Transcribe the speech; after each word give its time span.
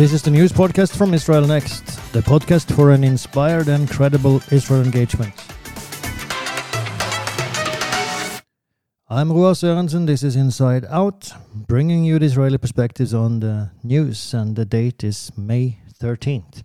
This 0.00 0.14
is 0.14 0.22
the 0.22 0.30
news 0.30 0.50
podcast 0.50 0.96
from 0.96 1.12
Israel 1.12 1.46
Next, 1.46 1.84
the 2.14 2.20
podcast 2.20 2.74
for 2.74 2.90
an 2.90 3.04
inspired 3.04 3.68
and 3.68 3.86
credible 3.86 4.40
Israel 4.50 4.82
engagement. 4.82 5.34
I'm 9.10 9.30
Roa 9.30 9.52
Sørensen. 9.52 10.06
This 10.06 10.22
is 10.22 10.36
Inside 10.36 10.86
Out, 10.88 11.34
bringing 11.54 12.02
you 12.02 12.18
the 12.18 12.24
Israeli 12.24 12.56
perspectives 12.56 13.12
on 13.12 13.40
the 13.40 13.72
news, 13.84 14.32
and 14.32 14.56
the 14.56 14.64
date 14.64 15.04
is 15.04 15.32
May 15.36 15.80
13th. 16.02 16.62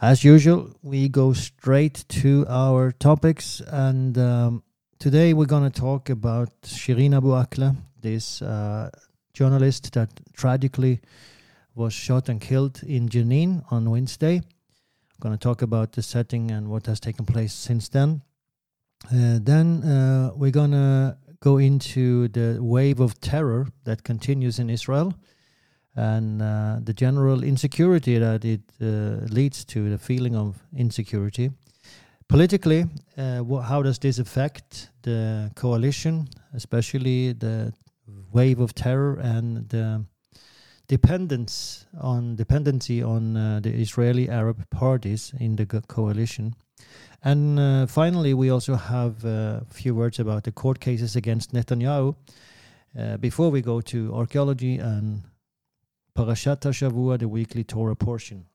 As 0.00 0.22
usual, 0.22 0.70
we 0.80 1.08
go 1.08 1.32
straight 1.32 2.04
to 2.20 2.46
our 2.48 2.92
topics, 2.92 3.60
and 3.66 4.16
um, 4.16 4.62
today 5.00 5.34
we're 5.34 5.46
going 5.46 5.68
to 5.68 5.80
talk 5.80 6.08
about 6.08 6.52
Shireen 6.62 7.16
Abu 7.16 7.30
Akleh, 7.30 7.74
this 8.00 8.40
uh, 8.42 8.90
journalist 9.34 9.92
that 9.94 10.20
tragically 10.34 11.00
was 11.74 11.92
shot 11.92 12.28
and 12.28 12.40
killed 12.40 12.82
in 12.82 13.08
Jenin 13.08 13.62
on 13.70 13.90
Wednesday. 13.90 14.36
I'm 14.36 15.20
going 15.20 15.34
to 15.34 15.38
talk 15.38 15.62
about 15.62 15.92
the 15.92 16.02
setting 16.02 16.50
and 16.50 16.68
what 16.68 16.86
has 16.86 17.00
taken 17.00 17.24
place 17.24 17.52
since 17.52 17.88
then. 17.88 18.22
Uh, 19.06 19.38
then 19.40 19.82
uh, 19.82 20.30
we're 20.34 20.50
going 20.50 20.72
to 20.72 21.16
go 21.40 21.58
into 21.58 22.28
the 22.28 22.58
wave 22.60 23.00
of 23.00 23.20
terror 23.20 23.66
that 23.84 24.04
continues 24.04 24.58
in 24.58 24.70
Israel 24.70 25.12
and 25.96 26.40
uh, 26.40 26.78
the 26.82 26.92
general 26.94 27.42
insecurity 27.42 28.18
that 28.18 28.44
it 28.44 28.62
uh, 28.80 29.26
leads 29.28 29.64
to, 29.64 29.90
the 29.90 29.98
feeling 29.98 30.34
of 30.34 30.62
insecurity. 30.76 31.50
Politically, 32.28 32.86
uh, 33.18 33.44
how 33.60 33.82
does 33.82 33.98
this 33.98 34.18
affect 34.18 34.90
the 35.02 35.50
coalition, 35.54 36.28
especially 36.54 37.32
the 37.32 37.74
wave 38.32 38.58
of 38.58 38.74
terror 38.74 39.18
and 39.20 39.68
the 39.68 40.04
dependence 40.88 41.86
on 42.00 42.36
dependency 42.36 43.02
on 43.02 43.36
uh, 43.36 43.60
the 43.60 43.70
Israeli 43.70 44.28
Arab 44.28 44.68
parties 44.70 45.32
in 45.38 45.56
the 45.56 45.66
coalition. 45.66 46.54
And 47.24 47.58
uh, 47.58 47.86
finally, 47.86 48.34
we 48.34 48.50
also 48.50 48.74
have 48.74 49.24
a 49.24 49.64
few 49.70 49.94
words 49.94 50.18
about 50.18 50.44
the 50.44 50.52
court 50.52 50.80
cases 50.80 51.14
against 51.16 51.52
Netanyahu. 51.52 52.16
Uh, 52.98 53.16
before 53.16 53.50
we 53.50 53.62
go 53.62 53.80
to 53.80 54.12
archaeology 54.14 54.76
and 54.76 55.22
Parashat 56.16 56.60
Shavua, 56.60 57.18
the 57.18 57.28
weekly 57.28 57.64
Torah 57.64 57.96
portion. 57.96 58.46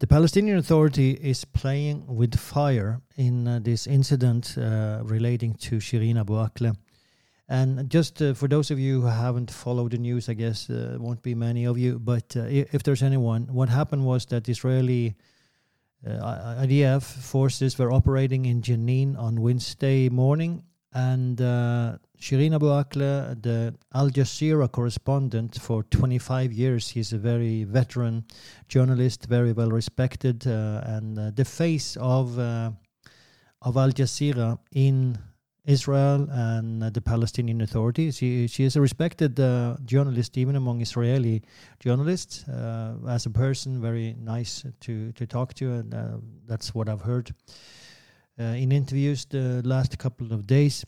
The 0.00 0.06
Palestinian 0.06 0.58
Authority 0.58 1.10
is 1.10 1.44
playing 1.44 2.06
with 2.06 2.38
fire 2.38 3.00
in 3.16 3.48
uh, 3.48 3.58
this 3.60 3.84
incident 3.84 4.56
uh, 4.56 5.00
relating 5.02 5.54
to 5.54 5.78
Shireen 5.78 6.20
Abu 6.20 6.34
Akleh. 6.34 6.76
And 7.48 7.90
just 7.90 8.22
uh, 8.22 8.32
for 8.34 8.46
those 8.46 8.70
of 8.70 8.78
you 8.78 9.00
who 9.00 9.08
haven't 9.08 9.50
followed 9.50 9.90
the 9.90 9.98
news, 9.98 10.28
I 10.28 10.34
guess 10.34 10.70
uh, 10.70 10.98
won't 11.00 11.22
be 11.22 11.34
many 11.34 11.64
of 11.64 11.78
you, 11.78 11.98
but 11.98 12.36
uh, 12.36 12.44
if 12.46 12.84
there's 12.84 13.02
anyone, 13.02 13.48
what 13.52 13.68
happened 13.70 14.04
was 14.04 14.24
that 14.26 14.48
Israeli 14.48 15.16
uh, 16.06 16.62
IDF 16.62 17.02
forces 17.02 17.76
were 17.76 17.90
operating 17.90 18.44
in 18.44 18.62
Jenin 18.62 19.18
on 19.18 19.40
Wednesday 19.40 20.08
morning, 20.08 20.62
and 20.92 21.40
Shireen 22.20 22.52
Abu 22.54 22.66
Akleh, 22.66 23.40
the 23.40 23.74
Al 23.94 24.10
Jazeera 24.10 24.70
correspondent 24.70 25.60
for 25.60 25.84
25 25.84 26.52
years. 26.52 26.88
He's 26.88 27.12
a 27.12 27.18
very 27.18 27.62
veteran 27.62 28.24
journalist, 28.68 29.26
very 29.26 29.52
well 29.52 29.70
respected, 29.70 30.46
uh, 30.46 30.82
and 30.84 31.18
uh, 31.18 31.30
the 31.30 31.44
face 31.44 31.96
of 32.00 32.38
uh, 32.38 32.72
of 33.62 33.76
Al 33.76 33.90
Jazeera 33.90 34.58
in 34.72 35.16
Israel 35.64 36.26
and 36.30 36.82
uh, 36.82 36.90
the 36.90 37.00
Palestinian 37.00 37.60
Authority. 37.60 38.10
She 38.10 38.48
she 38.48 38.64
is 38.64 38.74
a 38.74 38.80
respected 38.80 39.38
uh, 39.38 39.76
journalist 39.84 40.36
even 40.36 40.56
among 40.56 40.80
Israeli 40.80 41.42
journalists. 41.78 42.48
Uh, 42.48 42.96
as 43.08 43.26
a 43.26 43.30
person, 43.30 43.80
very 43.80 44.16
nice 44.18 44.64
to 44.80 45.12
to 45.12 45.24
talk 45.24 45.54
to, 45.54 45.72
and 45.72 45.94
that's 46.48 46.74
what 46.74 46.88
I've 46.88 47.02
heard 47.02 47.32
in 48.38 48.72
interviews 48.72 49.24
the 49.24 49.62
last 49.64 49.98
couple 49.98 50.32
of 50.32 50.46
days. 50.46 50.84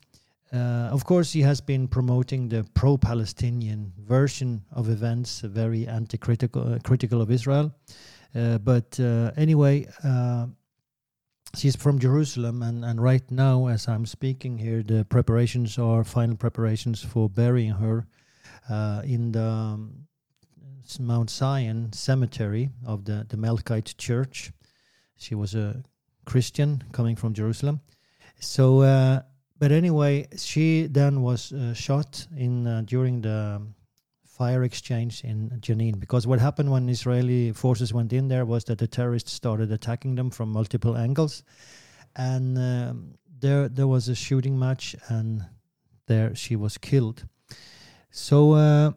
Uh, 0.52 0.88
of 0.90 1.04
course, 1.04 1.32
he 1.32 1.42
has 1.42 1.60
been 1.60 1.86
promoting 1.86 2.48
the 2.48 2.64
pro-Palestinian 2.74 3.92
version 3.98 4.64
of 4.72 4.88
events, 4.88 5.44
uh, 5.44 5.48
very 5.48 5.86
anti-critical 5.86 6.74
uh, 6.74 6.78
critical 6.82 7.22
of 7.22 7.30
Israel. 7.30 7.72
Uh, 8.34 8.58
but 8.58 8.98
uh, 8.98 9.30
anyway, 9.36 9.86
uh, 10.02 10.46
she's 11.54 11.76
from 11.76 12.00
Jerusalem, 12.00 12.62
and, 12.62 12.84
and 12.84 13.00
right 13.00 13.30
now, 13.30 13.68
as 13.68 13.86
I'm 13.86 14.06
speaking 14.06 14.58
here, 14.58 14.82
the 14.82 15.04
preparations 15.04 15.78
are 15.78 16.02
final 16.02 16.36
preparations 16.36 17.00
for 17.00 17.28
burying 17.28 17.70
her 17.70 18.06
in 19.04 19.32
the 19.32 19.44
um, 19.44 20.06
Mount 20.98 21.30
Zion 21.30 21.92
cemetery 21.92 22.70
of 22.84 23.04
the 23.04 23.24
the 23.28 23.36
Melkite 23.36 23.96
Church. 23.96 24.52
She 25.16 25.36
was 25.36 25.54
a 25.54 25.82
Christian 26.24 26.82
coming 26.90 27.14
from 27.16 27.34
Jerusalem, 27.34 27.80
so 28.40 28.82
but 29.60 29.70
anyway, 29.70 30.26
she 30.36 30.86
then 30.86 31.20
was 31.20 31.52
uh, 31.52 31.74
shot 31.74 32.26
in 32.34 32.66
uh, 32.66 32.82
during 32.86 33.20
the 33.20 33.60
fire 34.24 34.62
exchange 34.64 35.22
in 35.22 35.50
Jenin. 35.60 36.00
Because 36.00 36.26
what 36.26 36.40
happened 36.40 36.70
when 36.70 36.88
Israeli 36.88 37.52
forces 37.52 37.92
went 37.92 38.12
in 38.14 38.28
there 38.28 38.46
was 38.46 38.64
that 38.64 38.78
the 38.78 38.86
terrorists 38.86 39.32
started 39.32 39.70
attacking 39.70 40.14
them 40.14 40.30
from 40.30 40.50
multiple 40.50 40.96
angles, 40.96 41.44
and 42.16 42.56
um, 42.56 43.14
there 43.38 43.68
there 43.68 43.86
was 43.86 44.08
a 44.08 44.14
shooting 44.14 44.58
match, 44.58 44.96
and 45.08 45.44
there 46.06 46.34
she 46.34 46.56
was 46.56 46.78
killed. 46.78 47.26
So 48.10 48.52
uh, 48.54 48.92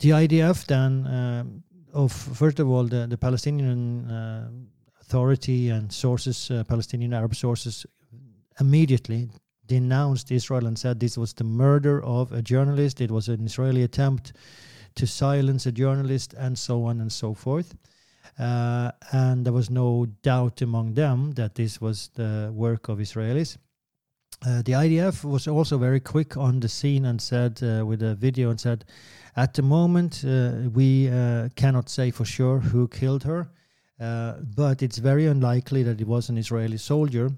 the 0.00 0.10
IDF 0.10 0.66
then. 0.66 1.06
Um, 1.06 1.62
of 1.94 2.10
first 2.10 2.58
of 2.58 2.70
all, 2.70 2.84
the, 2.84 3.06
the 3.06 3.18
Palestinian 3.18 4.10
uh, 4.10 4.48
Authority 5.02 5.68
and 5.68 5.92
sources, 5.92 6.50
uh, 6.50 6.64
Palestinian 6.64 7.12
Arab 7.12 7.34
sources, 7.34 7.84
immediately 8.60 9.28
denounced 9.66 10.30
Israel 10.30 10.66
and 10.66 10.78
said 10.78 11.00
this 11.00 11.16
was 11.16 11.32
the 11.32 11.44
murder 11.44 12.02
of 12.04 12.32
a 12.32 12.42
journalist, 12.42 13.00
it 13.00 13.10
was 13.10 13.28
an 13.28 13.44
Israeli 13.44 13.82
attempt 13.82 14.32
to 14.94 15.06
silence 15.06 15.66
a 15.66 15.72
journalist, 15.72 16.34
and 16.34 16.58
so 16.58 16.84
on 16.84 17.00
and 17.00 17.10
so 17.10 17.34
forth. 17.34 17.74
Uh, 18.38 18.90
and 19.12 19.44
there 19.44 19.52
was 19.52 19.70
no 19.70 20.06
doubt 20.22 20.62
among 20.62 20.94
them 20.94 21.32
that 21.32 21.54
this 21.54 21.80
was 21.80 22.10
the 22.14 22.50
work 22.54 22.88
of 22.88 22.98
Israelis. 22.98 23.56
Uh, 24.44 24.62
the 24.62 24.72
IDF 24.72 25.24
was 25.24 25.46
also 25.46 25.78
very 25.78 26.00
quick 26.00 26.36
on 26.36 26.60
the 26.60 26.68
scene 26.68 27.04
and 27.04 27.20
said, 27.20 27.62
uh, 27.62 27.86
with 27.86 28.02
a 28.02 28.14
video, 28.14 28.50
and 28.50 28.60
said, 28.60 28.84
at 29.36 29.54
the 29.54 29.62
moment, 29.62 30.24
uh, 30.26 30.68
we 30.72 31.08
uh, 31.08 31.48
cannot 31.54 31.88
say 31.88 32.10
for 32.10 32.24
sure 32.24 32.58
who 32.58 32.88
killed 32.88 33.22
her, 33.22 33.48
uh, 34.00 34.34
but 34.56 34.82
it's 34.82 34.98
very 34.98 35.26
unlikely 35.26 35.82
that 35.84 36.00
it 36.00 36.06
was 36.06 36.28
an 36.28 36.36
Israeli 36.36 36.76
soldier. 36.76 37.30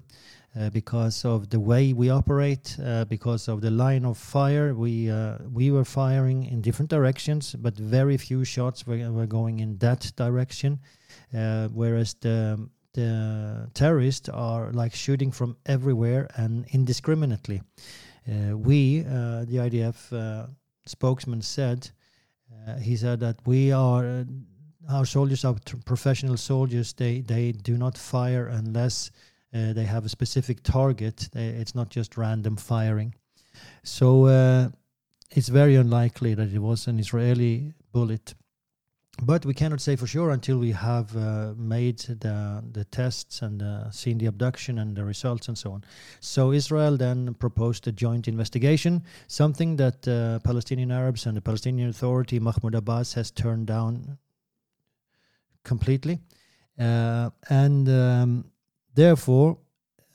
Uh, 0.57 0.69
because 0.69 1.25
of 1.25 1.49
the 1.49 1.59
way 1.59 1.91
we 1.91 2.09
operate, 2.09 2.77
uh, 2.81 3.03
because 3.05 3.49
of 3.49 3.59
the 3.59 3.69
line 3.69 4.05
of 4.05 4.17
fire. 4.17 4.73
We 4.73 5.11
uh, 5.11 5.39
we 5.51 5.69
were 5.69 5.83
firing 5.83 6.45
in 6.45 6.61
different 6.61 6.89
directions, 6.89 7.55
but 7.55 7.77
very 7.77 8.15
few 8.15 8.45
shots 8.45 8.87
were, 8.87 9.11
were 9.11 9.27
going 9.27 9.59
in 9.59 9.77
that 9.79 10.13
direction. 10.15 10.79
Uh, 11.33 11.67
whereas 11.73 12.13
the 12.21 12.69
the 12.93 13.69
terrorists 13.73 14.29
are 14.29 14.71
like 14.71 14.95
shooting 14.95 15.29
from 15.29 15.57
everywhere 15.65 16.29
and 16.37 16.65
indiscriminately. 16.71 17.61
Uh, 18.25 18.55
we, 18.55 19.01
the 19.01 19.57
IDF 19.59 20.47
spokesman, 20.85 21.41
said 21.41 21.91
he 22.79 22.95
said 22.95 23.19
that 23.19 23.45
we 23.45 23.73
are 23.73 24.25
our 24.89 25.05
soldiers 25.05 25.43
are 25.43 25.55
professional 25.83 26.37
soldiers. 26.37 26.93
They 26.93 27.19
they 27.19 27.51
do 27.51 27.77
not 27.77 27.97
fire 27.97 28.47
unless 28.47 29.11
uh, 29.53 29.73
they 29.73 29.85
have 29.85 30.05
a 30.05 30.09
specific 30.09 30.63
target. 30.63 31.29
it's 31.33 31.75
not 31.75 31.89
just 31.89 32.17
random 32.17 32.55
firing. 32.55 33.15
So 33.83 34.25
uh, 34.25 34.69
it's 35.31 35.49
very 35.49 35.75
unlikely 35.75 36.33
that 36.35 36.53
it 36.53 36.59
was 36.59 36.87
an 36.87 36.99
Israeli 36.99 37.73
bullet. 37.91 38.35
But 39.21 39.45
we 39.45 39.53
cannot 39.53 39.79
say 39.79 39.95
for 39.95 40.07
sure 40.07 40.31
until 40.31 40.57
we 40.57 40.71
have 40.71 41.15
uh, 41.15 41.53
made 41.55 41.99
the 41.99 42.61
the 42.73 42.83
tests 42.83 43.41
and 43.41 43.61
uh, 43.61 43.89
seen 43.89 44.17
the 44.17 44.25
obduction 44.25 44.77
and 44.77 44.93
the 44.93 45.05
results 45.05 45.47
and 45.47 45.57
so 45.57 45.71
on. 45.71 45.85
So 46.19 46.51
Israel 46.51 46.97
then 46.97 47.33
proposed 47.35 47.87
a 47.87 47.93
joint 47.93 48.27
investigation, 48.27 49.03
something 49.27 49.77
that 49.77 50.05
uh, 50.07 50.39
Palestinian 50.39 50.91
Arabs 50.91 51.25
and 51.25 51.37
the 51.37 51.41
Palestinian 51.41 51.89
Authority 51.89 52.39
Mahmoud 52.39 52.75
Abbas 52.75 53.13
has 53.13 53.31
turned 53.31 53.67
down 53.67 54.17
completely, 55.63 56.19
uh, 56.77 57.29
and 57.49 57.87
um, 57.87 58.51
Therefore, 58.95 59.57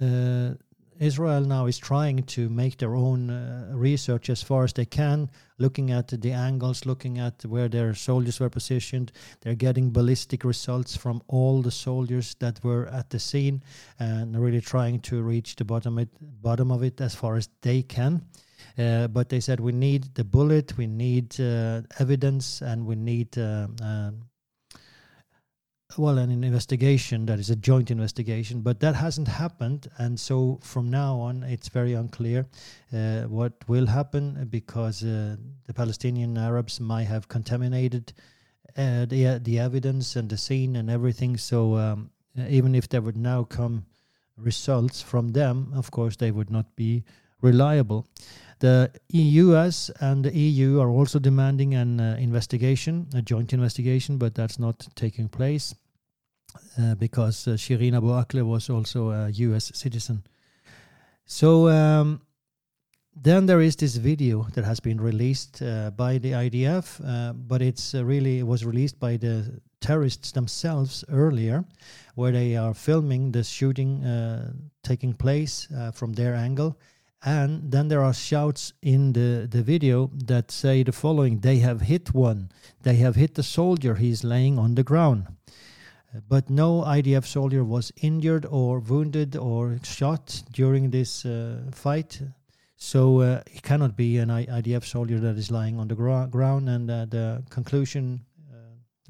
uh, 0.00 0.54
Israel 0.98 1.42
now 1.42 1.66
is 1.66 1.78
trying 1.78 2.22
to 2.24 2.48
make 2.48 2.78
their 2.78 2.94
own 2.94 3.30
uh, 3.30 3.70
research 3.72 4.28
as 4.28 4.42
far 4.42 4.64
as 4.64 4.72
they 4.72 4.84
can, 4.84 5.30
looking 5.58 5.90
at 5.90 6.08
the 6.08 6.32
angles, 6.32 6.84
looking 6.84 7.18
at 7.18 7.42
where 7.44 7.68
their 7.68 7.94
soldiers 7.94 8.40
were 8.40 8.50
positioned. 8.50 9.12
They're 9.40 9.54
getting 9.54 9.90
ballistic 9.90 10.44
results 10.44 10.96
from 10.96 11.22
all 11.28 11.62
the 11.62 11.70
soldiers 11.70 12.34
that 12.40 12.62
were 12.62 12.86
at 12.88 13.10
the 13.10 13.18
scene 13.18 13.62
and 13.98 14.38
really 14.38 14.60
trying 14.60 15.00
to 15.00 15.22
reach 15.22 15.56
the 15.56 15.64
bottom, 15.64 15.98
it, 15.98 16.10
bottom 16.20 16.70
of 16.70 16.82
it 16.82 17.00
as 17.00 17.14
far 17.14 17.36
as 17.36 17.48
they 17.62 17.82
can. 17.82 18.22
Uh, 18.78 19.08
but 19.08 19.28
they 19.30 19.40
said 19.40 19.60
we 19.60 19.72
need 19.72 20.14
the 20.14 20.24
bullet, 20.24 20.76
we 20.76 20.86
need 20.86 21.38
uh, 21.40 21.82
evidence, 21.98 22.60
and 22.60 22.86
we 22.86 22.94
need 22.94 23.36
uh, 23.38 23.66
um, 23.82 24.29
well 25.98 26.18
an 26.18 26.30
investigation 26.44 27.26
that 27.26 27.38
is 27.38 27.50
a 27.50 27.56
joint 27.56 27.90
investigation. 27.90 28.60
But 28.60 28.80
that 28.80 28.94
hasn't 28.94 29.28
happened, 29.28 29.90
and 29.98 30.18
so 30.18 30.58
from 30.62 30.90
now 30.90 31.18
on, 31.20 31.42
it's 31.42 31.68
very 31.68 31.94
unclear 31.94 32.46
uh, 32.92 33.22
what 33.22 33.52
will 33.68 33.86
happen 33.86 34.46
because 34.50 35.02
uh, 35.02 35.36
the 35.66 35.74
Palestinian 35.74 36.36
Arabs 36.36 36.80
might 36.80 37.08
have 37.08 37.28
contaminated 37.28 38.12
uh, 38.76 39.04
the 39.06 39.40
the 39.42 39.58
evidence 39.58 40.16
and 40.16 40.28
the 40.28 40.36
scene 40.36 40.76
and 40.76 40.90
everything. 40.90 41.36
So 41.36 41.76
um, 41.76 42.10
even 42.48 42.74
if 42.74 42.88
there 42.88 43.02
would 43.02 43.16
now 43.16 43.44
come 43.44 43.86
results 44.36 45.02
from 45.02 45.32
them, 45.32 45.72
of 45.74 45.90
course, 45.90 46.16
they 46.16 46.30
would 46.30 46.50
not 46.50 46.76
be 46.76 47.04
reliable. 47.42 48.06
The 48.60 48.90
US 49.08 49.90
and 50.00 50.24
the 50.24 50.36
EU 50.36 50.80
are 50.80 50.90
also 50.90 51.18
demanding 51.18 51.74
an 51.74 51.98
uh, 51.98 52.16
investigation, 52.18 53.08
a 53.14 53.22
joint 53.22 53.52
investigation, 53.52 54.18
but 54.18 54.34
that's 54.34 54.58
not 54.58 54.86
taking 54.94 55.28
place 55.28 55.74
uh, 56.78 56.94
because 56.94 57.48
uh, 57.48 57.52
Shireen 57.52 57.96
Abu 57.96 58.08
Akleh 58.08 58.44
was 58.44 58.68
also 58.68 59.10
a 59.10 59.30
US 59.30 59.72
citizen. 59.74 60.22
So 61.24 61.68
um, 61.68 62.20
then 63.16 63.46
there 63.46 63.62
is 63.62 63.76
this 63.76 63.96
video 63.96 64.46
that 64.54 64.64
has 64.64 64.78
been 64.78 65.00
released 65.00 65.62
uh, 65.62 65.90
by 65.92 66.18
the 66.18 66.32
IDF, 66.32 67.00
uh, 67.02 67.32
but 67.32 67.62
it's 67.62 67.94
uh, 67.94 68.04
really 68.04 68.40
it 68.40 68.46
was 68.46 68.66
released 68.66 69.00
by 69.00 69.16
the 69.16 69.60
terrorists 69.80 70.32
themselves 70.32 71.02
earlier, 71.08 71.64
where 72.14 72.32
they 72.32 72.56
are 72.56 72.74
filming 72.74 73.32
the 73.32 73.42
shooting 73.42 74.04
uh, 74.04 74.52
taking 74.82 75.14
place 75.14 75.66
from 75.94 76.12
their 76.12 76.34
angle 76.34 76.76
and 77.22 77.70
then 77.70 77.88
there 77.88 78.02
are 78.02 78.14
shouts 78.14 78.72
in 78.80 79.12
the, 79.12 79.46
the 79.50 79.62
video 79.62 80.10
that 80.24 80.50
say 80.50 80.82
the 80.82 80.92
following 80.92 81.40
They 81.40 81.58
have 81.58 81.82
hit 81.82 82.14
one. 82.14 82.50
They 82.82 82.96
have 82.96 83.16
hit 83.16 83.34
the 83.34 83.42
soldier. 83.42 83.96
He's 83.96 84.24
laying 84.24 84.58
on 84.58 84.74
the 84.74 84.82
ground. 84.82 85.26
But 86.28 86.50
no 86.50 86.82
IDF 86.82 87.26
soldier 87.26 87.62
was 87.62 87.92
injured 88.00 88.46
or 88.46 88.80
wounded 88.80 89.36
or 89.36 89.78
shot 89.84 90.42
during 90.50 90.90
this 90.90 91.24
uh, 91.24 91.70
fight. 91.72 92.20
So 92.76 93.20
uh, 93.20 93.42
it 93.46 93.62
cannot 93.62 93.96
be 93.96 94.16
an 94.16 94.30
IDF 94.30 94.84
soldier 94.84 95.20
that 95.20 95.36
is 95.36 95.50
lying 95.50 95.78
on 95.78 95.88
the 95.88 95.94
gra- 95.94 96.26
ground. 96.28 96.68
And 96.70 96.90
uh, 96.90 97.04
the 97.04 97.44
conclusion, 97.50 98.24
uh, 98.50 98.56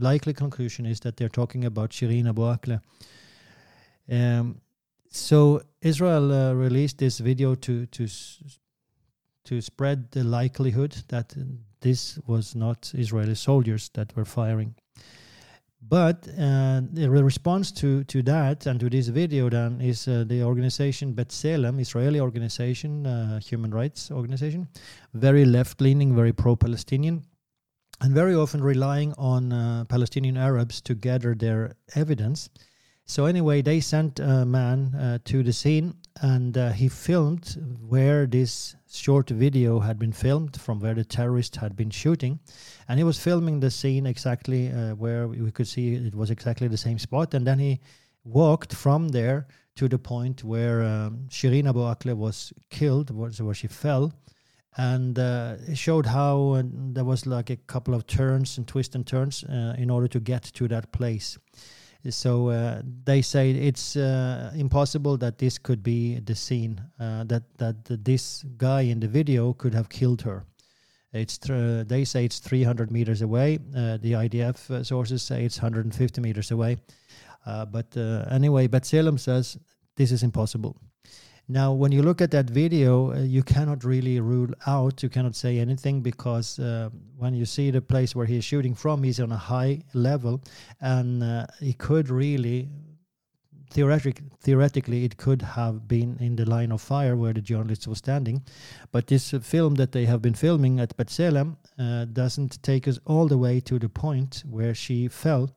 likely 0.00 0.34
conclusion, 0.34 0.84
is 0.84 0.98
that 1.00 1.16
they're 1.16 1.28
talking 1.28 1.64
about 1.64 1.90
Shireen 1.90 2.28
Abu 2.28 2.42
Akleh. 2.42 2.80
Um, 4.10 4.60
so 5.10 5.62
Israel 5.82 6.32
uh, 6.32 6.52
released 6.52 6.98
this 6.98 7.18
video 7.18 7.54
to 7.56 7.86
to 7.86 8.06
to 9.44 9.60
spread 9.60 10.10
the 10.12 10.24
likelihood 10.24 10.96
that 11.08 11.34
this 11.80 12.18
was 12.26 12.54
not 12.54 12.92
Israeli 12.94 13.34
soldiers 13.34 13.90
that 13.94 14.14
were 14.16 14.24
firing. 14.24 14.74
But 15.82 16.28
uh, 16.38 16.82
the 16.92 17.08
response 17.08 17.72
to, 17.72 18.04
to 18.04 18.22
that 18.24 18.66
and 18.66 18.78
to 18.80 18.90
this 18.90 19.08
video 19.08 19.48
then 19.48 19.80
is 19.80 20.06
uh, 20.06 20.24
the 20.26 20.42
organization 20.42 21.14
B'Tselem, 21.14 21.80
Israeli 21.80 22.20
organization, 22.20 23.06
uh, 23.06 23.40
human 23.40 23.70
rights 23.70 24.10
organization, 24.10 24.68
very 25.14 25.46
left-leaning, 25.46 26.14
very 26.14 26.34
pro-Palestinian, 26.34 27.24
and 28.02 28.14
very 28.14 28.34
often 28.34 28.62
relying 28.62 29.14
on 29.14 29.52
uh, 29.52 29.84
Palestinian 29.88 30.36
Arabs 30.36 30.82
to 30.82 30.94
gather 30.94 31.34
their 31.34 31.76
evidence 31.94 32.50
so 33.10 33.24
anyway, 33.24 33.60
they 33.60 33.80
sent 33.80 34.20
a 34.20 34.46
man 34.46 34.94
uh, 34.94 35.18
to 35.24 35.42
the 35.42 35.52
scene, 35.52 35.94
and 36.22 36.56
uh, 36.56 36.70
he 36.70 36.88
filmed 36.88 37.56
where 37.88 38.24
this 38.24 38.76
short 38.88 39.30
video 39.30 39.80
had 39.80 39.98
been 39.98 40.12
filmed 40.12 40.60
from 40.60 40.78
where 40.78 40.94
the 40.94 41.04
terrorist 41.04 41.56
had 41.56 41.74
been 41.74 41.90
shooting, 41.90 42.38
and 42.88 43.00
he 43.00 43.04
was 43.04 43.18
filming 43.18 43.58
the 43.58 43.70
scene 43.70 44.06
exactly 44.06 44.70
uh, 44.70 44.94
where 44.94 45.26
we 45.26 45.50
could 45.50 45.66
see 45.66 45.96
it 45.96 46.14
was 46.14 46.30
exactly 46.30 46.68
the 46.68 46.76
same 46.76 47.00
spot, 47.00 47.34
and 47.34 47.44
then 47.44 47.58
he 47.58 47.80
walked 48.22 48.72
from 48.74 49.08
there 49.08 49.48
to 49.74 49.88
the 49.88 49.98
point 49.98 50.44
where 50.44 50.84
um, 50.84 51.26
Shireen 51.30 51.68
Abu 51.68 51.80
Akleh 51.80 52.16
was 52.16 52.52
killed, 52.70 53.10
where 53.10 53.54
she 53.54 53.66
fell, 53.66 54.12
and 54.76 55.18
uh, 55.18 55.56
it 55.66 55.76
showed 55.76 56.06
how 56.06 56.50
uh, 56.50 56.62
there 56.64 57.04
was 57.04 57.26
like 57.26 57.50
a 57.50 57.56
couple 57.56 57.92
of 57.92 58.06
turns 58.06 58.56
and 58.56 58.68
twists 58.68 58.94
and 58.94 59.04
turns 59.04 59.42
uh, 59.42 59.74
in 59.76 59.90
order 59.90 60.06
to 60.06 60.20
get 60.20 60.44
to 60.44 60.68
that 60.68 60.92
place. 60.92 61.38
So 62.08 62.48
uh, 62.48 62.82
they 63.04 63.20
say 63.20 63.50
it's 63.50 63.94
uh, 63.94 64.52
impossible 64.54 65.18
that 65.18 65.36
this 65.38 65.58
could 65.58 65.82
be 65.82 66.18
the 66.20 66.34
scene 66.34 66.80
uh, 66.98 67.24
that 67.24 67.42
that 67.58 68.04
this 68.04 68.42
guy 68.56 68.82
in 68.82 69.00
the 69.00 69.08
video 69.08 69.52
could 69.52 69.74
have 69.74 69.90
killed 69.90 70.22
her. 70.22 70.46
It's 71.12 71.36
th- 71.36 71.88
they 71.88 72.04
say 72.04 72.24
it's 72.24 72.38
300 72.38 72.90
meters 72.90 73.20
away. 73.20 73.58
Uh, 73.76 73.98
the 73.98 74.12
IDF 74.12 74.70
uh, 74.70 74.84
sources 74.84 75.22
say 75.22 75.44
it's 75.44 75.60
150 75.60 76.20
meters 76.20 76.50
away. 76.50 76.78
But 77.44 77.96
anyway, 78.30 78.68
B'Tselem 78.68 79.18
says 79.18 79.58
this 79.96 80.12
is 80.12 80.22
impossible. 80.22 80.76
Now, 81.48 81.72
when 81.72 81.90
you 81.90 82.02
look 82.02 82.20
at 82.20 82.30
that 82.30 82.48
video, 82.48 83.12
uh, 83.12 83.20
you 83.20 83.42
cannot 83.42 83.84
really 83.84 84.20
rule 84.20 84.50
out, 84.66 85.02
you 85.02 85.08
cannot 85.08 85.34
say 85.34 85.58
anything 85.58 86.00
because 86.00 86.58
uh, 86.58 86.90
when 87.16 87.34
you 87.34 87.44
see 87.44 87.70
the 87.70 87.80
place 87.80 88.14
where 88.14 88.26
he's 88.26 88.44
shooting 88.44 88.74
from, 88.74 89.02
he's 89.02 89.20
on 89.20 89.32
a 89.32 89.36
high 89.36 89.82
level 89.92 90.40
and 90.80 91.22
uh, 91.22 91.46
he 91.58 91.72
could 91.72 92.08
really, 92.08 92.68
theoretic, 93.70 94.22
theoretically, 94.40 95.04
it 95.04 95.16
could 95.16 95.42
have 95.42 95.88
been 95.88 96.16
in 96.20 96.36
the 96.36 96.48
line 96.48 96.70
of 96.70 96.80
fire 96.80 97.16
where 97.16 97.32
the 97.32 97.40
journalist 97.40 97.88
was 97.88 97.98
standing. 97.98 98.42
But 98.92 99.08
this 99.08 99.30
film 99.42 99.74
that 99.74 99.92
they 99.92 100.04
have 100.04 100.22
been 100.22 100.34
filming 100.34 100.78
at 100.78 100.96
B'Tselem 100.96 101.56
uh, 101.78 102.04
doesn't 102.04 102.62
take 102.62 102.86
us 102.86 102.98
all 103.06 103.26
the 103.26 103.38
way 103.38 103.60
to 103.60 103.78
the 103.78 103.88
point 103.88 104.44
where 104.48 104.74
she 104.74 105.08
fell 105.08 105.50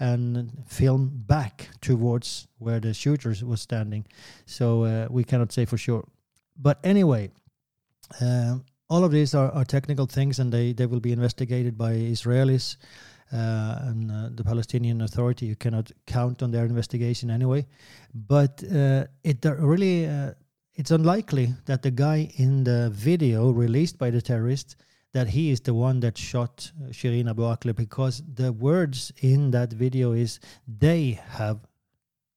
and 0.00 0.50
film 0.66 1.10
back 1.26 1.68
towards 1.80 2.48
where 2.58 2.80
the 2.80 2.94
shooters 2.94 3.44
was 3.44 3.60
standing. 3.60 4.06
So 4.46 4.84
uh, 4.84 5.06
we 5.10 5.24
cannot 5.24 5.52
say 5.52 5.66
for 5.66 5.76
sure. 5.76 6.04
But 6.56 6.78
anyway, 6.82 7.30
uh, 8.20 8.56
all 8.88 9.04
of 9.04 9.12
these 9.12 9.34
are, 9.34 9.52
are, 9.52 9.64
technical 9.64 10.06
things, 10.06 10.38
and 10.38 10.52
they, 10.52 10.72
they 10.72 10.86
will 10.86 11.00
be 11.00 11.12
investigated 11.12 11.78
by 11.78 11.92
Israelis 11.92 12.76
uh, 13.32 13.78
and 13.82 14.10
uh, 14.10 14.28
the 14.34 14.42
Palestinian 14.42 15.02
Authority. 15.02 15.46
You 15.46 15.56
cannot 15.56 15.92
count 16.06 16.42
on 16.42 16.50
their 16.50 16.64
investigation 16.64 17.30
anyway. 17.30 17.66
But 18.12 18.64
uh, 18.64 19.04
it 19.22 19.44
really 19.44 20.06
uh, 20.06 20.32
it's 20.74 20.90
unlikely 20.90 21.54
that 21.66 21.82
the 21.82 21.90
guy 21.90 22.32
in 22.36 22.64
the 22.64 22.90
video 22.90 23.50
released 23.50 23.98
by 23.98 24.10
the 24.10 24.22
terrorists 24.22 24.76
that 25.12 25.28
he 25.28 25.50
is 25.50 25.60
the 25.60 25.74
one 25.74 26.00
that 26.00 26.16
shot 26.16 26.70
uh, 26.82 26.88
Shireen 26.88 27.28
Abu 27.28 27.42
Akleh 27.42 27.74
because 27.74 28.22
the 28.34 28.52
words 28.52 29.12
in 29.20 29.50
that 29.50 29.72
video 29.72 30.12
is 30.12 30.40
they 30.66 31.20
have 31.30 31.60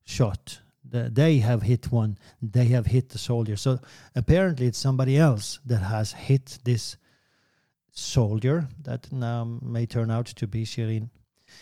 shot. 0.05 0.59
They 0.85 1.39
have 1.39 1.63
hit 1.63 1.91
one. 1.91 2.17
They 2.41 2.65
have 2.65 2.85
hit 2.85 3.09
the 3.09 3.17
soldier. 3.17 3.55
So 3.55 3.79
apparently 4.15 4.67
it's 4.67 4.77
somebody 4.77 5.17
else 5.17 5.59
that 5.65 5.79
has 5.79 6.11
hit 6.11 6.59
this 6.65 6.97
soldier 7.91 8.67
that 8.83 9.11
now 9.11 9.43
may 9.61 9.85
turn 9.85 10.11
out 10.11 10.27
to 10.27 10.45
be 10.47 10.65
Shireen. 10.65 11.09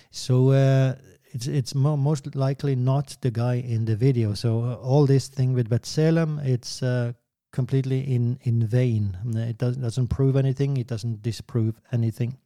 So 0.09 0.51
uh, 0.51 0.95
it's 1.33 1.47
it's 1.47 1.75
mo- 1.75 1.97
most 1.97 2.35
likely 2.35 2.75
not 2.75 3.15
the 3.21 3.31
guy 3.31 3.55
in 3.55 3.85
the 3.85 3.95
video. 3.95 4.33
So 4.33 4.63
uh, 4.63 4.73
all 4.75 5.05
this 5.05 5.27
thing 5.27 5.53
with 5.53 5.69
B'Tselem 5.69 6.43
it's 6.45 6.81
uh, 6.83 7.13
completely 7.51 8.00
in 8.00 8.39
in 8.43 8.65
vain. 8.67 9.17
It 9.36 9.58
does, 9.58 9.77
doesn't 9.77 10.08
prove 10.08 10.36
anything. 10.36 10.77
It 10.77 10.88
doesn't 10.88 11.22
disprove 11.22 11.79
anything. 11.91 12.38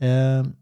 Um, 0.00 0.56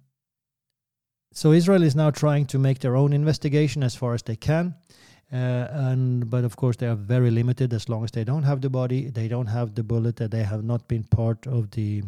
so 1.33 1.53
Israel 1.53 1.83
is 1.83 1.95
now 1.95 2.11
trying 2.11 2.47
to 2.47 2.59
make 2.59 2.79
their 2.79 2.97
own 2.97 3.13
investigation 3.13 3.83
as 3.83 3.95
far 3.95 4.15
as 4.15 4.23
they 4.23 4.37
can, 4.37 4.75
uh, 5.33 5.69
and 5.71 6.31
but 6.31 6.45
of 6.45 6.57
course 6.57 6.77
they 6.77 6.87
are 6.87 6.97
very 6.97 7.31
limited 7.31 7.73
as 7.73 7.89
long 7.89 8.05
as 8.05 8.11
they 8.11 8.25
don't 8.25 8.45
have 8.45 8.61
the 8.61 8.71
body, 8.71 9.11
they 9.11 9.29
don't 9.29 9.49
have 9.49 9.75
the 9.75 9.83
bullet, 9.83 10.17
that 10.17 10.31
they 10.31 10.45
have 10.45 10.65
not 10.65 10.89
been 10.89 11.05
part 11.05 11.47
of 11.47 11.71
the 11.71 12.03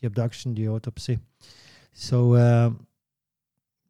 the 0.00 0.06
obduction, 0.06 0.54
the 0.54 0.68
autopsy. 0.68 1.18
So. 1.92 2.34
Uh, 2.34 2.70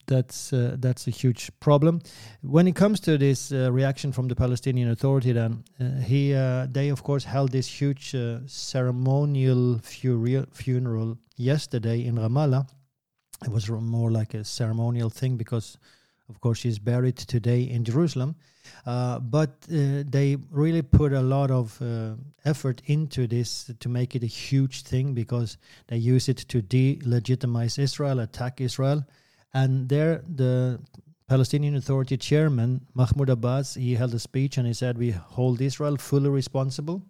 that's 0.07 0.53
uh, 0.53 0.77
that's 0.79 1.07
a 1.07 1.11
huge 1.11 1.51
problem. 1.61 2.01
When 2.43 2.67
it 2.67 2.75
comes 2.77 3.01
to 3.01 3.19
this 3.19 3.53
uh, 3.53 3.71
reaction 3.73 4.13
from 4.13 4.29
the 4.29 4.35
Palestinian 4.35 4.91
Authority, 4.91 5.33
then 5.33 5.65
uh, 5.81 6.01
he 6.01 6.35
uh, 6.35 6.67
they 6.71 6.89
of 6.89 7.03
course 7.03 7.25
held 7.25 7.53
this 7.53 7.69
huge 7.69 8.15
uh, 8.15 8.39
ceremonial 8.47 9.79
funeral 9.79 11.19
yesterday 11.37 12.05
in 12.05 12.17
Ramallah. 12.17 12.69
It 13.45 13.51
was 13.51 13.69
more 13.69 14.11
like 14.11 14.35
a 14.35 14.45
ceremonial 14.45 15.11
thing 15.11 15.37
because, 15.37 15.77
of 16.31 16.41
course, 16.41 16.59
she's 16.61 16.79
buried 16.79 17.17
today 17.17 17.63
in 17.63 17.85
Jerusalem. 17.85 18.37
Uh, 18.85 19.21
but 19.21 19.61
they 19.69 20.37
really 20.51 20.83
put 20.83 21.13
a 21.13 21.21
lot 21.21 21.51
of 21.51 21.81
effort 22.45 22.81
into 22.87 23.27
this 23.27 23.71
to 23.79 23.89
make 23.89 24.17
it 24.17 24.23
a 24.23 24.27
huge 24.27 24.83
thing 24.83 25.13
because 25.13 25.59
they 25.89 25.99
use 25.99 26.29
it 26.31 26.39
to 26.49 26.63
delegitimize 26.63 27.79
Israel, 27.79 28.21
attack 28.21 28.61
Israel. 28.61 29.05
And 29.57 29.89
there, 29.89 30.23
the 30.29 30.79
Palestinian 31.29 31.77
Authority 31.77 32.19
chairman, 32.19 32.87
Mahmoud 32.93 33.31
Abbas, 33.31 33.75
he 33.75 33.95
held 33.95 34.13
a 34.13 34.19
speech 34.19 34.59
and 34.59 34.67
he 34.67 34.75
said, 34.75 34.99
We 34.99 35.13
hold 35.13 35.63
Israel 35.63 35.97
fully 35.97 36.29
responsible. 36.29 37.03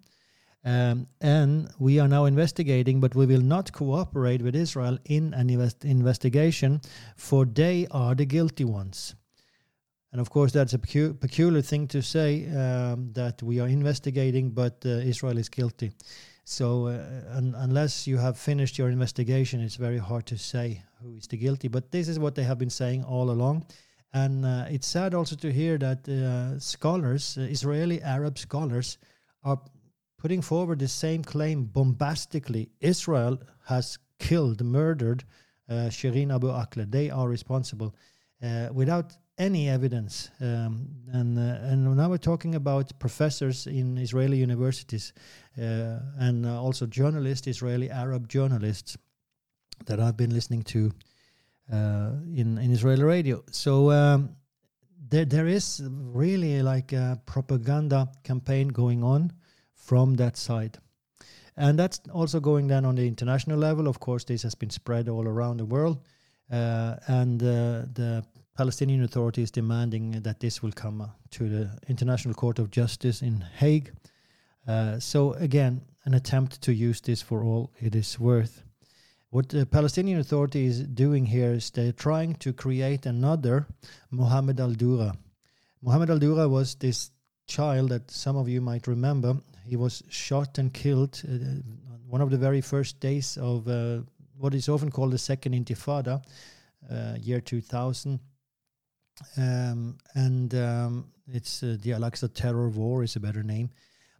Um, 0.65 1.09
and 1.21 1.69
we 1.81 1.99
are 1.99 2.07
now 2.07 2.25
investigating, 2.25 3.01
but 3.01 3.17
we 3.17 3.27
will 3.27 3.41
not 3.41 3.73
cooperate 3.73 4.43
with 4.43 4.55
Israel 4.55 4.97
in 5.07 5.35
an 5.35 5.51
invest- 5.51 5.85
investigation, 5.85 6.81
for 7.17 7.45
they 7.45 7.89
are 7.91 8.15
the 8.15 8.27
guilty 8.27 8.65
ones. 8.65 9.17
And 10.13 10.21
of 10.21 10.31
course, 10.31 10.53
that's 10.53 10.73
a 10.73 10.79
pecu- 10.79 11.15
peculiar 11.15 11.63
thing 11.63 11.89
to 11.89 12.01
say 12.01 12.47
um, 12.47 13.13
that 13.15 13.43
we 13.43 13.59
are 13.59 13.69
investigating, 13.69 14.51
but 14.51 14.77
uh, 14.87 14.91
Israel 15.13 15.37
is 15.39 15.49
guilty. 15.49 15.91
So, 16.45 16.87
uh, 16.87 17.39
un- 17.39 17.57
unless 17.57 18.07
you 18.07 18.19
have 18.19 18.39
finished 18.39 18.79
your 18.79 18.89
investigation, 18.89 19.61
it's 19.61 19.75
very 19.77 19.99
hard 19.99 20.27
to 20.27 20.39
say 20.39 20.83
who 21.03 21.15
is 21.15 21.27
the 21.27 21.37
guilty. 21.37 21.69
But 21.69 21.91
this 21.91 22.09
is 22.09 22.19
what 22.19 22.35
they 22.35 22.43
have 22.45 22.59
been 22.59 22.71
saying 22.71 23.05
all 23.05 23.31
along. 23.31 23.67
And 24.13 24.47
uh, 24.47 24.65
it's 24.71 24.87
sad 24.87 25.15
also 25.15 25.37
to 25.37 25.53
hear 25.53 25.79
that 25.79 26.09
uh, 26.09 26.59
scholars, 26.59 27.37
uh, 27.39 27.43
Israeli 27.43 28.01
Arab 28.03 28.39
scholars, 28.39 28.99
are 29.45 29.61
putting 30.19 30.43
forward 30.43 30.79
the 30.79 30.89
same 30.89 31.23
claim 31.23 31.65
bombastically. 31.65 32.71
Israel 32.81 33.39
has 33.67 33.99
killed, 34.19 34.65
murdered 34.65 35.25
uh, 35.69 35.91
Shireen 35.91 36.35
Abu 36.35 36.49
Akleh. 36.49 36.91
They 36.91 37.11
are 37.11 37.29
responsible 37.29 37.95
uh, 38.43 38.69
without 38.73 39.17
any 39.39 39.69
evidence. 39.69 40.31
Um, 40.41 40.89
and, 41.13 41.39
uh, 41.39 41.59
and 41.71 41.97
now 41.97 42.09
we're 42.09 42.17
talking 42.17 42.55
about 42.55 42.99
professors 42.99 43.67
in 43.67 43.99
Israeli 43.99 44.39
universities 44.39 45.13
and 45.57 46.47
also 46.47 46.87
journalists, 46.87 47.47
Israeli 47.47 47.91
Arab 47.91 48.29
journalists 48.29 48.97
that 49.85 50.01
I've 50.01 50.17
been 50.17 50.33
listening 50.35 50.63
to 50.65 50.93
uh, 51.73 52.13
in, 52.35 52.59
in 52.59 52.71
Israeli 52.71 53.05
radio. 53.05 53.43
So 53.51 53.91
um, 53.91 54.37
there, 55.09 55.25
there 55.25 55.47
is 55.47 55.83
really 55.91 56.63
like 56.63 56.93
a 56.93 57.21
propaganda 57.27 58.09
campaign 58.25 58.69
going 58.69 59.03
on 59.03 59.33
from 59.75 60.15
that 60.15 60.37
side. 60.37 60.79
And 61.57 61.79
that's 61.79 62.01
also 62.13 62.41
going 62.41 62.69
down 62.69 62.85
on 62.85 62.97
the 62.97 63.07
international 63.07 63.59
level. 63.59 63.89
Of 63.89 63.99
course, 63.99 64.25
this 64.25 64.43
has 64.43 64.55
been 64.55 64.71
spread 64.71 65.09
all 65.09 65.27
around 65.27 65.59
the 65.59 65.65
world. 65.65 66.03
Uh, 66.51 66.97
and 67.07 67.43
uh, 67.43 67.87
the 67.93 68.25
Palestinian 68.57 69.03
Authority 69.03 69.43
is 69.43 69.51
demanding 69.51 70.23
that 70.23 70.41
this 70.41 70.63
will 70.63 70.73
come 70.73 71.01
uh, 71.01 71.09
to 71.31 71.49
the 71.49 71.71
International 71.89 72.35
Court 72.35 72.59
of 72.59 72.71
Justice 72.71 73.23
in 73.23 73.45
Hague. 73.57 73.93
Uh, 74.67 74.99
so, 74.99 75.33
again, 75.35 75.81
an 76.05 76.15
attempt 76.15 76.61
to 76.63 76.73
use 76.73 77.01
this 77.01 77.23
for 77.23 77.43
all 77.43 77.73
it 77.81 77.95
is 77.95 78.19
worth. 78.19 78.63
What 79.37 79.51
the 79.51 79.67
Palestinian 79.67 80.19
Authority 80.19 80.65
is 80.65 80.81
doing 80.81 81.27
here 81.27 81.53
is 81.53 81.69
they're 81.69 81.93
trying 81.93 82.37
to 82.37 82.55
create 82.55 83.05
another 83.05 83.67
Mohammed 84.11 84.59
al 84.59 84.71
Dura. 84.71 85.15
Mohammed 85.83 86.09
al 86.09 86.19
Dura 86.19 86.49
was 86.49 86.75
this 86.77 87.11
child 87.47 87.91
that 87.91 88.11
some 88.11 88.39
of 88.39 88.49
you 88.49 88.63
might 88.63 88.87
remember 88.87 89.37
he 89.63 89.77
was 89.77 90.03
shot 90.09 90.57
and 90.57 90.73
killed 90.73 91.21
uh, 91.29 91.61
one 92.09 92.23
of 92.23 92.31
the 92.31 92.39
very 92.39 92.63
first 92.63 92.99
days 92.99 93.37
of 93.37 93.69
uh, 93.69 93.99
what 94.39 94.55
is 94.55 94.71
often 94.71 94.91
called 94.91 95.13
the 95.13 95.19
Second 95.19 95.53
Intifada, 95.53 96.25
uh, 96.91 97.17
year 97.21 97.43
2000. 97.43 98.19
Um, 99.37 99.99
and 100.15 100.55
um, 100.55 101.13
it's 101.31 101.63
uh, 101.63 101.77
the 101.83 101.93
Al-Aqsa 101.93 102.33
Terror 102.33 102.71
War 102.71 103.03
is 103.03 103.17
a 103.17 103.21
better 103.21 103.43
name. 103.43 103.69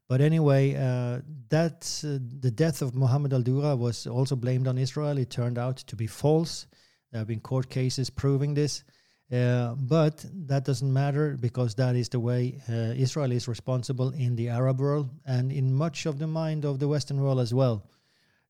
But 0.09 0.21
anyway, 0.21 0.75
uh, 0.75 1.21
that 1.49 2.03
uh, 2.05 2.19
the 2.41 2.51
death 2.51 2.81
of 2.83 2.95
Mohammed 2.95 3.33
al-Dura 3.33 3.75
was 3.75 4.07
also 4.07 4.37
blamed 4.37 4.69
on 4.69 4.79
Israel. 4.79 5.19
It 5.19 5.31
turned 5.31 5.59
out 5.59 5.79
to 5.79 5.97
be 5.97 6.07
false. 6.07 6.67
There 7.11 7.19
have 7.19 7.29
been 7.29 7.41
court 7.41 7.69
cases 7.69 8.11
proving 8.11 8.55
this. 8.55 8.85
Uh, 9.33 9.75
but 9.75 10.25
that 10.33 10.65
doesn't 10.65 10.93
matter 10.93 11.37
because 11.37 11.75
that 11.75 11.97
is 11.97 12.09
the 12.09 12.21
way 12.21 12.61
uh, 12.69 12.95
Israel 12.95 13.33
is 13.33 13.49
responsible 13.49 14.11
in 14.11 14.37
the 14.37 14.49
Arab 14.49 14.81
world 14.81 15.11
and 15.27 15.51
in 15.51 15.75
much 15.75 16.07
of 16.07 16.21
the 16.21 16.29
mind 16.29 16.65
of 16.65 16.79
the 16.79 16.87
Western 16.87 17.21
world 17.21 17.41
as 17.41 17.53
well. 17.53 17.83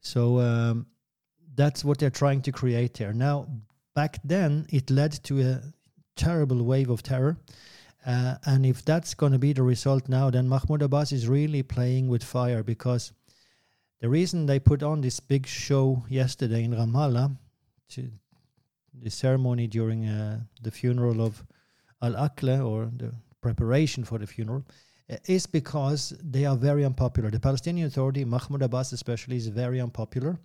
So 0.01 0.39
um, 0.41 0.87
that's 1.55 1.83
what 1.83 1.99
they're 1.99 2.11
trying 2.11 2.43
to 2.43 2.53
create 2.53 2.99
here. 2.99 3.15
Now, 3.15 3.47
back 3.95 4.19
then, 4.23 4.67
it 4.69 4.91
led 4.91 5.13
to 5.25 5.41
a 5.41 5.63
terrible 6.15 6.63
wave 6.63 6.91
of 6.91 7.03
terror. 7.03 7.39
Uh, 8.07 8.37
and 8.47 8.65
if 8.65 8.85
that's 8.85 9.15
going 9.15 9.33
to 9.33 9.39
be 9.39 9.53
the 9.53 9.63
result 9.63 10.09
now, 10.09 10.31
then 10.31 10.49
Mahmoud 10.49 10.83
Abbas 10.83 11.11
is 11.11 11.27
really 11.27 11.65
playing 11.65 12.07
with 12.07 12.23
fire 12.23 12.63
because 12.63 13.13
the 14.01 14.09
reason 14.09 14.47
they 14.47 14.61
put 14.61 14.85
on 14.85 15.01
this 15.01 15.19
big 15.19 15.45
show 15.47 16.05
yesterday 16.09 16.63
in 16.63 16.73
Ramallah 16.73 17.37
to 17.91 18.09
the 19.03 19.11
ceremony 19.11 19.67
during 19.67 20.07
uh, 20.07 20.41
the 20.63 20.71
funeral 20.71 21.21
of 21.21 21.45
Al 22.01 22.13
Akleh 22.13 22.65
or 22.65 22.91
the 22.97 23.13
preparation 23.41 24.05
for 24.05 24.19
the 24.19 24.27
funeral 24.27 24.65
uh, 25.11 25.17
is 25.27 25.47
because 25.47 26.15
they 26.23 26.45
are 26.45 26.57
very 26.57 26.85
unpopular. 26.85 27.31
The 27.31 27.41
Palestinian 27.41 27.89
Authority, 27.89 28.25
Mahmoud 28.25 28.63
Abbas 28.63 28.93
especially, 28.93 29.37
is 29.37 29.49
very 29.49 29.81
unpopular. 29.81 30.39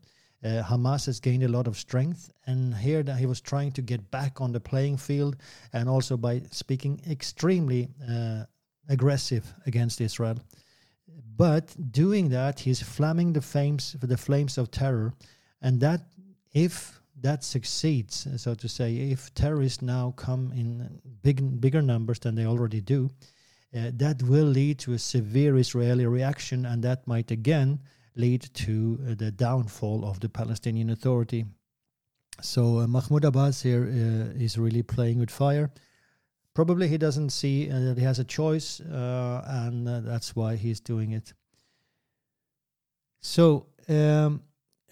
Uh, 0.44 0.64
Hamas 0.64 1.06
has 1.06 1.20
gained 1.20 1.44
a 1.44 1.48
lot 1.48 1.68
of 1.68 1.78
strength, 1.78 2.32
and 2.48 2.74
here 2.76 3.04
that 3.04 3.18
he 3.18 3.28
was 3.28 3.42
trying 3.42 3.72
to 3.74 3.82
get 3.82 4.10
back 4.10 4.42
on 4.42 4.52
the 4.52 4.60
playing 4.60 4.98
field, 4.98 5.36
and 5.74 5.88
also 5.88 6.18
by 6.18 6.42
speaking 6.52 7.00
extremely 7.10 7.90
uh, 8.10 8.44
aggressive 8.90 9.54
against 9.66 10.02
Israel. 10.02 10.40
But 11.38 11.76
doing 11.92 12.30
that, 12.30 12.60
he's 12.60 12.82
flaming 12.82 13.34
the 13.34 13.42
flames 13.42 13.96
the 14.02 14.18
flames 14.18 14.58
of 14.58 14.72
terror, 14.72 15.14
and 15.62 15.80
that 15.82 16.02
if 16.54 17.02
that 17.22 17.44
succeeds, 17.44 18.28
so 18.38 18.56
to 18.56 18.68
say, 18.68 18.96
if 18.96 19.34
terrorists 19.36 19.82
now 19.82 20.12
come 20.18 20.52
in 20.54 21.00
big, 21.22 21.62
bigger 21.62 21.82
numbers 21.82 22.20
than 22.20 22.36
they 22.36 22.46
already 22.46 22.82
do, 22.82 23.10
uh, 23.76 23.92
that 23.94 24.22
will 24.24 24.46
lead 24.46 24.80
to 24.80 24.94
a 24.94 25.00
severe 25.00 25.58
Israeli 25.58 26.06
reaction, 26.06 26.66
and 26.66 26.84
that 26.84 27.08
might 27.08 27.32
again 27.32 27.80
lead 28.15 28.41
to 28.53 29.00
uh, 29.01 29.15
the 29.15 29.32
downfall 29.32 30.06
of 30.06 30.20
the 30.20 30.30
Palestinian 30.30 30.89
Authority. 30.89 31.46
So 32.41 32.80
uh, 32.80 32.88
Mahmoud 32.88 33.25
Abbas 33.25 33.62
here 33.62 33.84
uh, 33.84 34.44
is 34.44 34.58
really 34.58 34.84
playing 34.84 35.20
with 35.20 35.30
fire. 35.30 35.72
Probably 36.53 36.88
he 36.88 36.98
doesn't 36.98 37.30
see 37.30 37.68
that 37.68 37.98
he 37.98 38.03
has 38.03 38.20
a 38.20 38.25
choice, 38.25 38.82
and 38.82 39.88
that's 39.88 40.36
why 40.36 40.58
he's 40.58 40.82
doing 40.82 41.12
it. 41.12 41.34
So. 43.22 43.68
Um, 43.88 44.44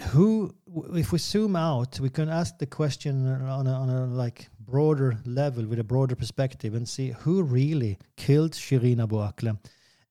who 0.01 0.55
if 0.93 1.11
we 1.11 1.19
zoom 1.19 1.55
out 1.55 1.99
we 1.99 2.09
can 2.09 2.29
ask 2.29 2.57
the 2.57 2.65
question 2.65 3.27
on 3.27 3.67
a, 3.67 3.73
on 3.73 3.89
a 3.89 4.05
like 4.05 4.47
broader 4.61 5.17
level 5.25 5.65
with 5.65 5.79
a 5.79 5.83
broader 5.83 6.15
perspective 6.15 6.73
and 6.73 6.87
see 6.87 7.09
who 7.09 7.43
really 7.43 7.97
killed 8.15 8.53
Shireen 8.53 9.03
Abu 9.03 9.17
Akleh 9.17 9.57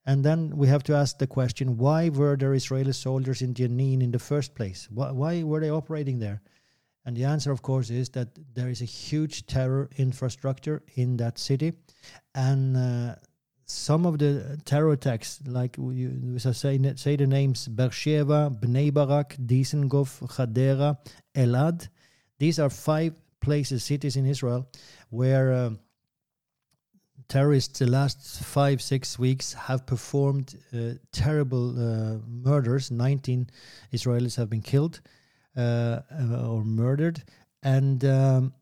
and 0.09 0.25
then 0.25 0.57
we 0.57 0.67
have 0.67 0.83
to 0.83 0.95
ask 0.95 1.19
the 1.19 1.27
question 1.27 1.77
why 1.77 2.09
were 2.09 2.37
there 2.37 2.55
Israeli 2.55 2.93
soldiers 2.93 3.43
in 3.43 3.55
Jenin 3.55 4.03
in 4.03 4.11
the 4.11 4.19
first 4.19 4.55
place 4.55 4.89
why, 4.91 5.43
were 5.43 5.61
they 5.61 5.71
operating 5.71 6.19
there 6.19 6.41
and 7.05 7.17
the 7.17 7.25
answer 7.25 7.53
of 7.53 7.61
course 7.63 7.91
is 7.91 8.09
that 8.11 8.29
there 8.55 8.71
is 8.75 8.81
a 8.83 8.91
huge 9.01 9.47
terror 9.47 9.89
infrastructure 9.97 10.83
in 10.97 11.17
that 11.19 11.39
city 11.39 11.73
and 12.35 12.77
uh, 12.77 13.15
some 13.69 14.07
of 14.07 14.19
the 14.19 14.59
terror 14.65 14.93
attacks, 14.93 15.41
like 15.47 15.77
I 15.79 16.39
say, 16.53 16.95
say 16.97 17.17
the 17.17 17.27
names 17.27 17.69
Beersheba, 17.69 18.51
Bnei 18.51 18.93
Barak, 18.93 19.37
Dizengoff, 19.37 20.27
Hadera, 20.37 20.97
Elad. 21.35 21.89
These 22.39 22.59
are 22.59 22.71
five 22.71 23.21
places, 23.41 23.85
cities 23.85 24.17
in 24.17 24.25
Israel, 24.25 24.67
where 25.11 25.53
uh, 25.53 25.71
terrorists 27.29 27.79
the 27.79 27.87
last 27.87 28.43
five, 28.45 28.81
six 28.81 29.19
weeks 29.19 29.53
have 29.53 29.87
performed 29.87 30.55
uh, 30.73 30.95
terrible 31.13 31.71
uh, 31.71 32.19
murders. 32.27 32.91
19 32.91 33.51
Israelis 33.93 34.37
have 34.37 34.49
been 34.49 34.63
killed 34.63 35.01
uh, 35.57 36.01
uh, 36.11 36.49
or 36.49 36.65
murdered. 36.65 37.23
And 37.63 38.05
um, 38.05 38.55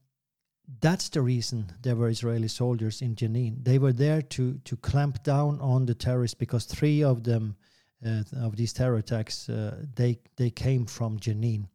that's 0.80 1.08
the 1.10 1.20
reason 1.20 1.70
there 1.82 1.94
were 1.94 2.08
Israeli 2.08 2.48
soldiers 2.48 3.02
in 3.02 3.14
Jenin. 3.14 3.62
They 3.62 3.78
were 3.78 3.92
there 3.92 4.22
to 4.22 4.58
to 4.64 4.76
clamp 4.76 5.22
down 5.22 5.60
on 5.60 5.86
the 5.86 5.94
terrorists 5.94 6.34
because 6.34 6.64
three 6.64 7.04
of 7.04 7.22
them 7.22 7.56
uh, 8.04 8.22
of 8.42 8.56
these 8.56 8.72
terror 8.72 8.96
attacks 8.96 9.48
uh, 9.48 9.84
they 9.94 10.18
they 10.36 10.50
came 10.50 10.86
from 10.86 11.18
Jenin. 11.18 11.68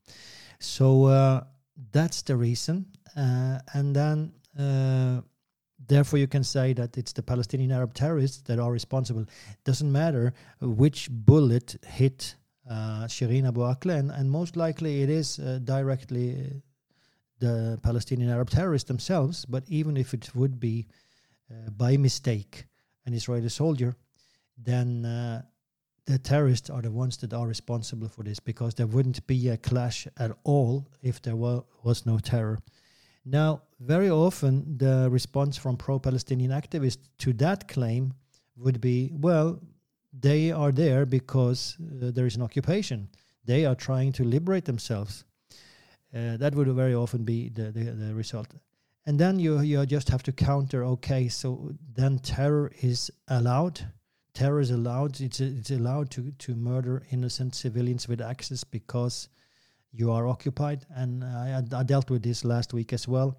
So 0.60 1.44
that's 1.92 2.22
the 2.24 2.36
reason, 2.36 2.86
and 3.16 3.96
then. 3.96 4.34
Uh, 5.82 5.86
therefore, 5.88 6.20
you 6.20 6.28
can 6.28 6.44
say 6.44 6.74
that 6.74 6.98
it's 6.98 7.14
the 7.14 7.24
Palestinian 7.24 7.72
Arab 7.72 7.94
terrorists 7.94 8.42
that 8.44 8.60
are 8.60 8.72
responsible. 8.72 9.26
Doesn't 9.64 9.92
matter 9.92 10.34
which 10.62 11.10
bullet 11.12 11.76
hit 11.86 12.36
uh, 12.70 13.06
Shireen 13.06 13.48
Abu 13.48 13.62
Akleh, 13.62 14.00
and, 14.00 14.12
and, 14.12 14.30
most 14.30 14.56
likely 14.56 15.02
it 15.02 15.10
is 15.10 15.38
directly 15.64 16.62
the 17.40 17.80
Palestinian 17.82 18.30
Arab 18.30 18.50
terrorists 18.50 18.88
themselves, 18.88 19.46
but 19.46 19.64
even 19.68 19.98
if 19.98 20.14
it 20.14 20.34
would 20.36 20.60
be 20.60 20.88
uh, 21.52 21.70
by 21.72 21.98
mistake 21.98 22.66
an 23.06 23.14
Israeli 23.14 23.50
soldier, 23.50 23.96
then 24.58 25.06
uh, 25.06 25.42
the 26.06 26.20
terrorists 26.20 26.70
are 26.70 26.82
the 26.82 26.92
ones 26.92 27.18
that 27.18 27.34
are 27.34 27.48
responsible 27.48 28.08
for 28.08 28.24
this 28.24 28.40
because 28.40 28.76
there 28.76 28.88
wouldn't 28.88 29.26
be 29.28 29.50
a 29.50 29.58
clash 29.58 30.08
at 30.18 30.32
all 30.44 30.88
if 31.02 31.22
there 31.22 31.36
wa- 31.36 31.64
was 31.84 32.06
no 32.06 32.20
terror. 32.20 32.60
Now, 33.26 33.62
very 33.80 34.10
often 34.10 34.78
the 34.78 35.10
response 35.12 35.58
from 35.58 35.78
pro 35.78 36.00
Palestinian 36.00 36.52
activists 36.52 37.08
to 37.20 37.34
that 37.34 37.68
claim 37.68 38.14
would 38.58 38.82
be 38.82 39.12
well, 39.14 39.60
they 40.14 40.52
are 40.52 40.72
there 40.72 41.06
because 41.06 41.78
uh, 41.80 42.12
there 42.12 42.26
is 42.26 42.36
an 42.36 42.42
occupation. 42.42 43.10
They 43.46 43.66
are 43.66 43.76
trying 43.76 44.12
to 44.14 44.24
liberate 44.24 44.66
themselves. 44.66 45.26
Uh, 46.14 46.38
that 46.38 46.54
would 46.56 46.68
very 46.68 46.94
often 46.94 47.24
be 47.24 47.50
the, 47.50 47.72
the, 47.72 47.84
the 47.92 48.14
result. 48.14 48.48
And 49.06 49.20
then 49.20 49.40
you 49.40 49.62
you 49.62 49.86
just 49.86 50.10
have 50.10 50.24
to 50.24 50.32
counter. 50.32 50.84
Okay, 50.84 51.28
so 51.28 51.72
then 51.96 52.20
terror 52.20 52.72
is 52.82 53.10
allowed. 53.28 53.88
Terror 54.34 54.60
is 54.60 54.72
allowed. 54.72 55.20
It's 55.22 55.40
it's 55.40 55.72
allowed 55.72 56.12
to 56.12 56.32
to 56.32 56.56
murder 56.56 57.04
innocent 57.10 57.56
civilians 57.56 58.08
with 58.08 58.22
axes 58.22 58.64
because 58.64 59.30
you 59.92 60.12
are 60.12 60.28
occupied. 60.28 60.86
And 60.96 61.24
I, 61.24 61.62
I 61.74 61.84
dealt 61.84 62.10
with 62.10 62.24
this 62.24 62.44
last 62.44 62.74
week 62.74 62.94
as 62.94 63.08
well, 63.08 63.38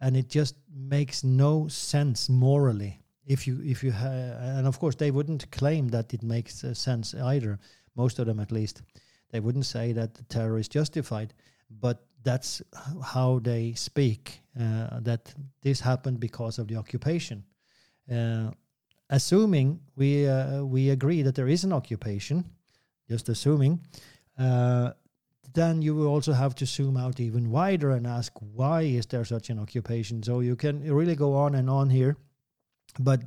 and 0.00 0.16
it 0.16 0.28
just 0.28 0.56
makes 0.74 1.24
no 1.24 1.68
sense 1.68 2.28
morally. 2.28 3.00
If 3.26 3.46
you 3.46 3.60
if 3.64 3.82
you 3.82 3.92
ha- 3.92 4.36
and 4.58 4.66
of 4.66 4.78
course 4.78 4.96
they 4.96 5.10
wouldn't 5.10 5.50
claim 5.50 5.88
that 5.88 6.12
it 6.12 6.22
makes 6.22 6.64
uh, 6.64 6.74
sense 6.74 7.14
either. 7.14 7.58
Most 7.96 8.18
of 8.18 8.26
them, 8.26 8.40
at 8.40 8.52
least, 8.52 8.82
they 9.30 9.40
wouldn't 9.40 9.66
say 9.66 9.92
that 9.92 10.14
the 10.14 10.24
terror 10.24 10.58
is 10.58 10.68
justified. 10.68 11.32
But 11.70 12.04
that's 12.22 12.62
how 13.02 13.38
they 13.38 13.72
speak 13.74 14.40
uh, 14.60 15.00
that 15.00 15.34
this 15.62 15.80
happened 15.80 16.20
because 16.20 16.58
of 16.58 16.66
the 16.66 16.76
occupation. 16.76 17.44
Uh, 18.10 18.50
assuming 19.08 19.80
we 19.96 20.28
uh, 20.28 20.64
we 20.64 20.90
agree 20.90 21.22
that 21.22 21.34
there 21.34 21.48
is 21.48 21.64
an 21.64 21.72
occupation, 21.72 22.44
just 23.08 23.28
assuming, 23.28 23.80
uh, 24.38 24.90
then 25.54 25.82
you 25.82 25.94
will 25.94 26.08
also 26.08 26.32
have 26.32 26.54
to 26.56 26.66
zoom 26.66 26.96
out 26.96 27.20
even 27.20 27.50
wider 27.50 27.90
and 27.90 28.06
ask 28.06 28.32
why 28.52 28.82
is 28.82 29.06
there 29.06 29.24
such 29.24 29.50
an 29.50 29.58
occupation. 29.58 30.22
So 30.22 30.40
you 30.40 30.56
can 30.56 30.82
really 30.92 31.14
go 31.14 31.34
on 31.34 31.54
and 31.54 31.70
on 31.70 31.90
here, 31.90 32.16
but 32.98 33.22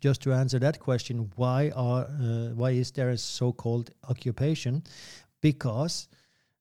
just 0.00 0.22
to 0.22 0.32
answer 0.32 0.58
that 0.58 0.80
question, 0.80 1.30
why 1.36 1.70
are 1.74 2.04
uh, 2.04 2.54
why 2.54 2.70
is 2.72 2.90
there 2.92 3.10
a 3.10 3.16
so-called 3.16 3.90
occupation? 4.08 4.82
Because 5.40 6.08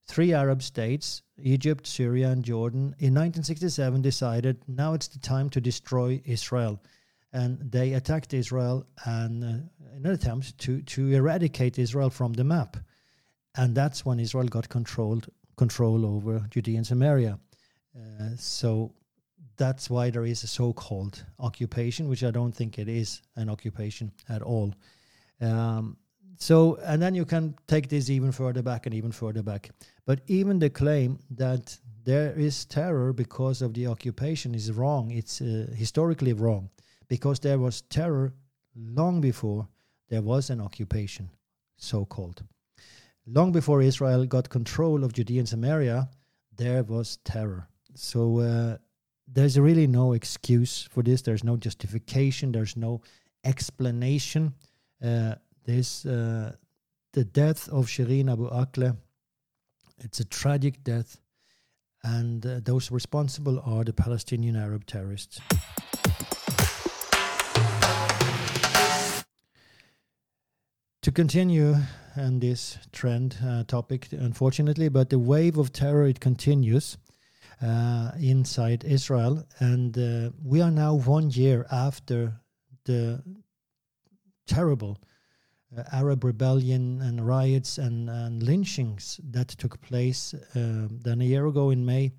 three 0.08 0.34
Arab 0.34 0.62
states, 0.62 1.22
Egypt, 1.42 1.86
Syria, 1.86 2.30
and 2.30 2.44
Jordan, 2.44 2.96
in 3.00 3.13
1967 3.13 4.01
decided 4.01 4.58
now 4.68 4.94
it's 4.94 5.08
the 5.08 5.20
time 5.20 5.50
to 5.51 5.62
destroy 5.62 6.22
Israel. 6.25 6.82
And 7.32 7.60
they 7.72 7.94
attacked 7.94 8.34
Israel 8.34 8.88
and 9.06 9.44
uh, 9.44 9.48
in 9.96 10.06
an 10.06 10.12
attempt 10.12 10.58
to, 10.60 10.82
to 10.82 11.13
eradicate 11.13 11.78
Israel 11.78 12.10
from 12.10 12.34
the 12.34 12.44
map. 12.44 12.78
And 13.56 13.75
that's 13.75 14.06
when 14.06 14.20
Israel 14.20 14.48
got 14.48 14.70
controlled 14.70 15.27
control 15.58 16.06
over 16.06 16.46
Judea 16.50 16.77
and 16.77 16.88
Samaria. 16.88 17.38
Uh, 17.94 18.29
so 18.38 18.94
that's 19.58 19.89
why 19.89 20.10
there 20.10 20.25
is 20.25 20.44
a 20.44 20.48
so-called 20.48 21.25
occupation, 21.38 22.08
which 22.08 22.24
I 22.24 22.32
don't 22.32 22.56
think 22.56 22.79
it 22.79 22.88
is 22.88 23.22
an 23.36 23.50
occupation 23.50 24.12
at 24.29 24.41
all. 24.41 24.74
Um, 25.41 25.98
so, 26.38 26.75
and 26.86 27.01
then 27.01 27.13
you 27.13 27.25
can 27.25 27.56
take 27.68 27.89
this 27.89 28.10
even 28.10 28.32
further 28.32 28.62
back 28.62 28.86
and 28.86 28.96
even 28.96 29.12
further 29.12 29.44
back. 29.44 29.72
But 30.06 30.22
even 30.27 30.60
the 30.60 30.70
claim 30.70 31.20
that 31.32 31.77
there 32.06 32.32
is 32.39 32.65
terror 32.65 33.12
because 33.12 33.62
of 33.62 33.74
the 33.74 33.88
occupation 33.88 34.56
is 34.56 34.72
wrong. 34.72 35.12
It's 35.12 35.41
uh, 35.41 35.68
historically 35.75 36.34
wrong 36.34 36.70
because 37.10 37.39
there 37.39 37.60
was 37.60 37.82
terror 37.82 38.34
long 38.75 39.20
before 39.20 39.68
there 40.08 40.22
was 40.22 40.50
an 40.50 40.62
occupation, 40.62 41.29
so 41.77 42.06
called. 42.06 42.41
Long 43.31 43.51
before 43.51 43.83
Israel 43.83 44.25
got 44.25 44.50
control 44.50 45.03
of 45.03 45.13
Judea 45.13 45.39
and 45.39 45.48
Samaria, 45.48 46.09
there 46.57 46.81
was 46.81 47.17
terror. 47.24 47.67
So 47.93 48.39
uh, 48.39 48.77
there's 49.27 49.59
really 49.59 49.86
no 49.86 50.13
excuse 50.13 50.88
for 50.89 51.03
this. 51.03 51.21
There's 51.21 51.43
no 51.43 51.55
justification. 51.55 52.51
There's 52.51 52.75
no 52.75 53.01
explanation. 53.44 54.55
Uh, 55.03 55.35
this 55.63 56.07
uh, 56.07 56.55
the 57.13 57.24
death 57.24 57.70
of 57.70 57.85
Shireen 57.85 58.31
Abu 58.31 58.50
Akleh. 58.50 58.98
It's 60.00 60.20
a 60.20 60.25
tragic 60.25 60.83
death, 60.83 61.20
and 62.03 62.44
uh, 62.44 62.61
those 62.63 62.89
responsible 62.89 63.59
are 63.63 63.83
the 63.83 63.94
Palestinian 63.94 64.55
Arab 64.55 64.87
terrorists. 64.87 65.39
To 71.03 71.11
continue 71.11 71.75
on 72.20 72.40
this 72.40 72.77
trend 72.92 73.38
uh, 73.44 73.64
topic, 73.64 74.08
unfortunately, 74.12 74.90
but 74.90 75.10
the 75.10 75.20
wave 75.20 75.58
of 75.58 75.72
terror 75.72 76.05
it 76.08 76.20
continues 76.20 76.98
uh, 77.62 78.12
inside 78.20 78.84
Israel, 78.84 79.44
and 79.60 79.98
uh, 79.98 80.29
we 80.44 80.62
are 80.62 80.72
now 80.72 80.94
one 80.96 81.29
year 81.32 81.66
after 81.72 82.40
the 82.86 83.22
terrible 84.48 84.98
uh, 85.77 85.84
Arab 85.92 86.24
rebellion 86.24 87.01
and 87.01 87.25
riots 87.25 87.77
and, 87.77 88.10
and, 88.10 88.42
lynchings 88.42 89.20
that 89.24 89.50
took 89.50 89.79
place 89.82 90.34
uh, 90.34 90.88
then 90.90 91.22
a 91.22 91.25
year 91.25 91.46
ago 91.46 91.70
in 91.70 91.86
May 91.86 92.12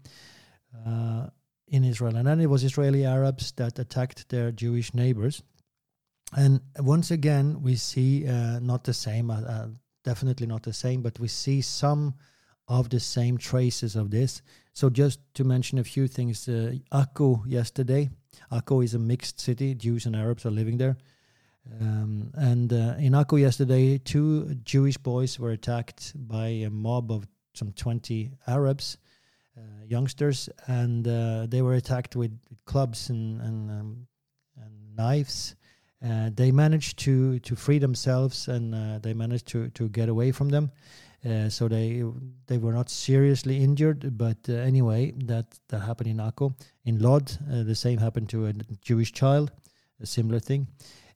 uh, 0.87 1.27
in 1.67 1.85
Israel. 1.85 2.17
And 2.17 2.27
then 2.27 2.41
it 2.41 2.47
was 2.47 2.63
Israeli 2.63 3.05
Arabs 3.05 3.53
that 3.53 3.79
attacked 3.79 4.29
their 4.29 4.53
Jewish 4.53 4.95
neighbors. 4.95 5.43
And 6.37 6.61
once 6.79 7.11
again, 7.11 7.61
we 7.63 7.75
see 7.75 8.29
uh, 8.29 8.61
not 8.61 8.85
the 8.85 8.95
same, 8.95 9.31
uh, 9.31 9.41
uh, 9.41 9.67
definitely 10.05 10.47
not 10.47 10.63
the 10.63 10.73
same, 10.73 11.03
but 11.03 11.19
we 11.19 11.29
see 11.29 11.61
some 11.61 12.15
of 12.69 12.89
the 12.89 13.01
same 13.01 13.37
traces 13.37 13.97
of 13.97 14.11
this. 14.11 14.43
So, 14.73 14.89
just 14.91 15.21
to 15.35 15.45
mention 15.45 15.79
a 15.79 15.85
few 15.85 16.07
things, 16.07 16.47
Akko 16.47 17.43
yesterday. 17.47 18.11
Akko 18.53 18.85
is 18.85 18.95
a 18.95 18.99
mixed 18.99 19.41
city, 19.41 19.75
Jews 19.75 20.07
and 20.07 20.15
Arabs 20.15 20.47
are 20.47 20.51
living 20.51 20.79
there. 20.79 20.97
Um, 21.81 22.31
and 22.35 22.73
uh, 22.73 22.95
in 22.99 23.13
Akko 23.13 23.41
yesterday, 23.41 23.99
two 23.99 24.55
Jewish 24.65 24.97
boys 24.97 25.39
were 25.39 25.51
attacked 25.51 26.13
by 26.15 26.47
a 26.47 26.71
mob 26.71 27.11
of 27.13 27.27
some 27.55 27.73
20 27.73 28.33
Arabs, 28.47 28.99
uh, 29.57 29.85
youngsters, 29.87 30.49
and 30.67 31.07
uh, 31.07 31.47
they 31.49 31.63
were 31.63 31.75
attacked 31.75 32.17
with, 32.17 32.39
clubs 32.65 33.11
and, 33.11 33.41
and, 33.41 33.71
um, 33.71 34.07
and 34.57 34.97
knives. 34.97 35.57
Uh, 36.03 36.31
they 36.35 36.51
managed 36.51 36.99
to, 36.99 37.39
to 37.41 37.55
free 37.55 37.79
themselves 37.79 38.49
and 38.49 38.75
uh, 38.75 38.99
they 39.01 39.13
managed 39.13 39.47
to, 39.47 39.69
to 39.71 39.89
get 39.89 40.09
away 40.09 40.33
from 40.33 40.49
them. 40.49 40.71
Uh, 41.23 41.51
so 41.51 41.69
they 41.69 42.03
they 42.47 42.57
were 42.57 42.73
not 42.73 42.89
seriously 42.89 43.63
injured, 43.63 44.17
but 44.17 44.49
anyway, 44.49 45.13
that 45.27 45.45
that 45.69 45.81
happened 45.81 46.09
in 46.09 46.17
Akko. 46.17 46.55
In 46.87 46.99
Lod, 46.99 47.31
the 47.47 47.75
same 47.75 47.99
happened 47.99 48.31
to 48.31 48.47
a 48.47 48.55
Jewish 48.81 49.13
child, 49.13 49.53
a 50.01 50.07
similar 50.07 50.41
thing. 50.41 50.67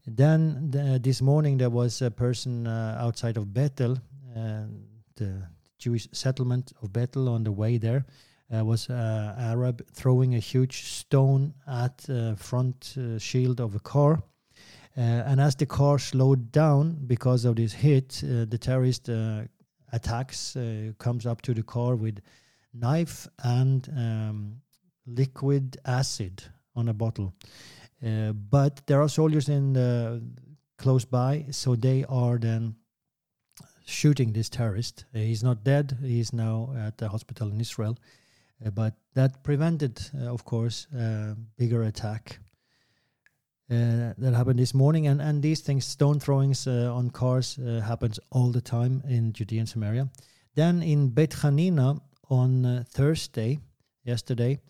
Then 0.06 0.70
the, 0.70 1.00
this 1.02 1.22
morning 1.22 1.56
there 1.56 1.70
was 1.70 2.02
a 2.02 2.10
person 2.10 2.66
uh, 2.66 2.98
outside 3.00 3.38
of 3.38 3.54
Bethel, 3.54 3.96
uh, 4.36 4.64
the 5.16 5.48
Jewish 5.78 6.06
settlement 6.12 6.74
of 6.82 6.92
Bethel. 6.92 7.30
On 7.30 7.42
the 7.42 7.52
way 7.52 7.78
there 7.78 8.04
uh, 8.54 8.62
was 8.62 8.90
uh, 8.90 9.34
Arab 9.38 9.86
throwing 9.92 10.34
a 10.34 10.38
huge 10.38 10.84
stone 10.84 11.54
at 11.66 12.06
front 12.36 12.94
uh, 12.98 13.18
shield 13.18 13.58
of 13.58 13.74
a 13.74 13.80
car. 13.80 14.22
Uh, 14.96 15.00
and 15.00 15.40
as 15.40 15.56
the 15.56 15.66
car 15.66 15.98
slowed 15.98 16.52
down 16.52 16.96
because 17.06 17.44
of 17.44 17.56
this 17.56 17.72
hit, 17.72 18.20
the 18.22 18.58
terrorist 18.58 19.08
attacks 19.92 20.56
comes 20.98 21.26
up 21.26 21.42
to 21.42 21.54
the 21.54 21.62
car 21.62 21.96
with 21.96 22.20
knife 22.72 23.28
and 23.42 23.88
um, 23.96 24.56
liquid 25.06 25.76
acid 25.84 26.42
on 26.76 26.88
a 26.88 26.94
bottle. 26.94 27.32
Uh, 28.04 28.32
but 28.32 28.86
there 28.86 29.00
are 29.00 29.08
soldiers 29.08 29.48
in 29.48 29.76
uh, 29.76 30.20
close 30.78 31.04
by, 31.04 31.46
so 31.50 31.74
they 31.74 32.04
are 32.08 32.38
then 32.38 32.74
shooting 33.86 34.32
this 34.32 34.48
terrorist. 34.48 35.04
Uh, 35.14 35.18
he's 35.18 35.42
not 35.42 35.64
dead. 35.64 35.96
He's 36.02 36.32
now 36.32 36.74
at 36.76 36.98
the 36.98 37.08
hospital 37.08 37.48
in 37.48 37.60
Israel. 37.60 37.96
Uh, 38.64 38.70
but 38.70 38.94
that 39.14 39.42
prevented, 39.42 40.00
uh, 40.20 40.32
of 40.32 40.44
course, 40.44 40.86
a 40.94 41.36
bigger 41.56 41.82
attack. 41.84 42.38
That 43.68 44.34
happened 44.34 44.58
this 44.58 44.74
morning, 44.74 45.06
and, 45.06 45.20
and 45.20 45.42
these 45.42 45.60
things, 45.60 45.84
stone 45.84 46.20
throwings 46.20 46.66
on 46.66 47.10
cars, 47.10 47.58
happens 47.82 48.20
all 48.30 48.50
the 48.50 48.60
time 48.60 49.02
in 49.08 49.32
Judea 49.32 49.60
and 49.60 49.68
Samaria. 49.68 50.08
Then 50.54 50.82
in 50.82 51.08
Beit 51.08 51.30
Hanina 51.30 52.00
on 52.28 52.84
Thursday, 52.90 53.58
yesterday, 54.04 54.60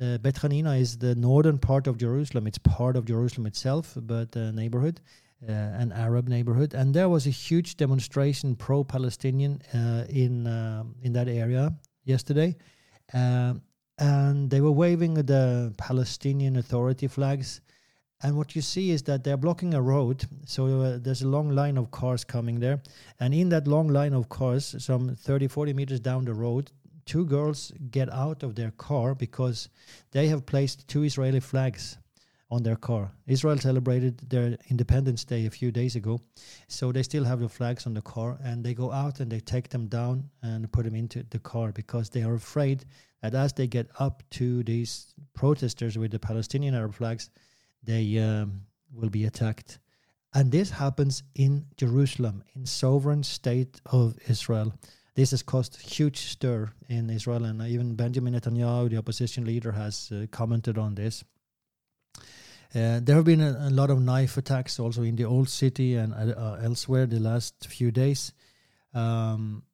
uh, 0.00 0.18
Bet 0.18 0.34
Hanina 0.36 0.78
is 0.78 0.98
the 0.98 1.14
northern 1.14 1.58
part 1.58 1.86
of 1.86 1.98
Jerusalem. 1.98 2.46
It's 2.46 2.58
part 2.58 2.96
of 2.96 3.04
Jerusalem 3.04 3.46
itself, 3.46 3.96
but 3.96 4.34
a 4.36 4.52
neighborhood, 4.52 5.00
uh, 5.48 5.52
an 5.52 5.92
Arab 5.92 6.28
neighborhood. 6.28 6.74
And 6.74 6.94
there 6.94 7.08
was 7.08 7.26
a 7.26 7.30
huge 7.30 7.76
demonstration 7.76 8.54
pro-Palestinian 8.56 9.60
uh, 9.74 10.04
in 10.08 10.46
uh, 10.46 10.84
in 11.02 11.12
that 11.12 11.28
area 11.28 11.72
yesterday, 12.04 12.56
and 13.12 14.50
they 14.50 14.60
were 14.60 14.72
waving 14.72 15.14
the 15.14 15.74
Palestinian 15.76 16.56
Authority 16.56 17.08
flags. 17.08 17.60
And 18.22 18.36
what 18.36 18.54
you 18.54 18.62
see 18.62 18.90
is 18.90 19.02
that 19.04 19.24
they're 19.24 19.36
blocking 19.36 19.74
a 19.74 19.80
road. 19.80 20.24
So 20.44 20.82
uh, 20.82 20.98
there's 21.00 21.22
a 21.22 21.28
long 21.28 21.50
line 21.50 21.78
of 21.78 21.90
cars 21.90 22.22
coming 22.24 22.60
there. 22.60 22.82
And 23.18 23.32
in 23.32 23.48
that 23.48 23.66
long 23.66 23.88
line 23.88 24.12
of 24.12 24.28
cars, 24.28 24.74
some 24.78 25.16
30, 25.16 25.48
40 25.48 25.72
meters 25.72 26.00
down 26.00 26.24
the 26.24 26.34
road, 26.34 26.70
two 27.06 27.24
girls 27.24 27.72
get 27.90 28.12
out 28.12 28.42
of 28.42 28.54
their 28.54 28.72
car 28.72 29.14
because 29.14 29.68
they 30.12 30.28
have 30.28 30.44
placed 30.44 30.86
two 30.86 31.02
Israeli 31.02 31.40
flags 31.40 31.96
on 32.50 32.62
their 32.62 32.76
car. 32.76 33.10
Israel 33.26 33.56
celebrated 33.58 34.18
their 34.28 34.56
Independence 34.68 35.24
Day 35.24 35.46
a 35.46 35.50
few 35.50 35.70
days 35.70 35.94
ago, 35.96 36.20
so 36.66 36.90
they 36.90 37.02
still 37.02 37.24
have 37.24 37.40
the 37.40 37.48
flags 37.48 37.86
on 37.86 37.94
the 37.94 38.02
car, 38.02 38.38
and 38.42 38.64
they 38.64 38.74
go 38.74 38.90
out 38.90 39.20
and 39.20 39.30
they 39.30 39.40
take 39.40 39.68
them 39.68 39.86
down 39.86 40.28
and 40.42 40.70
put 40.72 40.84
them 40.84 40.96
into 40.96 41.22
the 41.30 41.38
car 41.38 41.70
because 41.70 42.10
they 42.10 42.22
are 42.22 42.34
afraid 42.34 42.84
that 43.22 43.34
as 43.34 43.52
they 43.52 43.66
get 43.66 43.88
up 43.98 44.22
to 44.30 44.62
these 44.64 45.14
protesters 45.34 45.96
with 45.96 46.10
the 46.10 46.18
Palestinian 46.18 46.74
Arab 46.74 46.94
flags, 46.94 47.30
they 47.82 48.18
um, 48.18 48.62
will 48.92 49.10
be 49.10 49.24
attacked. 49.24 49.78
And 50.32 50.52
this 50.52 50.70
happens 50.70 51.22
in 51.34 51.66
Jerusalem, 51.76 52.44
in 52.54 52.66
sovereign 52.66 53.22
state 53.22 53.80
of 53.86 54.16
Israel. 54.28 54.72
This 55.16 55.32
has 55.32 55.42
caused 55.42 55.76
huge 55.76 56.18
stir 56.18 56.70
in 56.88 57.10
Israel, 57.10 57.44
and 57.44 57.60
even 57.62 57.96
Benjamin 57.96 58.34
Netanyahu, 58.34 58.90
the 58.90 58.96
opposition 58.96 59.44
leader, 59.44 59.72
has 59.72 60.12
uh, 60.12 60.26
commented 60.30 60.78
on 60.78 60.94
this. 60.94 61.24
Uh, 62.72 63.00
there 63.02 63.16
have 63.16 63.24
been 63.24 63.40
a, 63.40 63.66
a, 63.68 63.70
lot 63.70 63.90
of 63.90 64.00
knife 64.00 64.36
attacks 64.36 64.78
also 64.78 65.02
in 65.02 65.16
the 65.16 65.24
old 65.24 65.48
city 65.48 65.96
and 65.96 66.14
uh, 66.14 66.34
uh 66.38 66.60
elsewhere 66.62 67.04
the 67.04 67.18
last 67.18 67.66
few 67.66 67.90
days. 67.90 68.32
Um, 68.94 69.64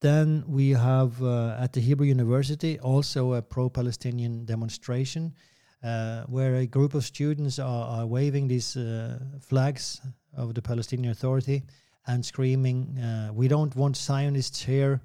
then 0.00 0.44
we 0.46 0.70
have 0.70 1.22
uh, 1.22 1.56
at 1.58 1.72
the 1.72 1.80
Hebrew 1.80 2.06
University 2.06 2.78
also 2.78 3.32
a 3.32 3.40
pro 3.40 3.70
Palestinian 3.70 4.44
demonstration 4.44 5.34
uh, 5.82 6.22
where 6.24 6.56
a 6.56 6.66
group 6.66 6.94
of 6.94 7.04
students 7.04 7.58
are, 7.58 8.00
are 8.00 8.06
waving 8.06 8.48
these 8.48 8.76
uh, 8.76 9.18
flags 9.40 10.00
of 10.36 10.54
the 10.54 10.62
Palestinian 10.62 11.12
Authority 11.12 11.62
and 12.06 12.24
screaming, 12.24 12.98
We 13.34 13.48
don't 13.48 13.74
want 13.76 13.96
Zionists 13.96 14.62
here. 14.62 15.00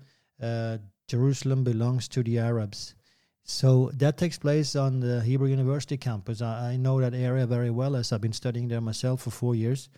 Jerusalem 1.08 1.64
belongs 1.64 2.08
to 2.08 2.24
the 2.24 2.40
Arabs. 2.40 2.96
So 3.44 3.92
that 3.96 4.18
takes 4.18 4.38
place 4.38 4.76
on 4.76 5.02
the 5.02 5.22
Hebrew 5.22 5.48
University 5.48 5.98
campus. 5.98 6.42
I, 6.42 6.72
I, 6.72 6.78
know 6.78 7.02
that 7.02 7.14
area 7.14 7.46
very 7.46 7.70
well 7.70 7.96
as 7.96 8.12
I've 8.12 8.22
been 8.22 8.34
studying 8.34 8.70
there 8.70 8.80
myself 8.80 9.22
for 9.22 9.32
four 9.32 9.54
years, 9.54 9.90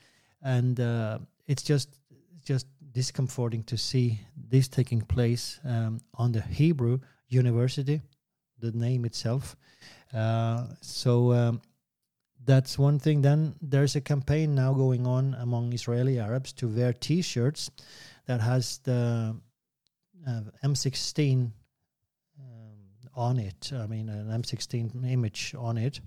and 0.42 0.80
uh, 0.80 1.20
it's 1.46 1.62
just 1.62 2.00
just 2.44 2.66
discomforting 2.92 3.64
to 3.64 3.78
see 3.78 4.20
this 4.50 4.68
taking 4.68 5.02
place 5.02 5.60
um, 5.64 6.00
on 6.16 6.32
the 6.32 6.42
Hebrew 6.42 7.00
University, 7.28 8.02
the 8.60 8.72
name 8.72 9.06
itself. 9.06 9.56
Uh, 10.16 10.68
so 10.82 11.34
um, 11.34 11.62
that's 12.46 12.80
one 12.80 13.00
thing. 13.00 13.22
Then 13.22 13.56
there's 13.62 13.96
a 13.96 14.02
campaign 14.02 14.56
now 14.56 14.74
going 14.74 15.06
on 15.06 15.36
among 15.40 15.74
Israeli 15.74 16.20
Arabs 16.20 16.54
to 16.54 16.68
wear 16.68 16.94
T-shirts 16.94 17.70
that 18.26 18.42
has 18.42 18.80
the 18.80 19.36
uh, 20.28 20.42
M16 20.64 21.52
on 23.16 23.40
it. 23.40 23.72
I 23.74 23.88
mean, 23.88 24.10
an 24.10 24.28
M16 24.28 25.10
image 25.10 25.56
on 25.58 25.78
it. 25.78 26.00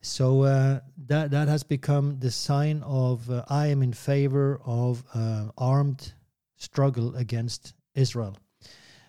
So 0.00 0.42
uh, 0.42 0.80
that 1.06 1.30
that 1.30 1.48
has 1.48 1.62
become 1.62 2.18
the 2.18 2.30
sign 2.30 2.82
of 2.84 3.30
uh, 3.30 3.44
I 3.48 3.68
am 3.68 3.82
in 3.82 3.92
favor 3.92 4.60
of 4.64 5.04
uh, 5.14 5.48
armed 5.56 6.12
struggle 6.56 7.14
against 7.14 7.74
Israel. 7.94 8.36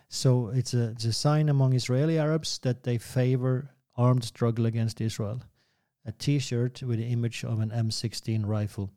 So 0.10 0.50
it's 0.50 0.76
a, 0.76 0.90
it's 0.90 1.06
a 1.06 1.14
sign 1.14 1.50
among 1.50 1.74
Israeli 1.74 2.20
Arabs 2.20 2.60
that 2.60 2.84
they 2.84 3.00
favor 3.00 3.73
armed 3.96 4.24
struggle 4.24 4.66
against 4.66 5.02
Israel. 5.02 5.42
A 6.06 6.12
T-shirt 6.12 6.84
with 6.84 7.00
the 7.00 7.08
image 7.08 7.44
of 7.44 7.60
an 7.60 7.70
M16 7.70 8.46
rifle. 8.46 8.90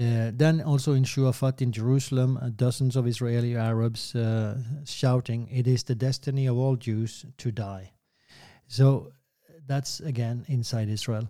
Uh, 0.00 0.30
then 0.34 0.62
also 0.62 0.94
in 0.94 1.04
Shuafat 1.04 1.60
in 1.60 1.70
Jerusalem, 1.70 2.38
uh, 2.38 2.48
dozens 2.48 2.96
of 2.96 3.06
Israeli 3.06 3.56
Arabs 3.56 4.14
uh, 4.14 4.58
shouting, 4.86 5.48
It 5.48 5.66
is 5.66 5.84
the 5.84 5.94
destiny 5.94 6.46
of 6.46 6.56
all 6.56 6.76
Jews 6.76 7.26
to 7.36 7.50
die. 7.50 7.92
So 8.68 9.12
that's 9.66 10.00
again 10.00 10.46
inside 10.48 10.88
Israel. 10.88 11.28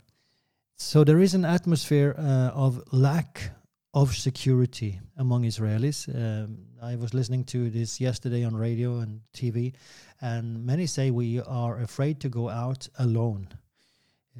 So 0.76 1.04
there 1.04 1.20
is 1.20 1.34
an 1.34 1.44
atmosphere 1.44 2.14
uh, 2.16 2.50
of 2.54 2.82
lack 2.92 3.50
of 3.94 4.16
security 4.16 5.00
among 5.16 5.44
Israelis. 5.44 6.08
Um, 6.08 6.58
I 6.82 6.96
was 6.96 7.14
listening 7.14 7.44
to 7.44 7.70
this 7.70 8.00
yesterday 8.00 8.42
on 8.42 8.56
radio 8.56 8.98
and 8.98 9.20
TV, 9.32 9.74
and 10.20 10.66
many 10.66 10.86
say 10.86 11.12
we 11.12 11.40
are 11.40 11.78
afraid 11.78 12.18
to 12.20 12.28
go 12.28 12.48
out 12.48 12.88
alone. 12.98 13.46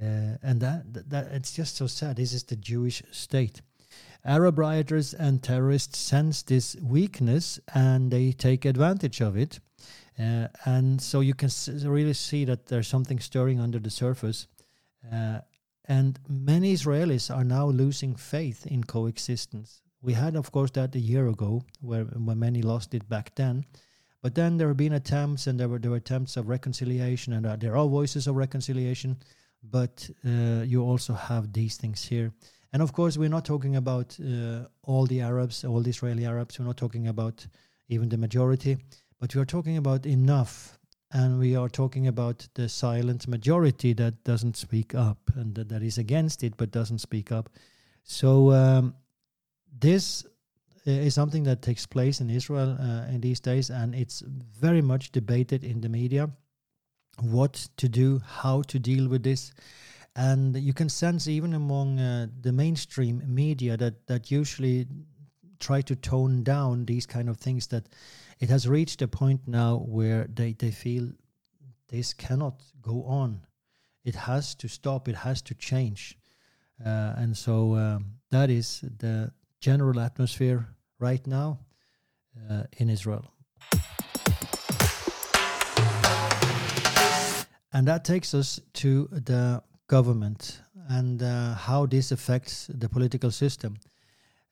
Uh, 0.02 0.38
and 0.42 0.60
that, 0.60 0.92
that, 0.92 1.10
that 1.10 1.26
it's 1.30 1.52
just 1.52 1.76
so 1.76 1.86
sad. 1.86 2.16
This 2.16 2.32
is 2.32 2.42
the 2.42 2.56
Jewish 2.56 3.00
state. 3.12 3.62
Arab 4.24 4.58
rioters 4.58 5.14
and 5.14 5.40
terrorists 5.40 6.00
sense 6.00 6.42
this 6.42 6.74
weakness 6.82 7.60
and 7.74 8.10
they 8.10 8.32
take 8.32 8.64
advantage 8.64 9.20
of 9.20 9.36
it. 9.36 9.60
Uh, 10.18 10.48
and 10.64 11.00
so 11.00 11.20
you 11.20 11.34
can 11.34 11.50
really 11.84 12.12
see 12.12 12.44
that 12.44 12.66
there's 12.66 12.88
something 12.88 13.20
stirring 13.20 13.60
under 13.60 13.78
the 13.78 13.90
surface. 13.90 14.48
Uh, 15.12 15.38
and 15.84 16.18
many 16.28 16.74
Israelis 16.74 17.32
are 17.34 17.44
now 17.44 17.66
losing 17.66 18.16
faith 18.16 18.66
in 18.66 18.82
coexistence. 18.82 19.82
We 20.02 20.12
had, 20.14 20.36
of 20.36 20.50
course, 20.50 20.72
that 20.72 20.94
a 20.94 20.98
year 20.98 21.28
ago, 21.28 21.62
where, 21.80 22.04
where 22.04 22.36
many 22.36 22.60
lost 22.62 22.92
it 22.94 23.08
back 23.08 23.34
then. 23.36 23.64
But 24.20 24.34
then 24.34 24.56
there 24.56 24.68
have 24.68 24.76
been 24.76 24.92
attempts, 24.92 25.46
and 25.46 25.58
there 25.58 25.68
were 25.68 25.78
there 25.78 25.90
were 25.90 25.96
attempts 25.96 26.36
of 26.36 26.48
reconciliation, 26.48 27.32
and 27.32 27.46
uh, 27.46 27.56
there 27.56 27.76
are 27.76 27.88
voices 27.88 28.26
of 28.26 28.36
reconciliation. 28.36 29.16
But 29.62 30.08
uh, 30.26 30.64
you 30.64 30.82
also 30.82 31.14
have 31.14 31.52
these 31.52 31.76
things 31.76 32.04
here. 32.04 32.32
And 32.72 32.82
of 32.82 32.92
course, 32.92 33.16
we're 33.16 33.28
not 33.28 33.44
talking 33.44 33.76
about 33.76 34.18
uh, 34.20 34.66
all 34.82 35.06
the 35.06 35.20
Arabs, 35.20 35.64
all 35.64 35.80
the 35.82 35.90
Israeli 35.90 36.24
Arabs. 36.24 36.58
We're 36.58 36.66
not 36.66 36.76
talking 36.76 37.08
about 37.08 37.46
even 37.88 38.08
the 38.08 38.16
majority, 38.16 38.78
but 39.20 39.34
we 39.34 39.40
are 39.40 39.46
talking 39.46 39.76
about 39.76 40.06
enough. 40.06 40.78
And 41.14 41.38
we 41.38 41.54
are 41.54 41.68
talking 41.68 42.06
about 42.06 42.48
the 42.54 42.68
silent 42.68 43.28
majority 43.28 43.92
that 43.94 44.24
doesn't 44.24 44.56
speak 44.56 44.94
up 44.94 45.18
and 45.34 45.54
that, 45.56 45.68
that 45.68 45.82
is 45.82 45.98
against 45.98 46.42
it 46.42 46.56
but 46.56 46.70
doesn't 46.70 47.00
speak 47.00 47.30
up. 47.30 47.50
So, 48.02 48.50
um, 48.52 48.94
this 49.78 50.24
is 50.84 51.14
something 51.14 51.44
that 51.44 51.62
takes 51.62 51.86
place 51.86 52.20
in 52.20 52.28
Israel 52.30 52.76
uh, 52.78 53.06
in 53.08 53.20
these 53.20 53.40
days, 53.40 53.70
and 53.70 53.94
it's 53.94 54.22
very 54.60 54.82
much 54.82 55.12
debated 55.12 55.64
in 55.64 55.80
the 55.80 55.88
media 55.88 56.30
what 57.20 57.68
to 57.76 57.88
do, 57.88 58.20
how 58.24 58.62
to 58.62 58.78
deal 58.78 59.08
with 59.08 59.22
this. 59.22 59.52
And 60.16 60.56
you 60.56 60.72
can 60.72 60.88
sense 60.88 61.28
even 61.28 61.54
among 61.54 61.98
uh, 61.98 62.26
the 62.40 62.52
mainstream 62.52 63.22
media 63.26 63.76
that 63.76 64.06
that 64.06 64.30
usually 64.30 64.86
try 65.58 65.80
to 65.80 65.96
tone 65.96 66.42
down 66.42 66.84
these 66.84 67.06
kind 67.06 67.28
of 67.28 67.36
things 67.38 67.68
that 67.68 67.88
it 68.40 68.50
has 68.50 68.68
reached 68.68 69.00
a 69.00 69.08
point 69.08 69.40
now 69.46 69.76
where 69.86 70.26
they, 70.34 70.52
they 70.54 70.72
feel 70.72 71.08
this 71.88 72.12
cannot 72.12 72.62
go 72.82 73.04
on. 73.04 73.46
It 74.04 74.16
has 74.16 74.54
to 74.56 74.68
stop. 74.68 75.08
It 75.08 75.14
has 75.14 75.40
to 75.42 75.54
change. 75.54 76.18
Uh, 76.84 77.14
and 77.16 77.36
so 77.36 77.76
um, 77.76 78.06
that 78.30 78.50
is 78.50 78.80
the 78.98 79.30
general 79.62 79.98
atmosphere 80.00 80.60
right 80.98 81.26
now 81.26 81.48
uh, 82.50 82.64
in 82.80 82.90
israel 82.90 83.24
and 87.72 87.88
that 87.88 88.04
takes 88.04 88.34
us 88.34 88.60
to 88.74 89.08
the 89.10 89.62
government 89.86 90.60
and 90.88 91.22
uh, 91.22 91.54
how 91.54 91.86
this 91.86 92.12
affects 92.12 92.68
the 92.72 92.88
political 92.88 93.30
system. 93.30 93.78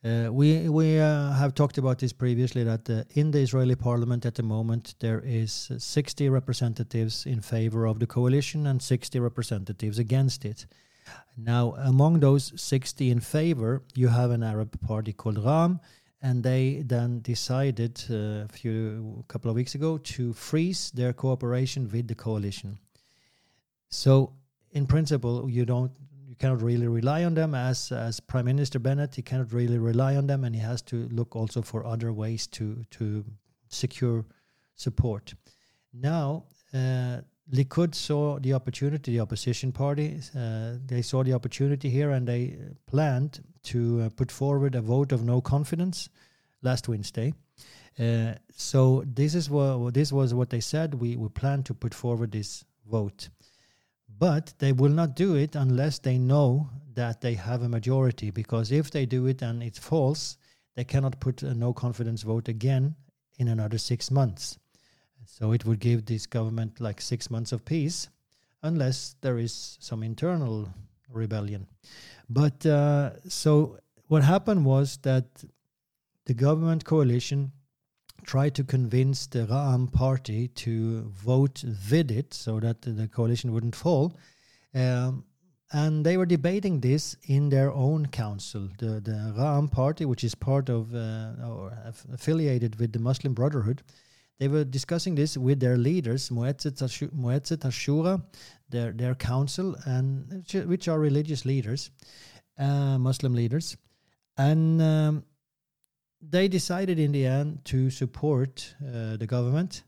Uh, 0.03 0.29
we 0.33 0.69
we 0.69 0.99
uh, 0.99 1.33
have 1.33 1.55
talked 1.55 1.77
about 1.77 1.99
this 1.99 2.13
previously 2.13 2.65
that 2.65 2.89
uh, 2.89 3.05
in 3.21 3.31
the 3.31 3.41
Israeli 3.41 3.77
parliament 3.77 4.25
at 4.25 4.35
the 4.35 4.43
moment 4.43 4.95
there 5.01 5.23
is 5.27 5.71
60 5.77 6.31
representatives 6.31 7.27
in 7.27 7.41
favor 7.43 7.87
of 7.87 7.99
the 7.99 8.07
coalition 8.07 8.67
and 8.67 8.81
60 8.81 9.21
representatives 9.21 9.99
against 9.99 10.45
it. 10.45 10.67
Now, 11.37 11.75
among 11.79 12.21
those 12.21 12.53
60 12.61 13.11
in 13.11 13.21
favor, 13.21 13.83
you 13.95 14.09
have 14.09 14.31
an 14.31 14.43
Arab 14.43 14.81
party 14.81 15.13
called 15.13 15.39
Ra'am, 15.39 15.81
and 16.23 16.43
they 16.43 16.83
then 16.85 17.21
decided 17.21 18.05
uh, 18.11 18.45
a 18.45 18.49
few 18.49 19.25
couple 19.29 19.51
of 19.51 19.57
weeks 19.57 19.75
ago 19.75 19.99
to 19.99 20.33
freeze 20.35 20.91
their 20.91 21.13
cooperation 21.13 21.89
with 21.91 22.09
the 22.09 22.15
coalition. 22.15 22.79
So 23.89 24.35
in 24.73 24.87
principle, 24.87 25.49
you 25.51 25.65
don't 25.65 25.93
you 26.29 26.37
cannot 26.37 26.63
really 26.63 26.87
rely 26.87 27.25
on 27.25 27.35
them 27.35 27.55
as 27.55 27.91
as 27.91 28.21
Prime 28.21 28.45
Minister 28.45 28.79
Bennett. 28.79 29.15
He 29.15 29.23
cannot 29.23 29.53
really 29.53 29.79
rely 29.79 30.17
on 30.17 30.27
them, 30.27 30.45
and 30.45 30.55
he 30.55 30.61
has 30.61 30.83
to 30.83 31.09
look 31.11 31.35
also 31.35 31.63
for 31.63 31.85
other 31.87 32.13
ways 32.13 32.47
to 32.49 32.85
to 32.91 33.25
secure 33.69 34.25
support. 34.77 35.35
Now, 35.93 36.45
uh, 36.73 37.23
Likud 37.53 37.95
saw 37.95 38.39
the 38.39 38.55
opportunity. 38.55 39.13
The 39.13 39.21
opposition 39.21 39.73
party 39.73 40.21
uh, 40.37 40.75
they 40.87 41.03
saw 41.03 41.25
the 41.25 41.33
opportunity 41.33 41.91
here, 41.91 42.11
and 42.11 42.27
they 42.27 42.57
planned 42.87 43.43
to 43.65 44.03
uh, 44.03 44.09
put 44.11 44.31
forward 44.31 44.75
a 44.75 44.81
vote 44.81 45.13
of 45.13 45.25
no 45.25 45.41
confidence 45.41 46.09
last 46.63 46.89
Wednesday. 46.89 47.35
Uh, 47.99 48.35
so 48.55 49.03
this 49.07 49.35
is 49.35 49.51
what 49.51 49.95
this 49.95 50.13
was 50.13 50.33
what 50.33 50.51
they 50.51 50.61
said. 50.61 50.95
We 50.95 51.17
we 51.17 51.29
plan 51.29 51.63
to 51.65 51.75
put 51.75 51.95
forward 51.95 52.31
this 52.33 52.65
vote. 52.89 53.29
But 54.19 54.55
they 54.59 54.73
will 54.73 54.93
not 54.93 55.17
do 55.17 55.35
it 55.35 55.57
unless 55.57 55.99
they 55.99 56.19
know 56.19 56.69
that 56.95 57.21
they 57.21 57.35
have 57.35 57.63
a 57.63 57.69
majority, 57.69 58.31
because 58.31 58.71
if 58.71 58.91
they 58.91 59.07
do 59.07 59.27
it 59.27 59.43
and 59.43 59.63
it's 59.63 59.79
false, 59.79 60.37
they 60.77 60.85
cannot 60.85 61.21
put 61.21 61.43
a 61.43 61.55
no 61.55 61.73
confidence 61.73 62.23
vote 62.23 62.49
again 62.49 62.95
in 63.39 63.49
another 63.49 63.79
six 63.79 64.11
months. 64.11 64.59
So 65.39 65.53
it 65.53 65.65
would 65.65 65.81
give 65.81 66.05
this 66.05 66.27
government 66.27 66.81
like 66.81 67.01
six 67.01 67.31
months 67.31 67.53
of 67.53 67.65
peace 67.65 68.09
unless 68.63 69.15
there 69.21 69.39
is 69.39 69.79
some 69.81 70.03
internal 70.03 70.69
rebellion. 71.09 71.67
But 72.29 72.67
uh, 72.67 73.13
so 73.29 73.79
what 74.09 74.23
happened 74.23 74.65
was 74.65 74.99
that 75.03 75.25
the 76.27 76.35
government 76.35 76.85
coalition 76.85 77.53
tried 78.25 78.55
to 78.57 78.65
convince 78.65 79.27
the 79.27 79.47
Ra'am 79.47 79.91
party 79.93 80.49
to 80.49 81.03
vote 81.11 81.65
with 81.91 82.11
it 82.11 82.35
so 82.35 82.61
that 82.61 82.83
the 82.83 83.09
coalition 83.09 83.53
wouldn't 83.53 83.77
fall. 83.77 84.13
Um, 84.75 85.25
and 85.73 86.05
they 86.05 86.17
were 86.17 86.27
debating 86.27 86.81
this 86.81 87.17
in 87.29 87.49
their 87.49 87.73
own 87.73 88.07
council. 88.07 88.69
The, 88.79 89.01
the 89.01 89.35
Ra'am 89.39 89.71
party, 89.71 90.05
which 90.05 90.25
is 90.25 90.35
part 90.35 90.69
of 90.69 90.95
uh, 90.95 91.33
or 91.45 91.73
affiliated 92.13 92.79
with 92.79 92.93
the 92.93 92.99
Muslim 92.99 93.33
Brotherhood, 93.33 93.83
they 94.41 94.49
were 94.49 94.65
discussing 94.65 95.15
this 95.15 95.37
with 95.37 95.61
their 95.61 95.77
leaders, 95.77 96.31
Muezzet 96.31 96.79
Ashura, 96.81 98.23
their, 98.71 98.91
their 98.91 99.15
council, 99.15 99.77
and 99.85 100.45
which 100.67 100.89
are 100.89 100.99
religious 100.99 101.45
leaders, 101.45 101.91
uh, 102.59 102.97
Muslim 102.99 103.35
leaders. 103.35 103.77
And 104.39 104.81
um, 104.81 105.25
they 106.23 106.49
decided 106.49 106.99
in 106.99 107.13
the 107.13 107.27
end 107.27 107.67
to 107.67 107.91
support 107.91 108.75
uh, 108.83 109.19
the 109.19 109.27
government. 109.27 109.83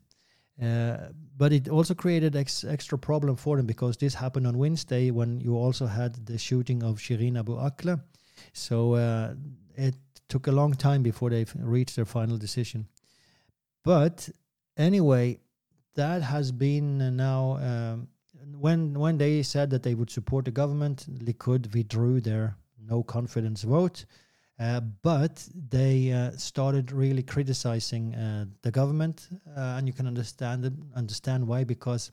Uh, 0.63 0.99
but 1.35 1.55
it 1.55 1.71
also 1.71 1.95
created 1.95 2.37
ex- 2.37 2.63
extra 2.63 2.99
problem 2.99 3.37
for 3.37 3.57
them 3.57 3.65
because 3.65 3.97
this 3.97 4.13
happened 4.13 4.47
on 4.47 4.59
Wednesday 4.59 5.11
when 5.11 5.41
you 5.41 5.57
also 5.57 5.87
had 5.87 6.27
the 6.27 6.37
shooting 6.37 6.83
of 6.83 6.99
Shireen 6.99 7.39
Abu 7.39 7.57
Akleh. 7.57 8.03
So 8.53 8.95
uh, 8.97 9.33
it 9.77 9.97
took 10.29 10.47
a 10.47 10.53
long 10.53 10.75
time 10.75 11.03
before 11.03 11.31
they 11.31 11.47
reached 11.57 11.97
their 11.97 12.05
final 12.05 12.37
decision. 12.37 12.87
But 13.83 14.29
anyway, 14.77 15.39
that 15.95 16.23
has 16.23 16.53
been 16.53 17.17
now 17.17 17.57
um, 17.57 18.09
when 18.59 18.99
when 18.99 19.19
they 19.19 19.43
said 19.43 19.71
that 19.71 19.83
they 19.83 19.95
would 19.95 20.11
support 20.11 20.45
the 20.45 20.51
government, 20.51 21.07
Likud 21.25 21.73
withdrew 21.75 22.21
their 22.21 22.57
no 22.79 23.03
confidence 23.03 23.63
vote. 23.63 24.05
Uh, 24.59 24.81
but 25.03 25.49
they 25.71 26.13
uh, 26.13 26.31
started 26.37 26.93
really 26.93 27.23
criticizing 27.23 28.15
uh, 28.15 28.45
the 28.63 28.71
government, 28.71 29.29
uh, 29.57 29.77
and 29.77 29.89
you 29.89 29.93
can 29.93 30.07
understand 30.07 30.71
understand 30.95 31.47
why 31.47 31.65
because 31.65 32.13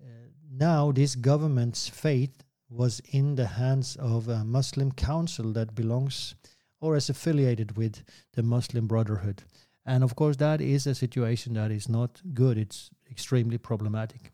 uh, 0.00 0.06
now 0.50 0.92
this 0.92 1.14
government's 1.14 1.88
fate 1.88 2.44
was 2.68 3.00
in 3.12 3.36
the 3.36 3.46
hands 3.46 3.96
of 3.96 4.28
a 4.28 4.44
Muslim 4.44 4.92
council 4.92 5.52
that 5.52 5.74
belongs 5.74 6.34
or 6.80 6.96
is 6.96 7.08
affiliated 7.08 7.76
with 7.76 8.02
the 8.32 8.42
Muslim 8.42 8.86
Brotherhood, 8.86 9.44
and 9.84 10.04
of 10.04 10.14
course 10.14 10.36
that 10.36 10.60
is 10.60 10.86
a 10.86 10.94
situation 10.94 11.54
that 11.54 11.70
is 11.70 11.88
not 11.88 12.20
good. 12.34 12.58
It's 12.58 12.90
extremely 13.10 13.58
problematic. 13.58 14.32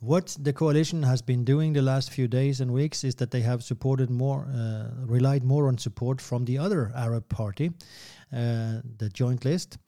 What 0.00 0.36
the 0.40 0.52
coalition 0.52 1.02
has 1.02 1.22
been 1.22 1.44
doing 1.44 1.72
the 1.72 1.82
last 1.82 2.10
few 2.10 2.28
days 2.28 2.60
and 2.60 2.72
weeks 2.72 3.02
is 3.04 3.16
that 3.16 3.30
they 3.30 3.40
have 3.40 3.62
supported 3.62 4.10
more, 4.10 4.46
uh, 4.54 4.90
relied 5.04 5.44
more 5.44 5.66
on 5.66 5.76
support 5.76 6.20
from 6.20 6.44
the 6.44 6.58
other 6.58 6.92
Arab 6.94 7.28
party, 7.28 7.72
uh, 8.32 8.80
the 8.98 9.10
Joint 9.12 9.44
List. 9.44 9.78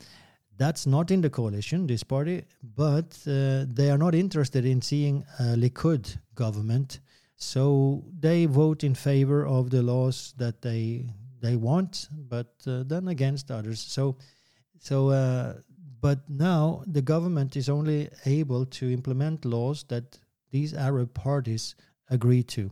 That's 0.59 0.87
not 0.87 1.11
in 1.11 1.21
the 1.21 1.31
coalition, 1.31 1.87
this 1.87 2.03
party, 2.03 2.45
but 2.77 3.17
uh, 3.27 3.65
they 3.67 3.91
are 3.91 3.97
not 3.97 4.15
interested 4.15 4.67
in 4.67 4.83
seeing 4.83 5.25
a 5.39 5.55
Likud 5.57 6.19
government. 6.35 7.01
So 7.37 8.05
they 8.19 8.47
vote 8.47 8.85
in 8.85 8.95
favor 8.95 9.47
of 9.47 9.71
the 9.71 9.83
laws 9.83 10.35
that 10.37 10.61
they 10.61 11.07
they 11.41 11.57
want, 11.57 12.09
but 12.13 12.55
uh, 12.67 12.83
then 12.87 13.09
against 13.09 13.51
others. 13.51 13.81
So, 13.81 14.17
so 14.79 15.09
uh, 15.11 15.55
but 16.01 16.29
now 16.29 16.83
the 16.87 17.03
government 17.03 17.57
is 17.57 17.69
only 17.69 18.09
able 18.25 18.67
to 18.67 18.93
implement 18.93 19.45
laws 19.45 19.85
that 19.89 20.19
these 20.51 20.75
Arab 20.75 21.15
parties 21.15 21.75
agree 22.09 22.43
to. 22.43 22.71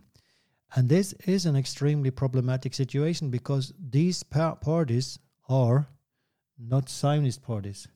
And 0.75 0.89
this 0.89 1.15
is 1.27 1.47
an 1.47 1.57
extremely 1.57 2.11
problematic 2.11 2.75
situation 2.75 3.31
because 3.31 3.73
these 3.79 4.23
pa- 4.23 4.57
parties 4.57 5.19
are 5.49 5.89
not 6.59 6.91
Zionist 6.91 7.43
parties. 7.43 7.89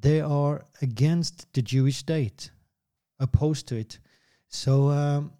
They 0.00 0.20
are 0.20 0.64
against 0.80 1.52
the 1.52 1.62
Jewish 1.62 1.96
state, 1.96 2.50
opposed 3.20 3.68
to 3.68 3.76
it. 3.76 3.98
So 4.48 4.88
um, 4.88 5.32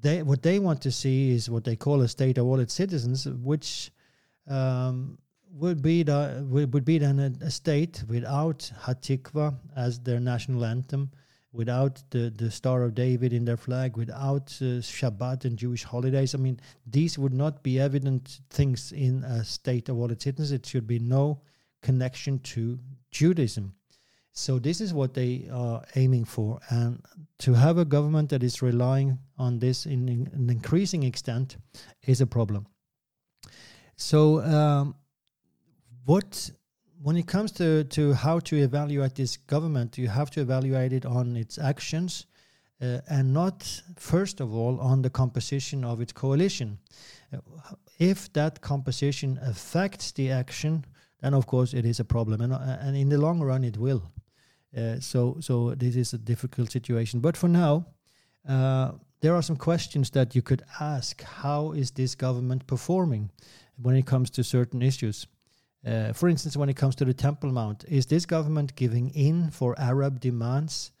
they, 0.00 0.22
what 0.22 0.42
they 0.42 0.58
want 0.58 0.82
to 0.82 0.90
see 0.90 1.30
is 1.30 1.50
what 1.50 1.64
they 1.64 1.76
call 1.76 2.02
a 2.02 2.08
state 2.08 2.38
of 2.38 2.46
all 2.46 2.60
its 2.60 2.74
citizens, 2.74 3.26
which 3.26 3.90
um, 4.48 5.18
would 5.52 5.82
be 5.82 6.02
the 6.02 6.46
would 6.48 6.84
be 6.84 6.98
then 6.98 7.18
a, 7.18 7.44
a 7.44 7.50
state 7.50 8.04
without 8.08 8.70
Hatikva 8.82 9.54
as 9.74 10.00
their 10.00 10.20
national 10.20 10.64
anthem, 10.64 11.10
without 11.52 12.02
the 12.10 12.30
the 12.36 12.50
Star 12.50 12.82
of 12.82 12.94
David 12.94 13.32
in 13.32 13.44
their 13.44 13.56
flag, 13.56 13.96
without 13.96 14.48
uh, 14.60 14.82
Shabbat 14.82 15.44
and 15.44 15.56
Jewish 15.56 15.84
holidays. 15.84 16.34
I 16.34 16.38
mean, 16.38 16.60
these 16.86 17.18
would 17.18 17.34
not 17.34 17.62
be 17.62 17.80
evident 17.80 18.40
things 18.50 18.92
in 18.92 19.24
a 19.24 19.44
state 19.44 19.88
of 19.88 19.98
all 19.98 20.10
its 20.10 20.24
citizens. 20.24 20.52
It 20.52 20.66
should 20.66 20.86
be 20.86 20.98
no 20.98 21.40
connection 21.82 22.38
to 22.40 22.78
Judaism. 23.10 23.74
So 24.38 24.58
this 24.58 24.80
is 24.80 24.92
what 24.92 25.14
they 25.14 25.48
are 25.50 25.82
aiming 25.94 26.26
for, 26.26 26.60
and 26.68 27.02
to 27.38 27.54
have 27.54 27.78
a 27.78 27.84
government 27.84 28.28
that 28.30 28.42
is 28.42 28.60
relying 28.60 29.18
on 29.38 29.58
this 29.58 29.86
in, 29.86 30.08
in 30.08 30.30
an 30.34 30.50
increasing 30.50 31.02
extent 31.02 31.56
is 32.06 32.20
a 32.20 32.26
problem. 32.26 32.66
So. 33.96 34.42
Um, 34.42 34.94
what 36.04 36.50
when 37.02 37.16
it 37.16 37.26
comes 37.26 37.52
to, 37.52 37.84
to 37.84 38.14
how 38.14 38.38
to 38.40 38.56
evaluate 38.56 39.14
this 39.14 39.36
government, 39.36 39.98
you 39.98 40.08
have 40.08 40.30
to 40.30 40.40
evaluate 40.40 40.92
it 40.92 41.04
on 41.04 41.36
its 41.36 41.58
actions 41.58 42.26
uh, 42.80 42.98
and 43.08 43.32
not, 43.32 43.82
first 43.96 44.40
of 44.40 44.54
all, 44.54 44.80
on 44.80 45.02
the 45.02 45.10
composition 45.10 45.84
of 45.84 46.00
its 46.00 46.12
coalition. 46.12 46.78
Uh, 47.32 47.38
if 47.98 48.32
that 48.32 48.60
composition 48.60 49.38
affects 49.42 50.12
the 50.12 50.30
action, 50.30 50.84
then 51.20 51.34
of 51.34 51.46
course 51.46 51.74
it 51.74 51.84
is 51.84 52.00
a 52.00 52.04
problem, 52.04 52.40
and, 52.40 52.52
uh, 52.52 52.76
and 52.80 52.96
in 52.96 53.08
the 53.08 53.18
long 53.18 53.40
run 53.40 53.64
it 53.64 53.76
will. 53.76 54.10
Uh, 54.76 55.00
so, 55.00 55.36
so 55.40 55.74
this 55.74 55.96
is 55.96 56.12
a 56.12 56.18
difficult 56.18 56.70
situation. 56.70 57.20
But 57.20 57.36
for 57.36 57.48
now, 57.48 57.86
uh, 58.48 58.92
there 59.20 59.34
are 59.34 59.42
some 59.42 59.56
questions 59.56 60.10
that 60.10 60.34
you 60.34 60.42
could 60.42 60.62
ask. 60.80 61.22
How 61.22 61.72
is 61.72 61.90
this 61.90 62.14
government 62.14 62.66
performing 62.66 63.30
when 63.80 63.96
it 63.96 64.06
comes 64.06 64.30
to 64.30 64.44
certain 64.44 64.82
issues? 64.82 65.26
Uh, 65.86 66.12
for 66.12 66.28
instance, 66.28 66.56
when 66.56 66.68
it 66.68 66.76
comes 66.76 66.94
to 66.96 67.04
the 67.04 67.14
Temple 67.14 67.52
Mount, 67.52 67.84
is 67.88 68.06
this 68.06 68.26
government 68.26 68.74
giving 68.76 69.10
in 69.10 69.50
for 69.50 69.78
Arab 69.78 70.20
demands? 70.20 70.92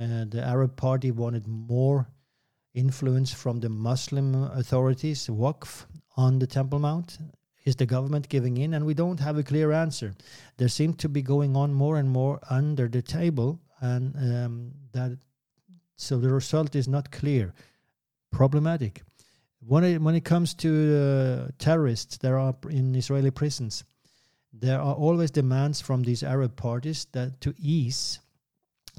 Uh, 0.00 0.24
the 0.28 0.42
Arab 0.44 0.76
Party 0.76 1.10
wanted 1.10 1.46
more 1.46 2.08
influence 2.74 3.32
from 3.32 3.60
the 3.60 3.68
Muslim 3.68 4.34
authorities, 4.34 5.28
Waqf, 5.28 5.86
on 6.16 6.38
the 6.38 6.46
Temple 6.46 6.78
Mount. 6.78 7.18
Is 7.64 7.76
the 7.76 7.86
government 7.86 8.28
giving 8.28 8.58
in? 8.58 8.74
And 8.74 8.84
we 8.84 8.94
don't 8.94 9.20
have 9.20 9.38
a 9.38 9.42
clear 9.42 9.72
answer. 9.72 10.14
There 10.58 10.68
seems 10.68 10.96
to 10.96 11.08
be 11.08 11.22
going 11.22 11.56
on 11.56 11.72
more 11.72 11.96
and 11.96 12.08
more 12.08 12.38
under 12.50 12.88
the 12.88 13.02
table, 13.02 13.58
and 13.80 14.14
um, 14.16 14.72
that 14.92 15.18
so 15.96 16.18
the 16.18 16.28
result 16.28 16.74
is 16.74 16.88
not 16.88 17.10
clear. 17.10 17.54
Problematic. 18.30 19.02
When 19.66 19.84
it, 19.84 20.02
when 20.02 20.14
it 20.14 20.24
comes 20.24 20.52
to 20.54 21.46
uh, 21.48 21.50
terrorists, 21.58 22.18
there 22.18 22.38
are 22.38 22.54
in 22.68 22.94
Israeli 22.94 23.30
prisons 23.30 23.84
there 24.60 24.80
are 24.80 24.94
always 24.94 25.30
demands 25.30 25.80
from 25.80 26.02
these 26.02 26.22
Arab 26.22 26.56
parties 26.56 27.06
that 27.12 27.40
to 27.40 27.54
ease 27.58 28.20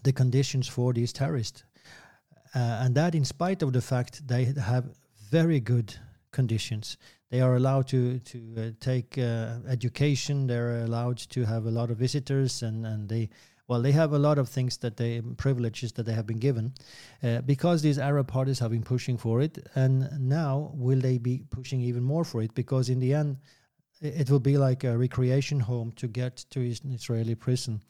the 0.04 0.12
conditions 0.12 0.68
for 0.68 0.94
these 0.94 1.14
terrorists, 1.14 1.64
uh, 2.54 2.82
and 2.84 2.96
that 2.96 3.16
in 3.16 3.24
spite 3.24 3.62
of 3.62 3.72
the 3.72 3.82
fact 3.82 4.28
they 4.28 4.46
have 4.46 4.86
very 5.32 5.60
good 5.60 5.96
conditions. 6.36 6.98
They 7.30 7.42
are 7.42 7.56
allowed 7.56 7.88
to 7.88 8.20
to 8.20 8.40
uh, 8.58 8.62
take 8.80 9.18
uh, 9.18 9.60
education. 9.76 10.48
They're 10.48 10.84
allowed 10.86 11.18
to 11.30 11.46
have 11.46 11.66
a 11.66 11.72
lot 11.72 11.90
of 11.92 11.98
visitors, 11.98 12.64
and 12.64 12.86
and 12.86 13.10
they 13.10 13.30
well 13.68 13.82
they 13.82 13.94
have 13.94 14.14
a 14.16 14.20
lot 14.28 14.38
of 14.38 14.50
things 14.50 14.78
that 14.78 14.96
they 14.98 15.22
privileges 15.38 15.92
that 15.94 16.06
they 16.06 16.14
have 16.14 16.28
been 16.28 16.40
given 16.40 16.74
uh, 17.24 17.42
because 17.42 17.82
these 17.82 18.02
Arab 18.02 18.28
parties 18.28 18.60
have 18.60 18.72
been 18.72 18.84
pushing 18.84 19.18
for 19.18 19.42
it, 19.42 19.58
and 19.76 20.08
now 20.20 20.72
will 20.76 21.02
they 21.02 21.18
be 21.18 21.44
pushing 21.50 21.82
even 21.82 22.04
more 22.04 22.26
for 22.26 22.44
it? 22.44 22.54
Because 22.54 22.92
in 22.92 23.00
the 23.00 23.14
end, 23.14 23.38
it 24.02 24.30
will 24.30 24.44
be 24.52 24.58
like 24.58 24.84
a 24.84 24.98
recreation 24.98 25.60
home 25.60 25.92
to 25.96 26.08
get 26.08 26.46
to 26.50 26.60
an 26.60 26.94
Israeli 26.94 27.36
prison. 27.36 27.82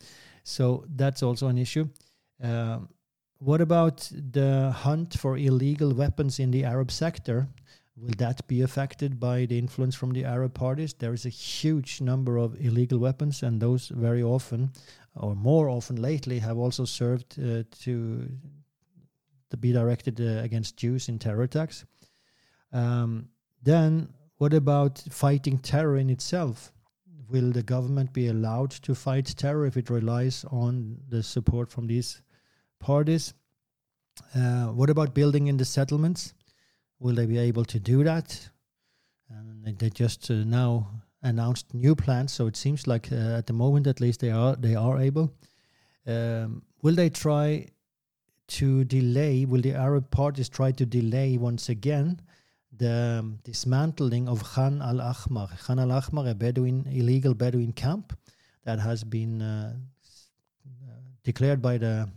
So 0.44 0.86
that's 0.96 1.24
also 1.24 1.48
an 1.48 1.58
issue. 1.58 1.88
Uh, 2.44 2.80
what 3.40 3.62
about 3.62 4.12
the 4.12 4.72
hunt 4.72 5.18
for 5.20 5.38
illegal 5.38 5.94
weapons 5.94 6.40
in 6.40 6.52
the 6.52 6.64
Arab 6.64 6.92
sector? 6.92 7.48
Will 7.98 8.14
that 8.18 8.46
be 8.48 8.62
affected 8.62 9.20
by 9.20 9.46
the 9.46 9.58
influence 9.58 9.96
from 9.96 10.12
the 10.12 10.26
Arab 10.26 10.54
parties? 10.54 10.94
There 10.94 11.14
is 11.14 11.26
a 11.26 11.30
huge 11.30 12.02
number 12.02 12.38
of 12.38 12.60
illegal 12.60 13.00
weapons, 13.00 13.42
and 13.42 13.62
those 13.62 13.88
very 13.88 14.22
often, 14.22 14.72
or 15.16 15.34
more 15.34 15.70
often 15.70 16.02
lately, 16.02 16.40
have 16.40 16.58
also 16.58 16.86
served 16.86 17.40
uh, 17.40 17.64
to 17.84 18.30
to 19.50 19.58
be 19.58 19.72
directed 19.72 20.20
uh, 20.20 20.44
against 20.44 20.76
Jews 20.76 21.08
in 21.08 21.20
terror 21.20 21.44
attacks. 21.44 21.86
Um, 22.74 23.30
then 23.64 24.10
what 24.38 24.54
about 24.54 25.02
fighting 25.10 25.60
terror 25.60 25.98
in 25.98 26.10
itself? 26.10 26.74
Will 27.30 27.52
the 27.52 27.64
government 27.64 28.12
be 28.12 28.28
allowed 28.28 28.72
to 28.72 28.94
fight 28.94 29.26
terror 29.38 29.66
if 29.66 29.78
it 29.78 29.90
relies 29.90 30.46
on 30.52 30.98
the 31.10 31.24
support 31.24 31.72
from 31.72 31.88
these 31.88 32.22
parties? 32.80 33.34
Uh, 34.36 34.68
what 34.68 34.90
about 34.90 35.16
building 35.16 35.48
in 35.48 35.58
the 35.58 35.66
settlements? 35.66 36.34
Will 37.00 37.16
they 37.16 37.26
be 37.26 37.38
able 37.38 37.66
to 37.66 37.80
do 37.80 38.04
that? 38.04 38.50
And 39.30 39.78
they 39.78 39.90
just 39.90 40.30
uh, 40.30 40.36
now 40.46 40.90
announced 41.24 41.74
new 41.74 41.96
plans, 41.96 42.32
so 42.32 42.48
it 42.48 42.56
seems 42.56 42.88
like 42.88 43.12
uh, 43.12 43.38
at 43.38 43.48
the 43.48 43.54
moment, 43.54 43.88
at 43.88 44.00
least, 44.00 44.20
they 44.20 44.30
are 44.32 44.56
they 44.56 44.76
are 44.76 45.00
able. 45.00 45.34
Um, 46.08 46.64
will 46.82 46.96
they 46.96 47.10
try 47.10 47.68
to 48.48 48.84
delay? 48.86 49.46
Will 49.46 49.62
the 49.62 49.74
Arab 49.74 50.12
parties 50.12 50.50
try 50.50 50.72
to 50.72 50.86
delay 50.86 51.38
once 51.38 51.70
again 51.70 52.22
the 52.78 53.20
um, 53.20 53.40
dismantling 53.44 54.30
of 54.30 54.44
Khan 54.44 54.82
al 54.82 55.02
Ahmar? 55.02 55.50
Khan 55.60 55.80
al 55.80 55.90
Ahmar, 55.90 56.30
a 56.30 56.36
Bedouin 56.36 56.86
illegal 56.92 57.34
Bedouin 57.34 57.74
camp 57.74 58.18
that 58.64 58.80
has 58.80 59.04
been 59.04 59.42
uh, 59.42 59.74
declared 61.24 61.62
by 61.62 61.78
the 61.78 62.08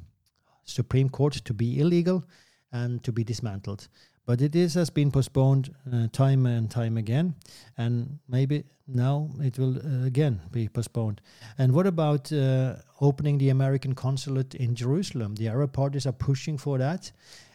Supreme 0.65 1.09
Court 1.09 1.33
to 1.33 1.55
be 1.55 1.81
illegal 1.81 2.25
and 2.73 3.03
to 3.05 3.13
be 3.13 3.25
dismantled. 3.25 3.89
But 4.29 4.43
it 4.43 4.55
is 4.55 4.75
has 4.75 4.91
been 4.91 5.11
postponed 5.11 5.75
uh, 5.91 6.09
time 6.13 6.45
and 6.45 6.71
time 6.71 6.99
again, 6.99 7.35
and 7.79 8.19
maybe 8.29 8.65
now 8.87 9.31
it 9.41 9.59
will 9.59 9.79
uh, 9.79 10.05
again 10.05 10.43
be 10.53 10.69
postponed. 10.69 11.23
And 11.57 11.73
what 11.73 11.87
about 11.87 12.31
uh, 12.31 12.75
opening 13.01 13.39
the 13.39 13.49
American 13.49 13.95
consulate 13.95 14.55
in 14.55 14.75
Jerusalem? 14.75 15.37
The 15.37 15.49
Arab 15.49 15.73
parties 15.73 16.05
are 16.07 16.13
pushing 16.13 16.59
for 16.59 16.77
that, 16.77 17.11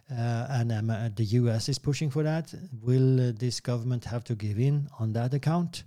uh, 0.09 0.47
and 0.49 0.71
um, 0.71 0.89
uh, 0.89 1.09
the 1.15 1.25
U.S. 1.41 1.69
is 1.69 1.77
pushing 1.77 2.09
for 2.09 2.23
that. 2.23 2.51
Will 2.81 3.29
uh, 3.29 3.33
this 3.37 3.59
government 3.59 4.05
have 4.05 4.23
to 4.23 4.33
give 4.33 4.57
in 4.57 4.89
on 4.97 5.13
that 5.13 5.35
account? 5.35 5.83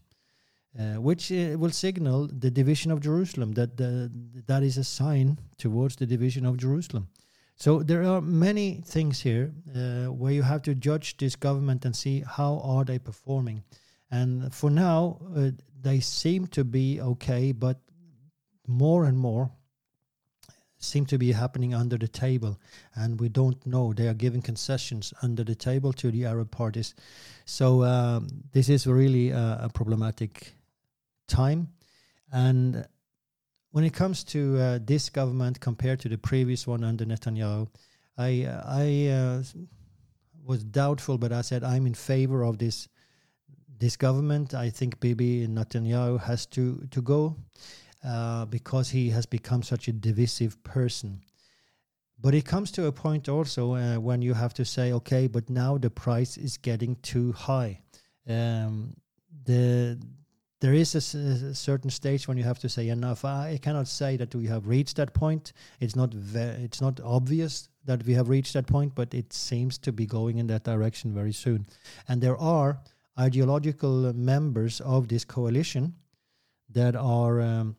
Uh, 0.79 1.01
which 1.01 1.33
uh, 1.33 1.57
will 1.59 1.71
signal 1.71 2.29
the 2.29 2.51
division 2.51 2.93
of 2.93 3.01
Jerusalem. 3.01 3.55
That 3.55 3.77
the, 3.77 4.09
that 4.47 4.63
is 4.63 4.79
a 4.79 4.85
sign 4.85 5.41
towards 5.59 5.97
the 5.97 6.07
division 6.07 6.47
of 6.47 6.59
Jerusalem. 6.59 7.09
So 7.57 7.83
there 7.83 8.05
are 8.05 8.21
many 8.21 8.83
things 8.85 9.21
here 9.21 9.55
uh, 9.75 10.13
where 10.13 10.33
you 10.33 10.43
have 10.43 10.63
to 10.63 10.75
judge 10.75 11.17
this 11.17 11.37
government 11.37 11.87
and 11.87 11.97
see 11.97 12.23
how 12.27 12.61
are 12.63 12.85
they 12.85 12.99
performing. 12.99 13.65
And 14.11 14.55
for 14.55 14.71
now, 14.71 15.19
uh, 15.35 15.51
they 15.81 16.01
seem 16.01 16.47
to 16.49 16.65
be 16.65 17.01
okay, 17.01 17.53
but 17.53 17.79
more 18.67 19.07
and 19.07 19.19
more 19.19 19.51
seem 20.79 21.07
to 21.07 21.19
be 21.19 21.33
happening 21.33 21.75
under 21.75 21.97
the 21.97 22.09
table, 22.09 22.61
and 22.95 23.19
we 23.19 23.31
don't 23.31 23.65
know. 23.67 23.95
They 23.95 24.09
are 24.09 24.15
giving 24.15 24.43
concessions 24.43 25.15
under 25.23 25.43
the 25.43 25.55
table 25.55 25.93
to 25.95 26.11
the 26.11 26.27
Arab 26.27 26.51
parties. 26.51 26.95
So 27.47 27.83
um, 27.85 28.29
this 28.53 28.69
is 28.69 28.87
really 28.87 29.31
a, 29.31 29.61
a 29.63 29.71
problematic 29.73 30.53
time. 31.27 31.69
And 32.31 32.87
when 33.77 33.85
it 33.85 33.93
comes 33.93 34.25
to 34.25 34.59
uh, 34.59 34.79
this 34.83 35.11
government 35.11 35.61
compared 35.61 36.01
to 36.01 36.09
the 36.09 36.17
previous 36.17 36.67
one 36.67 36.83
under 36.83 37.05
Netanyahu, 37.05 37.69
I 38.17 38.45
uh, 38.45 38.63
I 38.65 39.09
uh, 39.09 39.43
was 40.43 40.65
doubtful, 40.65 41.19
but 41.19 41.31
I 41.31 41.43
said 41.43 41.63
I'm 41.63 41.87
in 41.87 41.93
favor 41.93 42.43
of 42.43 42.57
this 42.57 42.89
this 43.79 43.99
government. 43.99 44.55
I 44.55 44.71
think 44.71 44.99
Bibi 44.99 45.47
Netanyahu 45.47 46.19
has 46.23 46.47
to 46.47 46.89
to 46.91 47.03
go 47.03 47.37
uh, 48.03 48.47
because 48.47 48.89
he 48.89 49.11
has 49.11 49.27
become 49.27 49.63
such 49.63 49.89
a 49.89 49.93
divisive 49.93 50.57
person. 50.65 51.21
But 52.19 52.35
it 52.35 52.47
comes 52.47 52.71
to 52.73 52.87
a 52.87 52.93
point 52.93 53.29
also 53.29 53.75
uh, 53.75 53.97
when 53.97 54.23
you 54.23 54.33
have 54.33 54.55
to 54.55 54.65
say, 54.65 54.95
okay, 54.95 55.27
but 55.27 55.51
now 55.51 55.77
the 55.77 55.91
price 55.91 56.39
is 56.39 56.57
getting 56.57 56.97
too 57.03 57.33
high. 57.33 57.83
Um, 58.27 58.97
the 59.45 60.01
there 60.61 60.73
is 60.73 60.95
a, 60.95 61.55
certain 61.55 61.91
stage 61.91 62.27
when 62.27 62.39
you 62.39 62.45
have 62.45 62.59
to 62.61 62.69
say 62.69 62.89
enough. 62.89 63.25
I 63.25 63.59
cannot 63.61 63.89
say 63.89 64.17
that 64.17 64.35
we 64.35 64.47
have 64.47 64.67
reached 64.67 64.97
that 64.97 65.13
point. 65.13 65.53
It's 65.81 65.95
not 65.95 66.15
ve- 66.15 66.65
it's 66.65 66.81
not 66.81 66.99
obvious 67.01 67.69
that 67.85 68.05
we 68.07 68.15
have 68.15 68.29
reached 68.29 68.55
that 68.55 68.67
point, 68.67 68.95
but 68.95 69.13
it 69.13 69.33
seems 69.33 69.79
to 69.79 69.93
be 69.93 70.07
going 70.07 70.39
in 70.39 70.47
that 70.47 70.65
direction 70.65 71.13
very 71.13 71.33
soon. 71.33 71.67
And 72.09 72.23
there 72.23 72.39
are 72.39 72.81
ideological 73.19 74.13
members 74.15 74.81
of 74.81 75.09
this 75.09 75.25
coalition 75.25 75.95
that 76.71 76.97
are 76.97 77.41
um, 77.41 77.77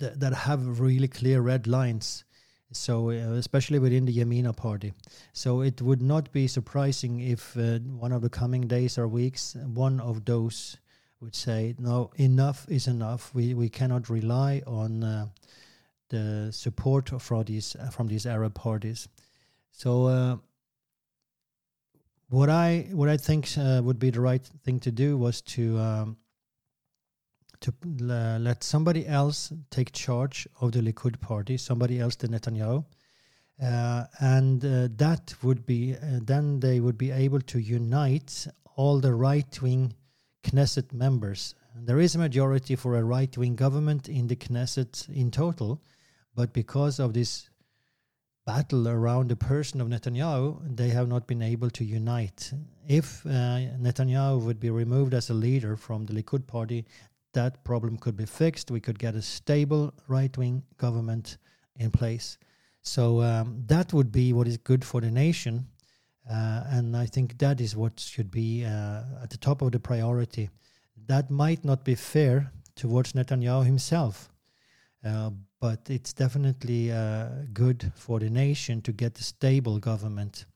th- 0.00 0.14
that 0.16 0.34
have 0.34 0.80
really 0.80 1.08
clear 1.08 1.40
red 1.40 1.66
lines. 1.66 2.24
So, 2.72 3.10
uh, 3.10 3.34
especially 3.34 3.80
within 3.80 4.04
the 4.04 4.16
Yamina 4.16 4.56
party. 4.56 4.92
So, 5.32 5.60
it 5.60 5.82
would 5.82 6.00
not 6.00 6.30
be 6.30 6.46
surprising 6.46 7.18
if 7.20 7.56
uh, 7.56 7.78
one 7.78 8.12
of 8.12 8.22
the 8.22 8.28
coming 8.28 8.68
days 8.68 8.96
or 8.96 9.08
weeks, 9.08 9.56
one 9.74 9.98
of 9.98 10.24
those 10.24 10.76
would 11.20 11.34
say, 11.34 11.74
no, 11.78 12.10
enough 12.16 12.66
is 12.68 12.86
enough. 12.86 13.34
We 13.34 13.54
we 13.54 13.68
cannot 13.68 14.08
rely 14.08 14.62
on 14.66 15.04
uh, 15.04 15.26
the 16.08 16.50
support 16.52 17.10
from 17.20 17.44
these 17.44 17.76
uh, 17.76 17.90
from 17.90 18.08
these 18.08 18.26
Arab 18.26 18.54
parties. 18.54 19.08
So 19.70 20.06
uh, 20.06 20.36
what 22.28 22.48
I 22.48 22.88
what 22.92 23.08
I 23.08 23.16
think 23.16 23.48
uh, 23.58 23.80
would 23.84 23.98
be 23.98 24.10
the 24.10 24.20
right 24.20 24.42
thing 24.64 24.80
to 24.80 24.90
do 24.90 25.18
was 25.18 25.42
to 25.42 25.78
um, 25.78 26.16
to 27.60 27.74
let 28.00 28.64
somebody 28.64 29.06
else 29.06 29.52
take 29.70 29.92
charge 29.92 30.48
of 30.60 30.72
the 30.72 30.80
Likud 30.80 31.20
party, 31.20 31.58
somebody 31.58 32.00
else 32.00 32.16
than 32.16 32.30
Netanyahu. 32.30 32.84
Uh, 33.62 34.04
and 34.20 34.64
uh, 34.64 34.88
that 34.96 35.34
would 35.42 35.66
be 35.66 35.94
then 36.00 36.60
they 36.60 36.80
would 36.80 36.96
be 36.96 37.10
able 37.10 37.40
to 37.42 37.58
unite 37.58 38.46
all 38.74 39.00
the 39.00 39.12
right 39.12 39.60
wing 39.60 39.92
Knesset 40.42 40.92
members. 40.92 41.54
There 41.74 42.00
is 42.00 42.14
a 42.14 42.18
majority 42.18 42.76
for 42.76 42.96
a 42.96 43.04
right 43.04 43.36
wing 43.36 43.56
government 43.56 44.08
in 44.08 44.26
the 44.26 44.36
Knesset 44.36 45.08
in 45.08 45.30
total, 45.30 45.82
but 46.34 46.52
because 46.52 46.98
of 46.98 47.14
this 47.14 47.48
battle 48.46 48.88
around 48.88 49.28
the 49.28 49.36
person 49.36 49.80
of 49.80 49.88
Netanyahu, 49.88 50.76
they 50.76 50.88
have 50.88 51.08
not 51.08 51.26
been 51.26 51.42
able 51.42 51.70
to 51.70 51.84
unite. 51.84 52.52
If 52.88 53.24
uh, 53.24 53.30
Netanyahu 53.78 54.40
would 54.42 54.58
be 54.58 54.70
removed 54.70 55.14
as 55.14 55.30
a 55.30 55.34
leader 55.34 55.76
from 55.76 56.06
the 56.06 56.14
Likud 56.14 56.46
party, 56.46 56.86
that 57.32 57.62
problem 57.62 57.96
could 57.96 58.16
be 58.16 58.26
fixed. 58.26 58.70
We 58.70 58.80
could 58.80 58.98
get 58.98 59.14
a 59.14 59.22
stable 59.22 59.94
right 60.08 60.36
wing 60.36 60.64
government 60.78 61.38
in 61.76 61.90
place. 61.90 62.38
So 62.82 63.22
um, 63.22 63.62
that 63.66 63.92
would 63.92 64.10
be 64.10 64.32
what 64.32 64.48
is 64.48 64.56
good 64.56 64.84
for 64.84 65.00
the 65.00 65.10
nation. 65.10 65.66
Uh, 66.28 66.64
and 66.70 66.96
I 66.96 67.06
think 67.06 67.38
that 67.38 67.60
is 67.60 67.76
what 67.76 67.98
should 67.98 68.30
be 68.30 68.64
uh, 68.64 69.02
at 69.22 69.30
the 69.30 69.38
top 69.38 69.62
of 69.62 69.72
the 69.72 69.80
priority. 69.80 70.50
That 71.06 71.30
might 71.30 71.64
not 71.64 71.84
be 71.84 71.94
fair 71.94 72.52
towards 72.76 73.12
Netanyahu 73.12 73.64
himself, 73.64 74.28
uh, 75.04 75.30
but 75.60 75.80
it's 75.88 76.12
definitely 76.12 76.92
uh, 76.92 77.28
good 77.52 77.92
for 77.94 78.20
the 78.20 78.30
nation 78.30 78.80
to 78.82 78.92
get 78.92 79.18
a 79.18 79.22
stable 79.22 79.78
government, 79.78 80.46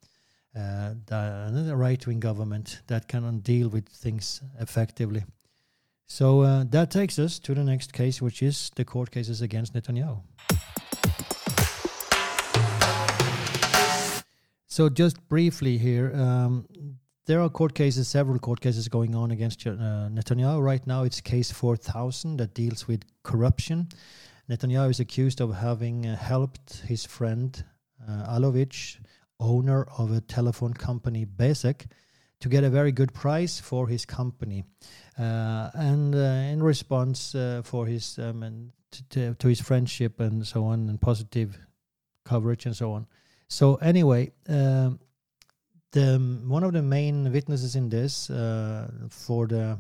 uh, 0.57 0.94
a 1.11 1.77
right 1.77 2.07
wing 2.07 2.20
government 2.20 2.83
that 2.87 3.09
can 3.09 3.40
deal 3.40 3.68
with 3.68 3.88
things 3.88 4.42
effectively. 4.61 5.24
So 6.07 6.42
uh, 6.42 6.64
that 6.70 6.90
takes 6.90 7.18
us 7.18 7.38
to 7.40 7.55
the 7.55 7.64
next 7.64 7.92
case, 7.92 8.20
which 8.20 8.42
is 8.42 8.70
the 8.77 8.85
court 8.85 9.11
cases 9.11 9.42
against 9.42 9.74
Netanyahu. 9.74 10.20
So 14.74 14.88
just 14.88 15.28
briefly 15.28 15.78
here, 15.78 16.12
um, 16.16 16.66
there 17.26 17.40
are 17.40 17.48
court 17.48 17.74
cases, 17.76 18.08
several 18.08 18.40
court 18.40 18.60
cases 18.60 18.88
going 18.88 19.14
on 19.14 19.30
against 19.30 19.64
uh, 19.68 19.70
Netanyahu 20.10 20.60
right 20.60 20.84
now. 20.84 21.04
It's 21.04 21.20
case 21.20 21.52
4000 21.52 22.38
that 22.38 22.54
deals 22.54 22.88
with 22.88 23.04
corruption. 23.22 23.88
Netanyahu 24.50 24.90
is 24.90 24.98
accused 24.98 25.40
of 25.40 25.54
having 25.54 26.06
uh, 26.06 26.16
helped 26.16 26.78
his 26.88 27.06
friend 27.06 27.64
uh, 28.02 28.37
Alovich, 28.37 28.96
owner 29.38 29.87
of 29.96 30.10
a 30.10 30.20
telephone 30.20 30.74
company 30.74 31.24
Bezeq, 31.24 31.87
to 32.40 32.48
get 32.48 32.64
a 32.64 32.68
very 32.68 32.90
good 32.90 33.14
price 33.14 33.60
for 33.60 33.87
his 33.87 34.04
company, 34.04 34.64
uh, 35.16 35.70
and 35.74 36.16
uh, 36.16 36.51
in 36.53 36.61
response 36.61 37.32
uh, 37.36 37.62
for 37.62 37.86
his 37.86 38.18
um, 38.18 38.42
and 38.42 38.72
to, 39.11 39.34
to 39.34 39.46
his 39.46 39.61
friendship 39.61 40.18
and 40.18 40.44
so 40.44 40.64
on, 40.64 40.88
and 40.88 41.01
positive 41.01 41.61
coverage 42.24 42.66
and 42.66 42.74
so 42.74 42.90
on. 42.90 43.07
So 43.49 43.76
anyway, 43.76 44.32
um, 44.49 44.99
the 45.92 46.18
one 46.47 46.64
of 46.64 46.72
the 46.72 46.82
main 46.82 47.32
witnesses 47.32 47.76
in 47.76 47.88
this 47.88 48.30
uh, 48.30 48.88
for 49.11 49.47
the 49.47 49.78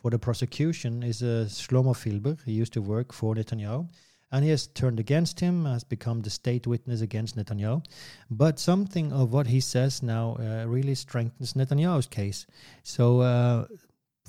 for 0.00 0.10
the 0.10 0.18
prosecution 0.18 1.02
is 1.02 1.22
uh, 1.22 1.46
Shlomo 1.48 1.94
Filber. 1.94 2.38
He 2.44 2.52
used 2.52 2.72
to 2.72 2.82
work 2.82 3.12
for 3.12 3.34
Netanyahu, 3.34 3.88
and 4.32 4.44
he 4.44 4.50
has 4.50 4.66
turned 4.66 4.98
against 4.98 5.40
him, 5.40 5.66
has 5.66 5.84
become 5.84 6.22
the 6.22 6.30
state 6.30 6.66
witness 6.66 7.02
against 7.02 7.36
Netanyahu. 7.36 7.84
But 8.30 8.58
something 8.58 9.12
of 9.12 9.32
what 9.32 9.46
he 9.46 9.60
says 9.60 10.02
now 10.02 10.36
uh, 10.40 10.64
really 10.66 10.94
strengthens 10.94 11.54
Netanyahu's 11.54 12.06
case. 12.06 12.46
So. 12.82 13.20
Uh, 13.20 13.66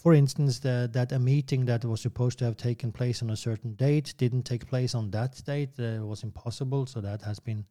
for 0.01 0.15
instance, 0.15 0.57
the, 0.57 0.89
that 0.93 1.11
a 1.11 1.19
meeting 1.19 1.65
that 1.65 1.85
was 1.85 2.01
supposed 2.01 2.39
to 2.39 2.45
have 2.45 2.57
taken 2.57 2.91
place 2.91 3.21
on 3.21 3.29
a 3.29 3.35
certain 3.35 3.75
date 3.75 4.15
didn't 4.17 4.43
take 4.43 4.65
place 4.67 4.95
on 4.95 5.11
that 5.11 5.39
date. 5.45 5.69
Uh, 5.77 5.83
it 5.83 6.07
was 6.07 6.23
impossible, 6.23 6.87
so 6.87 7.01
that 7.01 7.21
has 7.21 7.39
been 7.39 7.65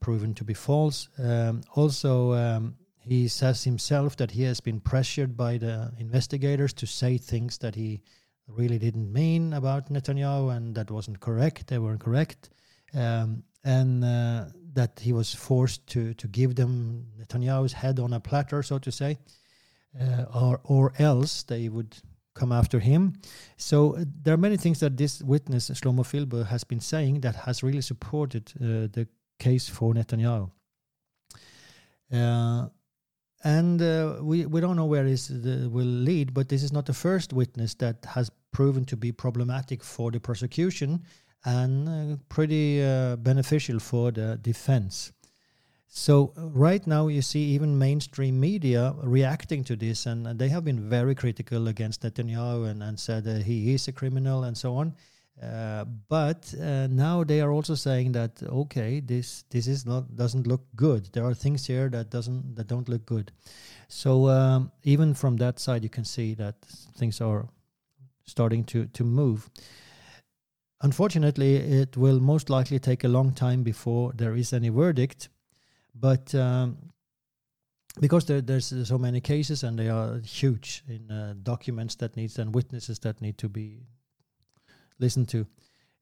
proven 0.00 0.34
to 0.34 0.44
be 0.44 0.54
false. 0.54 1.08
Um, 1.18 1.62
also, 1.74 2.32
um, 2.32 2.76
he 2.98 3.28
says 3.28 3.64
himself 3.64 4.16
that 4.16 4.30
he 4.30 4.42
has 4.42 4.60
been 4.60 4.80
pressured 4.80 5.36
by 5.36 5.58
the 5.58 5.92
investigators 5.98 6.72
to 6.74 6.86
say 6.86 7.18
things 7.18 7.58
that 7.58 7.74
he 7.74 8.02
really 8.46 8.78
didn't 8.78 9.12
mean 9.12 9.52
about 9.52 9.92
Netanyahu 9.92 10.54
and 10.56 10.74
that 10.74 10.90
wasn't 10.90 11.20
correct. 11.20 11.66
They 11.66 11.78
weren't 11.78 12.00
correct. 12.00 12.50
Um, 12.94 13.44
and 13.64 14.04
uh, 14.04 14.46
that 14.72 15.00
he 15.00 15.12
was 15.12 15.34
forced 15.34 15.86
to 15.88 16.14
to 16.14 16.28
give 16.28 16.54
them 16.54 17.06
Netanyahu's 17.20 17.72
head 17.72 17.98
on 17.98 18.12
a 18.12 18.20
platter, 18.20 18.62
so 18.62 18.78
to 18.78 18.90
say, 18.90 19.18
uh, 20.00 20.24
or 20.34 20.60
or 20.64 20.92
else 20.98 21.42
they 21.42 21.68
would 21.68 21.96
come 22.34 22.52
after 22.52 22.80
him. 22.80 23.14
So 23.56 23.96
uh, 23.96 24.04
there 24.22 24.34
are 24.34 24.38
many 24.38 24.56
things 24.56 24.80
that 24.80 24.96
this 24.96 25.22
witness 25.22 25.70
Shlomo 25.70 26.46
has 26.46 26.64
been 26.64 26.80
saying 26.80 27.20
that 27.20 27.36
has 27.36 27.62
really 27.62 27.82
supported 27.82 28.52
uh, 28.56 28.88
the 28.92 29.08
case 29.40 29.68
for 29.68 29.94
Netanyahu. 29.94 30.50
Uh, 32.12 32.68
and 33.42 33.80
uh, 33.80 34.18
we 34.20 34.46
we 34.46 34.60
don't 34.60 34.76
know 34.76 34.84
where 34.84 35.04
this 35.04 35.30
will 35.30 35.94
lead, 36.08 36.34
but 36.34 36.48
this 36.48 36.62
is 36.62 36.72
not 36.72 36.84
the 36.86 36.92
first 36.92 37.32
witness 37.32 37.74
that 37.74 37.96
has 38.14 38.30
proven 38.52 38.84
to 38.84 38.96
be 38.96 39.12
problematic 39.12 39.82
for 39.82 40.10
the 40.10 40.20
prosecution 40.20 41.02
and 41.44 41.88
uh, 41.88 42.16
pretty 42.28 42.82
uh, 42.82 43.16
beneficial 43.16 43.78
for 43.78 44.10
the 44.12 44.38
defense. 44.42 45.12
So 45.86 46.32
uh, 46.36 46.48
right 46.50 46.86
now 46.86 47.08
you 47.08 47.22
see 47.22 47.44
even 47.54 47.78
mainstream 47.78 48.38
media 48.38 48.94
reacting 49.02 49.64
to 49.64 49.76
this, 49.76 50.06
and, 50.06 50.38
they 50.38 50.48
have 50.48 50.64
been 50.64 50.88
very 50.88 51.14
critical 51.14 51.68
against 51.68 52.02
Netanyahu 52.02 52.70
and, 52.70 52.82
and 52.82 53.00
said 53.00 53.26
he 53.42 53.74
is 53.74 53.88
a 53.88 53.92
criminal 53.92 54.44
and 54.44 54.56
so 54.56 54.76
on. 54.76 54.94
Uh, 55.42 55.86
but 56.08 56.52
uh, 56.60 56.86
now 56.88 57.24
they 57.24 57.40
are 57.40 57.50
also 57.50 57.74
saying 57.74 58.12
that 58.12 58.42
okay, 58.42 59.00
this 59.00 59.44
this 59.48 59.66
is 59.66 59.86
not 59.86 60.14
doesn't 60.14 60.46
look 60.46 60.62
good. 60.76 61.08
There 61.12 61.24
are 61.24 61.34
things 61.34 61.66
here 61.66 61.88
that 61.88 62.10
doesn't 62.10 62.56
that 62.56 62.66
don't 62.66 62.88
look 62.88 63.06
good. 63.06 63.32
So 63.88 64.28
um, 64.28 64.70
even 64.82 65.14
from 65.14 65.38
that 65.38 65.58
side, 65.58 65.82
you 65.82 65.88
can 65.88 66.04
see 66.04 66.34
that 66.34 66.56
things 66.98 67.20
are 67.20 67.48
starting 68.26 68.64
to 68.64 68.86
to 68.86 69.04
move. 69.04 69.48
Unfortunately, 70.82 71.56
it 71.56 71.96
will 71.96 72.20
most 72.20 72.50
likely 72.50 72.78
take 72.78 73.04
a 73.04 73.08
long 73.08 73.32
time 73.32 73.62
before 73.62 74.12
there 74.14 74.34
is 74.34 74.52
any 74.52 74.68
verdict, 74.70 75.28
but 75.94 76.34
um, 76.34 76.76
because 77.98 78.24
there, 78.26 78.40
there's 78.40 78.72
so 78.88 78.98
many 78.98 79.20
cases 79.20 79.62
and 79.62 79.78
they 79.78 79.88
are 79.88 80.20
huge 80.20 80.82
in 80.88 81.10
uh, 81.10 81.34
documents 81.42 81.96
that 81.96 82.16
needs 82.16 82.38
and 82.38 82.54
witnesses 82.54 82.98
that 83.00 83.20
need 83.20 83.36
to 83.38 83.48
be 83.48 83.80
listened 85.00 85.28
to. 85.28 85.46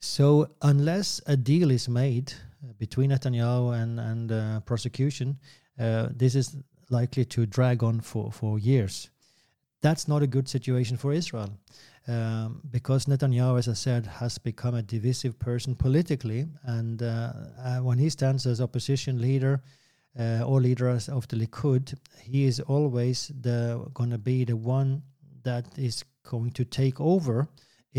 So 0.00 0.48
unless 0.62 1.20
a 1.26 1.36
deal 1.36 1.70
is 1.70 1.88
made 1.88 2.32
uh, 2.62 2.72
between 2.78 3.10
Netanyahu 3.10 3.80
and 3.82 4.00
and 4.00 4.32
uh, 4.32 4.60
prosecution, 4.60 5.38
uh, 5.78 6.08
this 6.14 6.34
is 6.34 6.56
likely 6.90 7.24
to 7.24 7.46
drag 7.46 7.82
on 7.82 8.00
for 8.00 8.32
for 8.32 8.58
years. 8.58 9.10
That's 9.80 10.08
not 10.08 10.22
a 10.22 10.26
good 10.26 10.48
situation 10.48 10.96
for 10.96 11.12
Israel 11.12 11.50
um, 12.08 12.62
because 12.70 13.06
Netanyahu, 13.06 13.58
as 13.58 13.68
I 13.68 13.74
said, 13.74 14.06
has 14.06 14.38
become 14.38 14.74
a 14.74 14.82
divisive 14.82 15.38
person 15.38 15.76
politically. 15.76 16.46
And 16.64 17.02
uh, 17.02 17.32
uh, 17.62 17.78
when 17.78 17.98
he 17.98 18.08
stands 18.10 18.46
as 18.46 18.60
opposition 18.60 19.20
leader 19.20 19.62
uh, 20.18 20.42
or 20.42 20.60
leader 20.60 20.88
of 20.88 21.28
the 21.28 21.36
Likud, 21.36 21.94
he 22.22 22.44
is 22.44 22.60
always 22.60 23.30
the 23.40 23.86
going 23.94 24.10
to 24.10 24.18
be 24.18 24.44
the 24.44 24.56
one 24.56 25.02
that 25.44 25.66
is 25.78 26.04
going 26.24 26.50
to 26.52 26.64
take 26.64 27.00
over 27.00 27.46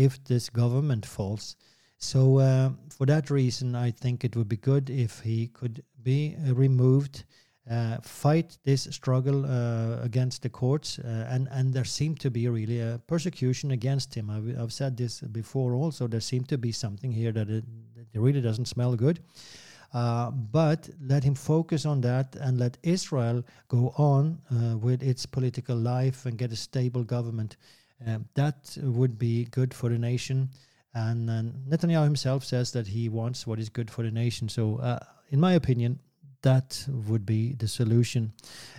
if 0.06 0.22
this 0.24 0.48
government 0.48 1.06
falls. 1.06 1.56
So, 1.98 2.38
uh, 2.38 2.70
for 2.88 3.06
that 3.06 3.30
reason, 3.30 3.74
I 3.74 3.90
think 3.90 4.24
it 4.24 4.34
would 4.36 4.48
be 4.48 4.56
good 4.56 4.88
if 4.88 5.20
he 5.20 5.48
could 5.48 5.82
be 6.02 6.34
uh, 6.48 6.54
removed 6.54 7.24
uh, 7.70 7.98
fight 8.02 8.58
this 8.64 8.88
struggle 8.90 9.44
uh, 9.44 10.02
against 10.02 10.42
the 10.42 10.48
courts, 10.48 10.98
uh, 10.98 11.28
and 11.30 11.46
and 11.52 11.72
there 11.72 11.84
seemed 11.84 12.18
to 12.18 12.30
be 12.30 12.48
really 12.48 12.80
a 12.80 13.00
persecution 13.06 13.70
against 13.70 14.14
him. 14.14 14.30
I've, 14.30 14.60
I've 14.60 14.72
said 14.72 14.96
this 14.96 15.20
before. 15.20 15.74
Also, 15.74 16.08
there 16.08 16.20
seemed 16.20 16.48
to 16.48 16.58
be 16.58 16.72
something 16.72 17.12
here 17.12 17.32
that 17.32 17.48
it, 17.48 17.64
it 18.12 18.20
really 18.20 18.40
doesn't 18.40 18.66
smell 18.66 18.96
good. 18.96 19.20
Uh, 19.92 20.30
but 20.30 20.88
let 21.00 21.22
him 21.22 21.34
focus 21.34 21.84
on 21.84 22.00
that 22.00 22.36
and 22.40 22.58
let 22.58 22.78
Israel 22.82 23.44
go 23.68 23.92
on 23.96 24.38
with 24.80 25.02
its 25.02 25.26
political 25.26 25.76
life 25.76 26.26
and 26.26 26.38
get 26.38 26.52
a 26.52 26.56
stable 26.56 27.04
government. 27.04 27.56
Um, 28.06 28.26
that 28.34 28.76
would 28.82 29.18
be 29.18 29.44
good 29.44 29.74
for 29.74 29.90
the 29.90 29.98
nation. 29.98 30.50
And, 30.94 31.30
and, 31.30 31.54
Netanyahu 31.68 32.04
himself 32.04 32.44
says 32.44 32.72
that 32.72 32.88
he 32.88 33.08
wants 33.08 33.46
what 33.46 33.58
is 33.60 33.68
good 33.68 33.90
for 33.90 34.02
the 34.02 34.10
nation. 34.10 34.48
So, 34.48 34.76
uh, 34.76 34.98
in 35.30 35.38
my 35.38 35.52
opinion, 35.52 36.00
that 36.42 36.84
would 36.88 37.24
be 37.24 37.52
the 37.52 37.68
solution. 37.68 38.32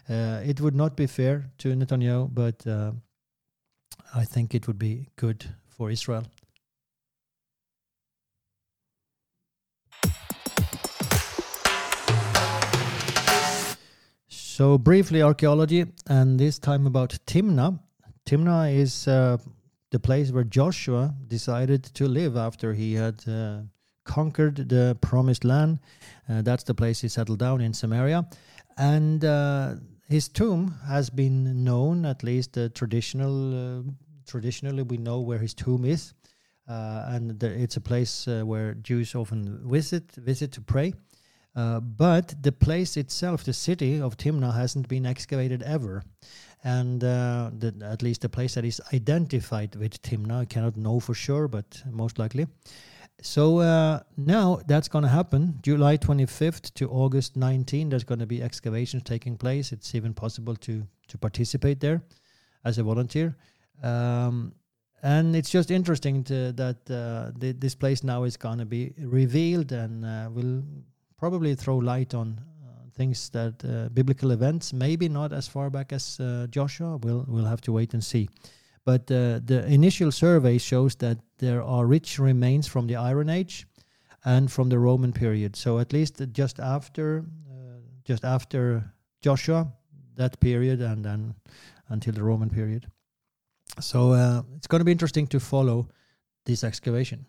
Uh, 0.09 0.41
it 0.43 0.59
would 0.59 0.76
not 0.76 0.97
be 0.97 1.07
fair 1.07 1.45
to 1.59 1.74
Netanyahu, 1.74 2.34
but 2.34 2.65
uh, 2.67 2.91
I 4.13 4.26
think 4.26 4.53
it 4.53 4.67
would 4.67 4.80
be 4.80 5.09
good 5.15 5.45
for 5.69 5.91
Israel. 5.91 6.26
So, 14.28 14.78
briefly, 14.78 15.22
archaeology, 15.22 15.86
and 16.07 16.39
this 16.39 16.59
time 16.59 16.86
about 16.86 17.17
Timnah. 17.26 17.80
Timnah 18.26 18.74
is 18.74 19.07
uh, 19.07 19.38
the 19.91 19.99
place 19.99 20.32
where 20.32 20.43
Joshua 20.43 21.13
decided 21.28 21.84
to 21.84 22.07
live 22.07 22.38
after 22.38 22.74
he 22.74 22.93
had 22.93 23.28
uh, 23.28 23.61
conquered 24.05 24.69
the 24.69 24.97
promised 25.01 25.43
land. 25.43 25.80
Uh, 26.30 26.41
that's 26.41 26.63
the 26.63 26.74
place 26.74 27.01
he 27.01 27.07
settled 27.07 27.39
down 27.39 27.61
in 27.61 27.74
Samaria. 27.74 28.28
And 28.78 29.24
uh, 29.24 29.76
his 30.07 30.28
tomb 30.28 30.76
has 30.88 31.09
been 31.09 31.63
known, 31.63 32.05
at 32.05 32.24
least 32.24 32.57
uh, 32.57 32.69
traditional, 32.74 33.80
uh, 33.80 33.84
traditionally, 34.28 34.84
we 34.84 34.97
know 34.97 35.19
where 35.19 35.39
his 35.39 35.53
tomb 35.53 35.86
is. 35.86 36.13
Uh, 36.67 37.05
and 37.07 37.39
the, 37.39 37.47
it's 37.47 37.78
a 37.78 37.82
place 37.82 38.28
uh, 38.28 38.43
where 38.43 38.76
Jews 38.76 39.13
often 39.13 39.59
visit, 39.69 40.11
visit 40.11 40.51
to 40.53 40.61
pray. 40.61 40.93
but 41.53 42.34
the 42.41 42.51
place 42.51 42.95
itself, 42.95 43.43
the 43.43 43.53
city 43.53 43.99
of 43.99 44.15
Timnah, 44.15 44.55
hasn't 44.55 44.88
been 44.88 45.05
excavated 45.05 45.63
ever 45.63 46.03
and 46.64 47.03
uh, 47.03 47.49
the, 47.57 47.74
at 47.84 48.01
least 48.01 48.22
the 48.22 48.30
place 48.30 48.53
that 48.55 48.66
is 48.66 48.80
identified 48.93 49.76
with 49.76 50.01
Timnah. 50.01 50.41
I 50.41 50.45
cannot 50.45 50.78
know 50.78 50.99
for 50.99 51.14
sure, 51.14 51.47
but 51.47 51.82
most 51.89 52.20
likely. 52.20 52.47
So 53.22 53.59
uh, 53.59 54.01
now 54.18 54.62
that's 54.68 54.88
going 54.88 55.03
to 55.03 55.09
happen. 55.09 55.59
July 55.62 55.97
25th 55.97 56.74
to 56.76 56.89
August 56.89 57.38
19, 57.38 57.89
there's 57.89 58.03
going 58.03 58.20
to 58.20 58.26
be 58.26 58.41
excavations 58.41 59.03
taking 59.03 59.38
place. 59.38 59.72
It's 59.72 59.93
even 59.95 60.14
possible 60.14 60.55
to 60.57 60.86
to 61.12 61.18
participate 61.18 61.80
there 61.82 62.01
as 62.64 62.78
a 62.78 62.84
volunteer. 62.84 63.36
Um, 63.84 64.53
and 65.03 65.36
it's 65.36 65.49
just 65.49 65.72
interesting 65.72 66.24
to, 66.26 66.51
that 66.53 66.89
uh, 66.89 67.32
this 67.38 67.76
place 67.76 68.03
now 68.03 68.24
is 68.24 68.38
going 68.38 68.59
to 68.59 68.66
be 68.66 68.93
revealed 68.99 69.72
and 69.72 70.05
uh, 70.05 70.30
will 70.32 70.64
probably 71.18 71.55
throw 71.55 71.78
light 71.78 72.14
on 72.14 72.39
things 73.01 73.29
that 73.29 73.53
uh, 73.63 73.89
biblical 73.89 74.31
events, 74.31 74.73
maybe 74.73 75.09
not 75.09 75.33
as 75.33 75.47
far 75.47 75.69
back 75.69 75.93
as 75.93 76.19
uh, 76.19 76.47
Joshua. 76.49 76.97
We'll 77.03 77.25
we'll 77.27 77.49
have 77.53 77.61
to 77.61 77.71
wait 77.71 77.93
and 77.93 78.03
see. 78.03 78.27
But 78.83 79.01
uh, 79.11 79.39
the 79.45 79.59
initial 79.67 80.11
survey 80.11 80.59
shows 80.59 80.95
that 80.95 81.17
there 81.37 81.61
are 81.63 81.85
rich 81.85 82.19
remains 82.19 82.67
from 82.67 82.87
the 82.87 82.95
Iron 82.95 83.29
Age 83.29 83.65
and 84.23 84.51
from 84.51 84.69
the 84.69 84.77
Roman 84.77 85.13
period. 85.13 85.55
So 85.55 85.79
at 85.79 85.93
least 85.93 86.21
just 86.31 86.59
after, 86.59 87.25
uh, 87.49 87.79
just 88.09 88.23
after 88.23 88.93
Joshua, 89.25 89.67
that 90.15 90.39
period, 90.39 90.81
and 90.81 91.03
then 91.03 91.35
until 91.89 92.13
the 92.13 92.23
Roman 92.23 92.49
period. 92.49 92.85
So 93.79 94.13
uh, 94.13 94.41
it's 94.55 94.67
going 94.67 94.81
to 94.81 94.85
be 94.85 94.91
interesting 94.91 95.27
to 95.27 95.39
follow 95.39 95.87
this 96.45 96.63
excavation. 96.63 97.25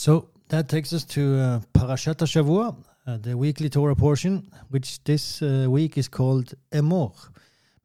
So 0.00 0.30
that 0.48 0.70
takes 0.70 0.94
us 0.94 1.04
to 1.16 1.38
uh, 1.38 1.60
Parashat 1.74 2.16
Shavua, 2.24 2.74
uh, 3.06 3.18
the 3.18 3.36
weekly 3.36 3.68
Torah 3.68 3.94
portion, 3.94 4.50
which 4.70 5.04
this 5.04 5.42
uh, 5.42 5.66
week 5.68 5.98
is 5.98 6.08
called 6.08 6.54
Emor, 6.72 7.12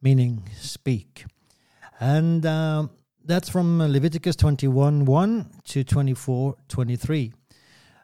meaning 0.00 0.48
speak. 0.58 1.26
And 2.00 2.46
uh, 2.46 2.86
that's 3.22 3.50
from 3.50 3.80
Leviticus 3.80 4.34
21 4.34 5.04
1 5.04 5.50
to 5.64 5.84
24 5.84 6.56
23. 6.68 7.34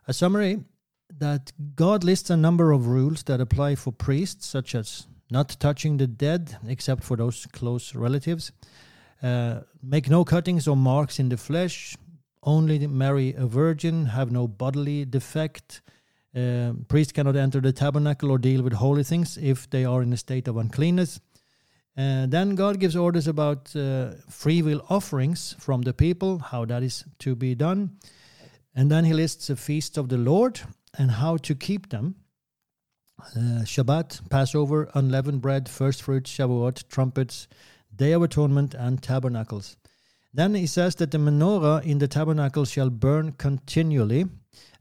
A 0.08 0.12
summary 0.12 0.62
that 1.16 1.50
God 1.74 2.04
lists 2.04 2.28
a 2.28 2.36
number 2.36 2.70
of 2.70 2.88
rules 2.88 3.22
that 3.22 3.40
apply 3.40 3.76
for 3.76 3.92
priests, 3.92 4.44
such 4.46 4.74
as 4.74 5.06
not 5.30 5.56
touching 5.58 5.96
the 5.96 6.06
dead 6.06 6.58
except 6.68 7.02
for 7.02 7.16
those 7.16 7.46
close 7.46 7.94
relatives, 7.94 8.52
uh, 9.22 9.60
make 9.82 10.10
no 10.10 10.22
cuttings 10.22 10.68
or 10.68 10.76
marks 10.76 11.18
in 11.18 11.30
the 11.30 11.38
flesh, 11.38 11.96
only 12.42 12.86
marry 12.86 13.34
a 13.34 13.46
virgin, 13.46 14.06
have 14.06 14.30
no 14.30 14.48
bodily 14.48 15.04
defect 15.04 15.82
uh, 16.34 16.72
priests 16.88 17.12
cannot 17.12 17.36
enter 17.36 17.60
the 17.60 17.72
tabernacle 17.72 18.30
or 18.30 18.38
deal 18.38 18.62
with 18.62 18.72
holy 18.72 19.04
things 19.04 19.36
if 19.36 19.68
they 19.68 19.84
are 19.84 20.02
in 20.02 20.12
a 20.12 20.16
state 20.16 20.48
of 20.48 20.56
uncleanness. 20.56 21.20
Uh, 21.96 22.24
then 22.26 22.54
God 22.54 22.80
gives 22.80 22.96
orders 22.96 23.26
about 23.26 23.74
uh, 23.76 24.12
free 24.30 24.62
will 24.62 24.82
offerings 24.88 25.54
from 25.58 25.82
the 25.82 25.92
people, 25.92 26.38
how 26.38 26.64
that 26.64 26.82
is 26.82 27.04
to 27.18 27.36
be 27.36 27.54
done. 27.54 27.98
And 28.74 28.90
then 28.90 29.04
he 29.04 29.12
lists 29.12 29.48
the 29.48 29.56
feasts 29.56 29.98
of 29.98 30.08
the 30.08 30.16
Lord 30.16 30.60
and 30.96 31.10
how 31.10 31.36
to 31.38 31.54
keep 31.54 31.90
them. 31.90 32.14
Uh, 33.36 33.64
Shabbat, 33.64 34.30
Passover, 34.30 34.90
unleavened 34.94 35.42
bread, 35.42 35.68
first 35.68 36.02
fruits, 36.02 36.34
Shavuot, 36.34 36.88
trumpets, 36.88 37.46
Day 37.94 38.12
of 38.12 38.22
Atonement, 38.22 38.72
and 38.72 39.02
tabernacles. 39.02 39.76
Then 40.34 40.54
he 40.54 40.66
says 40.66 40.94
that 40.96 41.10
the 41.10 41.18
menorah 41.18 41.84
in 41.84 41.98
the 41.98 42.08
tabernacle 42.08 42.64
shall 42.64 42.90
burn 42.90 43.32
continually 43.32 44.26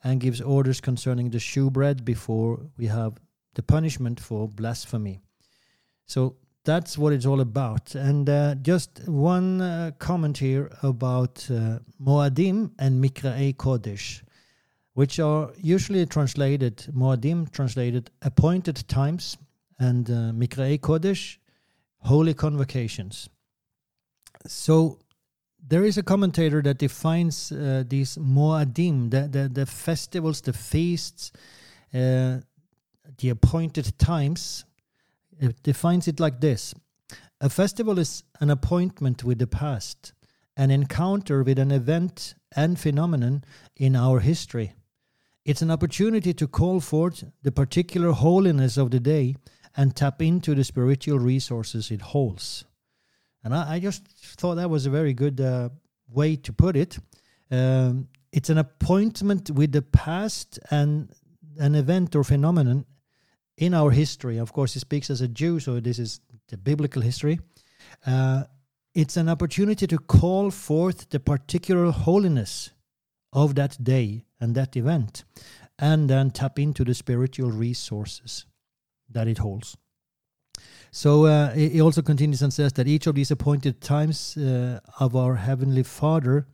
and 0.04 0.22
gives 0.22 0.42
orders 0.42 0.80
concerning 0.80 1.30
the 1.30 1.40
shewbread 1.40 2.06
before 2.06 2.60
we 2.78 2.88
have 2.88 3.14
the 3.56 3.64
punishment 3.64 4.20
for 4.20 4.48
blasphemy. 4.48 5.20
So 6.06 6.38
that's 6.64 6.98
what 6.98 7.14
it's 7.14 7.26
all 7.26 7.42
about. 7.42 7.96
And 7.96 8.30
uh, 8.30 8.56
just 8.56 9.08
one 9.08 9.62
uh, 9.62 9.92
comment 10.00 10.38
here 10.38 10.72
about 10.84 11.46
uh, 11.50 11.80
Moadim 12.02 12.72
and 12.80 13.04
Mikra'e 13.04 13.56
Kodesh, 13.56 14.22
which 14.94 15.20
are 15.20 15.52
usually 15.58 16.06
translated, 16.06 16.78
Moadim 16.94 17.52
translated 17.52 18.10
appointed 18.22 18.88
times, 18.88 19.38
and 19.80 20.10
uh, 20.10 20.32
Mikra'e 20.34 20.80
Kodesh, 20.80 21.38
holy 22.00 22.34
convocations. 22.34 23.30
So 24.48 25.00
there 25.66 25.86
is 25.86 25.98
a 25.98 26.04
commentator 26.04 26.62
that 26.62 26.78
defines 26.78 27.52
uh, 27.52 27.84
these 27.88 28.18
Moadim, 28.18 29.12
the, 29.12 29.28
the, 29.28 29.50
the, 29.50 29.66
festivals, 29.66 30.42
the 30.42 30.54
feasts, 30.54 31.32
uh, 31.94 32.40
the 33.18 33.30
appointed 33.30 33.98
times. 33.98 34.66
It 35.40 35.62
defines 35.64 36.08
it 36.08 36.20
like 36.20 36.42
this 36.42 36.74
A 37.40 37.50
festival 37.50 38.00
is 38.00 38.24
an 38.40 38.50
appointment 38.50 39.24
with 39.24 39.40
the 39.40 39.48
past, 39.48 40.14
an 40.58 40.72
encounter 40.72 41.44
with 41.44 41.60
an 41.60 41.72
event 41.72 42.36
and 42.56 42.80
phenomenon 42.80 43.44
in 43.76 43.96
our 43.96 44.20
history. 44.20 44.74
It's 45.46 45.62
an 45.62 45.72
opportunity 45.72 46.34
to 46.34 46.48
call 46.48 46.80
forth 46.80 47.24
the 47.42 47.52
particular 47.52 48.12
holiness 48.12 48.78
of 48.78 48.92
the 48.92 49.00
day 49.00 49.36
and 49.76 49.96
tap 49.96 50.22
into 50.22 50.54
the 50.54 50.64
spiritual 50.64 51.18
resources 51.18 51.90
it 51.92 52.02
holds. 52.02 52.66
And 53.44 53.54
I, 53.54 53.74
I 53.74 53.80
just 53.80 54.08
thought 54.38 54.56
that 54.56 54.70
was 54.70 54.86
a 54.86 54.90
very 54.90 55.14
good 55.14 55.42
uh, 55.42 55.70
way 56.10 56.36
to 56.36 56.54
put 56.54 56.76
it. 56.76 56.98
Um, 57.50 58.08
it's 58.32 58.50
an 58.50 58.58
appointment 58.58 59.52
with 59.52 59.72
the 59.72 59.82
past 59.82 60.60
and 60.70 61.10
an 61.60 61.76
event 61.76 62.16
or 62.16 62.24
phenomenon 62.24 62.86
in 63.58 63.74
our 63.74 63.92
history. 63.92 64.38
Of 64.38 64.54
course, 64.54 64.74
he 64.74 64.80
speaks 64.80 65.10
as 65.10 65.22
a 65.22 65.28
Jew, 65.28 65.60
so 65.60 65.80
this 65.80 66.00
is 66.00 66.22
the 66.48 66.58
biblical 66.58 67.02
history. 67.02 67.40
Uh, 68.06 68.44
it's 68.94 69.18
an 69.18 69.30
opportunity 69.30 69.88
to 69.88 69.98
call 69.98 70.52
forth 70.52 71.10
the 71.10 71.20
particular 71.20 71.92
holiness 71.92 72.72
of 73.34 73.56
that 73.56 73.82
day 73.84 74.26
and 74.40 74.56
that 74.56 74.76
event, 74.76 75.24
and 75.80 76.10
then 76.10 76.32
tap 76.32 76.60
into 76.60 76.84
the 76.84 76.94
spiritual 76.94 77.52
resources 77.52 78.46
that 79.10 79.28
it 79.28 79.38
holds. 79.38 79.78
So 80.94 81.26
uh, 81.26 81.54
he 81.54 81.80
also 81.80 82.02
continues 82.02 82.42
and 82.42 82.54
says 82.54 82.74
that 82.74 82.86
each 82.86 83.08
of 83.08 83.16
these 83.16 83.32
appointed 83.32 83.80
times 83.80 84.36
uh, 84.36 84.82
of 85.00 85.16
our 85.16 85.36
Heavenly 85.36 85.84
Father, 85.84 86.48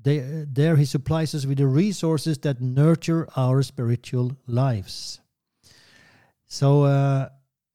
they, 0.00 0.46
there 0.46 0.76
he 0.76 0.84
supplies 0.84 1.34
us 1.34 1.44
with 1.44 1.58
the 1.58 1.66
resources 1.66 2.38
that 2.38 2.60
nurture 2.60 3.26
our 3.36 3.62
spiritual 3.62 4.36
lives. 4.46 5.20
So 6.46 6.84
uh, 6.84 7.30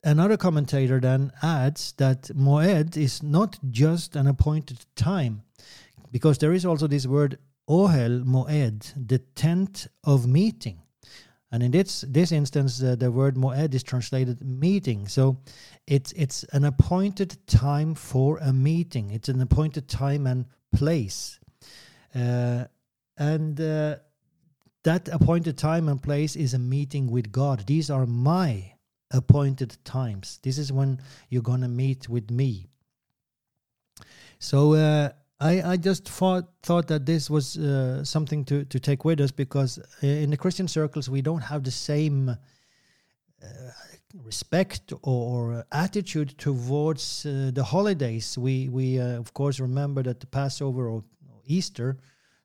another 0.05 0.37
commentator 0.37 1.01
then 1.01 1.33
adds 1.41 1.91
that 1.97 2.23
Moed 2.33 2.95
is 2.95 3.21
not 3.21 3.59
just 3.69 4.15
an 4.15 4.27
appointed 4.27 4.85
time, 4.95 5.43
because 6.11 6.37
there 6.37 6.53
is 6.53 6.65
also 6.65 6.87
this 6.87 7.05
word 7.05 7.39
Ohel 7.69 8.23
Moed, 8.23 8.93
the 8.95 9.19
tent 9.19 9.87
of 10.05 10.25
meeting. 10.27 10.79
And 11.51 11.63
in 11.63 11.71
this 11.71 12.01
this 12.01 12.31
instance, 12.31 12.83
uh, 12.83 12.95
the 12.95 13.09
word 13.09 13.35
moed 13.35 13.73
is 13.73 13.83
translated 13.83 14.43
meeting. 14.43 15.07
So 15.07 15.39
it's 15.85 16.11
it's 16.11 16.43
an 16.51 16.65
appointed 16.65 17.37
time 17.47 17.95
for 17.95 18.37
a 18.39 18.51
meeting. 18.51 19.11
It's 19.11 19.29
an 19.29 19.41
appointed 19.41 19.87
time 19.87 20.27
and 20.27 20.45
place, 20.75 21.39
uh, 22.13 22.65
and 23.17 23.61
uh, 23.61 23.95
that 24.83 25.07
appointed 25.07 25.57
time 25.57 25.87
and 25.87 26.03
place 26.03 26.35
is 26.35 26.53
a 26.53 26.59
meeting 26.59 27.09
with 27.09 27.31
God. 27.31 27.65
These 27.65 27.89
are 27.89 28.05
my 28.05 28.73
appointed 29.11 29.77
times. 29.85 30.39
This 30.43 30.57
is 30.57 30.73
when 30.73 30.99
you're 31.29 31.41
gonna 31.41 31.69
meet 31.69 32.09
with 32.09 32.29
me. 32.29 32.67
So 34.39 34.73
uh, 34.73 35.09
I, 35.39 35.73
I 35.73 35.77
just 35.77 36.09
thought 36.09 36.45
thought 36.63 36.87
that 36.87 37.05
this 37.05 37.29
was 37.29 37.57
uh, 37.57 38.03
something 38.03 38.43
to, 38.45 38.65
to 38.65 38.79
take 38.79 39.05
with 39.05 39.21
us 39.21 39.31
because 39.31 39.77
uh, 39.77 40.07
in 40.07 40.31
the 40.31 40.37
Christian 40.37 40.67
circles 40.67 41.09
we 41.09 41.21
don't 41.21 41.41
have 41.41 41.63
the 41.63 41.71
same 41.71 42.29
uh, 42.29 42.35
respect 44.23 44.93
or 45.03 45.63
attitude 45.71 46.37
towards 46.39 47.25
uh, 47.25 47.51
the 47.53 47.63
holidays. 47.63 48.37
We 48.37 48.69
we 48.69 48.99
uh, 48.99 49.19
of 49.19 49.33
course 49.33 49.59
remember 49.59 50.01
that 50.03 50.19
the 50.19 50.27
Passover 50.27 50.87
or 50.87 51.03
Easter, 51.45 51.97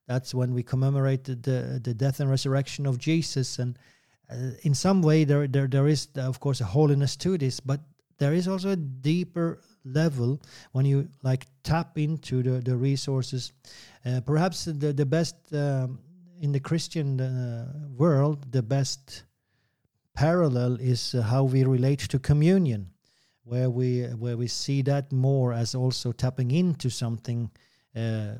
that's 0.06 0.34
when 0.34 0.52
we 0.52 0.62
commemorate 0.62 1.24
the 1.24 1.80
the 1.82 1.94
death 1.94 2.20
and 2.20 2.30
resurrection 2.30 2.86
of 2.86 2.98
Jesus, 2.98 3.58
and 3.58 3.78
uh, 4.30 4.50
in 4.62 4.74
some 4.74 5.00
way 5.00 5.24
there 5.24 5.46
there 5.46 5.66
there 5.66 5.88
is 5.88 6.08
of 6.16 6.40
course 6.40 6.60
a 6.60 6.66
holiness 6.66 7.16
to 7.16 7.38
this, 7.38 7.58
but 7.58 7.80
there 8.18 8.34
is 8.34 8.48
also 8.48 8.70
a 8.70 8.76
deeper 8.76 9.60
level 9.84 10.40
when 10.72 10.84
you 10.84 11.08
like 11.22 11.46
tap 11.62 11.98
into 11.98 12.42
the, 12.42 12.60
the 12.60 12.76
resources 12.76 13.52
uh, 14.04 14.20
perhaps 14.24 14.64
the, 14.64 14.92
the 14.92 15.06
best 15.06 15.36
um, 15.52 15.98
in 16.40 16.52
the 16.52 16.60
christian 16.60 17.20
uh, 17.20 17.66
world 17.96 18.50
the 18.52 18.62
best 18.62 19.24
parallel 20.14 20.76
is 20.80 21.14
uh, 21.14 21.22
how 21.22 21.42
we 21.42 21.64
relate 21.64 22.00
to 22.00 22.18
communion 22.18 22.92
where 23.44 23.70
we 23.70 24.02
where 24.02 24.36
we 24.36 24.46
see 24.46 24.82
that 24.82 25.10
more 25.12 25.52
as 25.52 25.74
also 25.74 26.12
tapping 26.12 26.50
into 26.50 26.88
something 26.90 27.50
uh, 27.96 28.34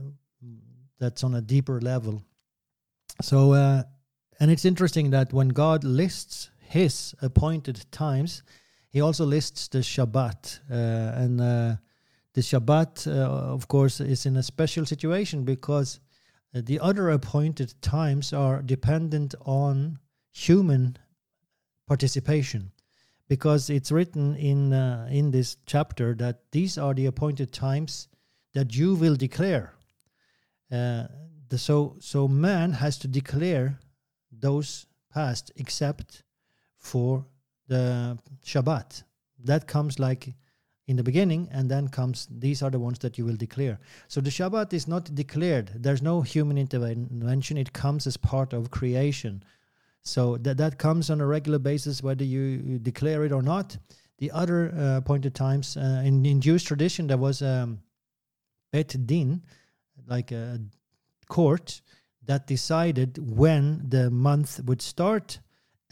that's 0.99 1.25
on 1.25 1.35
a 1.35 1.41
deeper 1.41 1.81
level. 1.81 2.23
So 3.21 3.53
uh, 3.53 3.83
and 4.41 4.51
it's 4.51 4.65
interesting 4.65 5.11
that 5.11 5.33
when 5.33 5.49
god 5.49 5.85
lists 5.85 6.51
his 6.61 7.15
appointed 7.21 7.85
times 7.91 8.43
he 8.93 9.01
also 9.01 9.25
lists 9.25 9.69
the 9.69 9.79
Shabbat, 9.79 10.61
uh, 10.71 10.75
and 11.23 11.41
uh, 11.41 11.77
the 12.35 12.43
Shabbat, 12.43 13.07
uh, 13.07 13.11
of 13.55 13.67
course, 13.67 14.01
is 14.01 14.27
in 14.27 14.37
a 14.37 14.43
special 14.43 14.85
situation 14.85 15.45
because 15.45 16.01
the 16.53 16.79
other 16.79 17.09
appointed 17.09 17.75
times 17.81 18.35
are 18.35 18.61
dependent 18.61 19.35
on 19.47 19.99
human 20.31 20.99
participation 21.87 22.73
because 23.29 23.71
it's 23.71 23.91
written 23.91 24.37
in 24.37 24.75
uh, 24.75 25.09
in 25.11 25.31
this 25.31 25.57
chapter 25.65 26.15
that 26.15 26.41
these 26.53 26.77
are 26.77 26.93
the 26.93 27.07
appointed 27.07 27.51
times 27.51 28.09
that 28.53 28.75
you 28.75 28.95
will 28.95 29.17
declare. 29.17 29.73
Uh, 30.71 31.07
the, 31.49 31.57
so 31.57 31.97
so 32.01 32.29
man 32.29 32.73
has 32.73 32.99
to 32.99 33.09
declare 33.09 33.79
those 34.31 34.87
past 35.11 35.51
except 35.57 36.25
for 36.77 37.25
the 37.73 38.19
Shabbat. 38.45 39.03
That 39.45 39.67
comes 39.67 39.99
like 39.99 40.35
in 40.87 40.97
the 40.97 41.03
beginning, 41.03 41.49
and 41.53 41.71
then 41.71 41.89
comes 41.89 42.29
these 42.31 42.63
are 42.63 42.71
the 42.71 42.79
ones 42.79 42.99
that 42.99 43.17
you 43.19 43.25
will 43.25 43.37
declare. 43.37 43.79
So 44.09 44.21
the 44.21 44.31
Shabbat 44.31 44.73
is 44.73 44.87
not 44.87 45.15
declared. 45.15 45.71
There's 45.75 46.03
no 46.03 46.23
human 46.23 46.59
intervention. 46.59 47.57
It 47.57 47.73
comes 47.73 48.07
as 48.07 48.17
part 48.17 48.53
of 48.53 48.71
creation. 48.71 49.43
So 50.03 50.37
that 50.39 50.57
that 50.57 50.79
comes 50.79 51.11
on 51.11 51.21
a 51.21 51.27
regular 51.27 51.59
basis, 51.59 52.03
whether 52.03 52.25
you, 52.25 52.79
declare 52.79 53.25
it 53.25 53.33
or 53.33 53.43
not. 53.43 53.79
The 54.19 54.31
other 54.33 54.73
uh, 54.75 54.99
appointed 54.99 55.35
times 55.35 55.77
uh, 55.77 56.03
in 56.05 56.27
in 56.27 56.41
Jewish 56.41 56.65
tradition, 56.65 57.07
there 57.07 57.19
was 57.19 57.43
um, 57.43 57.81
Bet 58.73 58.97
Din, 59.07 59.43
like 60.07 60.33
a 60.33 60.61
court 61.29 61.83
that 62.27 62.47
decided 62.47 63.19
when 63.19 63.89
the 63.89 64.11
month 64.11 64.61
would 64.65 64.83
start 64.83 65.41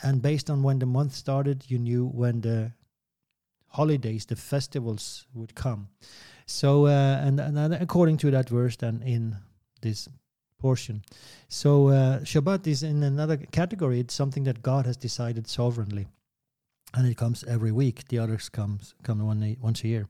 and 0.02 0.22
based 0.22 0.50
on 0.50 0.62
when 0.62 0.78
the 0.78 0.86
month 0.86 1.14
started 1.14 1.64
you 1.68 1.78
knew 1.78 2.06
when 2.06 2.40
the 2.40 2.72
holidays 3.68 4.26
the 4.26 4.36
festivals 4.36 5.26
would 5.34 5.54
come. 5.54 5.88
So 6.46 6.86
uh, 6.86 7.20
and, 7.22 7.38
and 7.40 7.74
according 7.74 8.16
to 8.18 8.30
that 8.32 8.48
verse 8.48 8.76
then 8.76 9.02
in 9.04 9.36
this 9.82 10.08
portion. 10.58 11.02
So 11.48 11.88
uh, 11.88 12.20
shabbat 12.20 12.66
is 12.66 12.82
in 12.82 13.02
another 13.02 13.36
category. 13.36 14.00
It's 14.00 14.14
something 14.14 14.44
that 14.44 14.62
god 14.62 14.86
has 14.86 14.96
decided 14.96 15.46
sovereignly. 15.46 16.08
And 16.92 17.06
it 17.06 17.16
comes 17.16 17.44
every 17.44 17.70
week. 17.70 18.08
The 18.08 18.18
others 18.18 18.48
comes 18.48 18.94
come 19.04 19.24
one 19.24 19.56
once 19.60 19.84
a 19.84 19.88
year. 19.88 20.08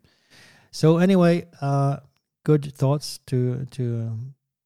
So 0.70 0.99
anyway 0.99 1.47
uh, 1.61 1.99
good 2.45 2.74
thoughts 2.74 3.20
to 3.26 3.66
to 3.72 4.16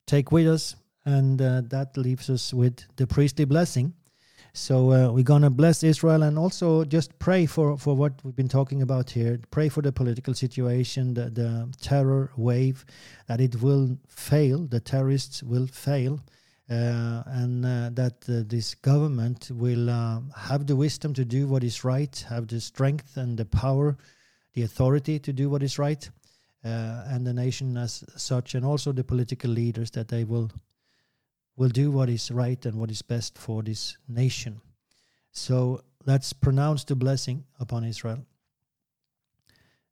take 0.06 0.30
with 0.30 0.46
us. 0.46 0.76
And 1.06 1.42
uh, 1.42 1.62
that 1.68 1.96
leaves 1.96 2.30
us 2.30 2.54
with 2.54 2.84
the 2.96 3.06
priestly 3.06 3.44
blessing 3.44 3.92
so 4.54 4.92
uh, 4.92 5.12
we're 5.12 5.24
going 5.24 5.42
to 5.42 5.50
bless 5.50 5.82
Israel 5.82 6.22
and 6.22 6.38
also 6.38 6.84
just 6.84 7.18
pray 7.18 7.44
for, 7.44 7.76
for 7.76 7.94
what 7.94 8.12
we've 8.24 8.36
been 8.36 8.48
talking 8.48 8.82
about 8.82 9.10
here. 9.10 9.38
Pray 9.50 9.68
for 9.68 9.82
the 9.82 9.92
political 9.92 10.32
situation, 10.32 11.12
the, 11.12 11.28
the 11.28 11.74
terror 11.80 12.30
wave, 12.36 12.84
that 13.26 13.40
it 13.40 13.60
will 13.60 13.98
fail, 14.08 14.66
the 14.66 14.80
terrorists 14.80 15.42
will 15.42 15.66
fail, 15.66 16.20
uh, 16.70 17.22
and 17.26 17.66
uh, 17.66 17.90
that 17.92 18.14
uh, 18.28 18.42
this 18.46 18.74
government 18.76 19.50
will 19.52 19.90
uh, 19.90 20.20
have 20.36 20.66
the 20.66 20.76
wisdom 20.76 21.12
to 21.14 21.24
do 21.24 21.46
what 21.46 21.64
is 21.64 21.84
right, 21.84 22.24
have 22.28 22.46
the 22.46 22.60
strength 22.60 23.16
and 23.16 23.36
the 23.36 23.44
power, 23.44 23.98
the 24.54 24.62
authority 24.62 25.18
to 25.18 25.32
do 25.32 25.50
what 25.50 25.62
is 25.62 25.78
right. 25.78 26.08
uh, 26.64 27.04
and 27.08 27.26
the 27.26 27.32
nation 27.32 27.76
as 27.76 28.04
such, 28.16 28.54
and 28.54 28.64
also 28.64 28.92
the 28.92 29.04
political 29.04 29.50
leaders 29.50 29.90
that 29.90 30.08
they 30.08 30.24
will 30.24 30.50
will 31.57 31.69
do 31.69 31.91
what 31.91 32.09
is 32.09 32.31
right 32.31 32.65
and 32.65 32.75
what 32.79 32.89
is 32.89 33.01
best 33.01 33.37
for 33.37 33.61
this 33.63 33.97
nation. 34.07 34.61
So 35.31 35.81
let's 36.05 36.33
pronounce 36.33 36.83
the 36.85 36.95
blessing 36.95 37.43
upon 37.59 37.83
Israel. 37.83 38.25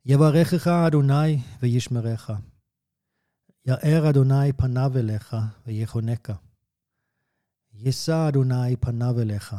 יברכך 0.06 0.68
אדוני 0.68 1.42
וישמרך. 1.62 2.32
יאר 3.66 4.10
אדוני 4.10 4.54
פניו 4.54 4.98
אליך 4.98 5.36
ויחונקה. 5.66 6.34
יישא 7.74 8.28
אדוני 8.28 8.76
פניו 8.76 9.22
אליך 9.22 9.56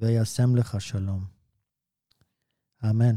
וישם 0.00 0.56
לך 0.56 0.80
שלום. 0.80 1.24
Amen. 2.82 3.16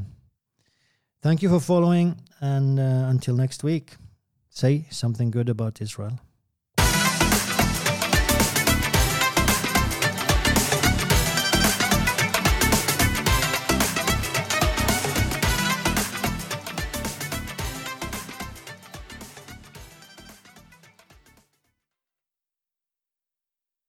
Thank 1.22 1.42
you 1.42 1.50
for 1.50 1.60
following, 1.60 2.16
and 2.40 2.80
uh, 2.80 3.10
until 3.14 3.36
next 3.36 3.64
week, 3.64 3.98
say 4.50 4.86
something 4.90 5.30
good 5.30 5.50
about 5.50 5.82
Israel. 5.82 6.20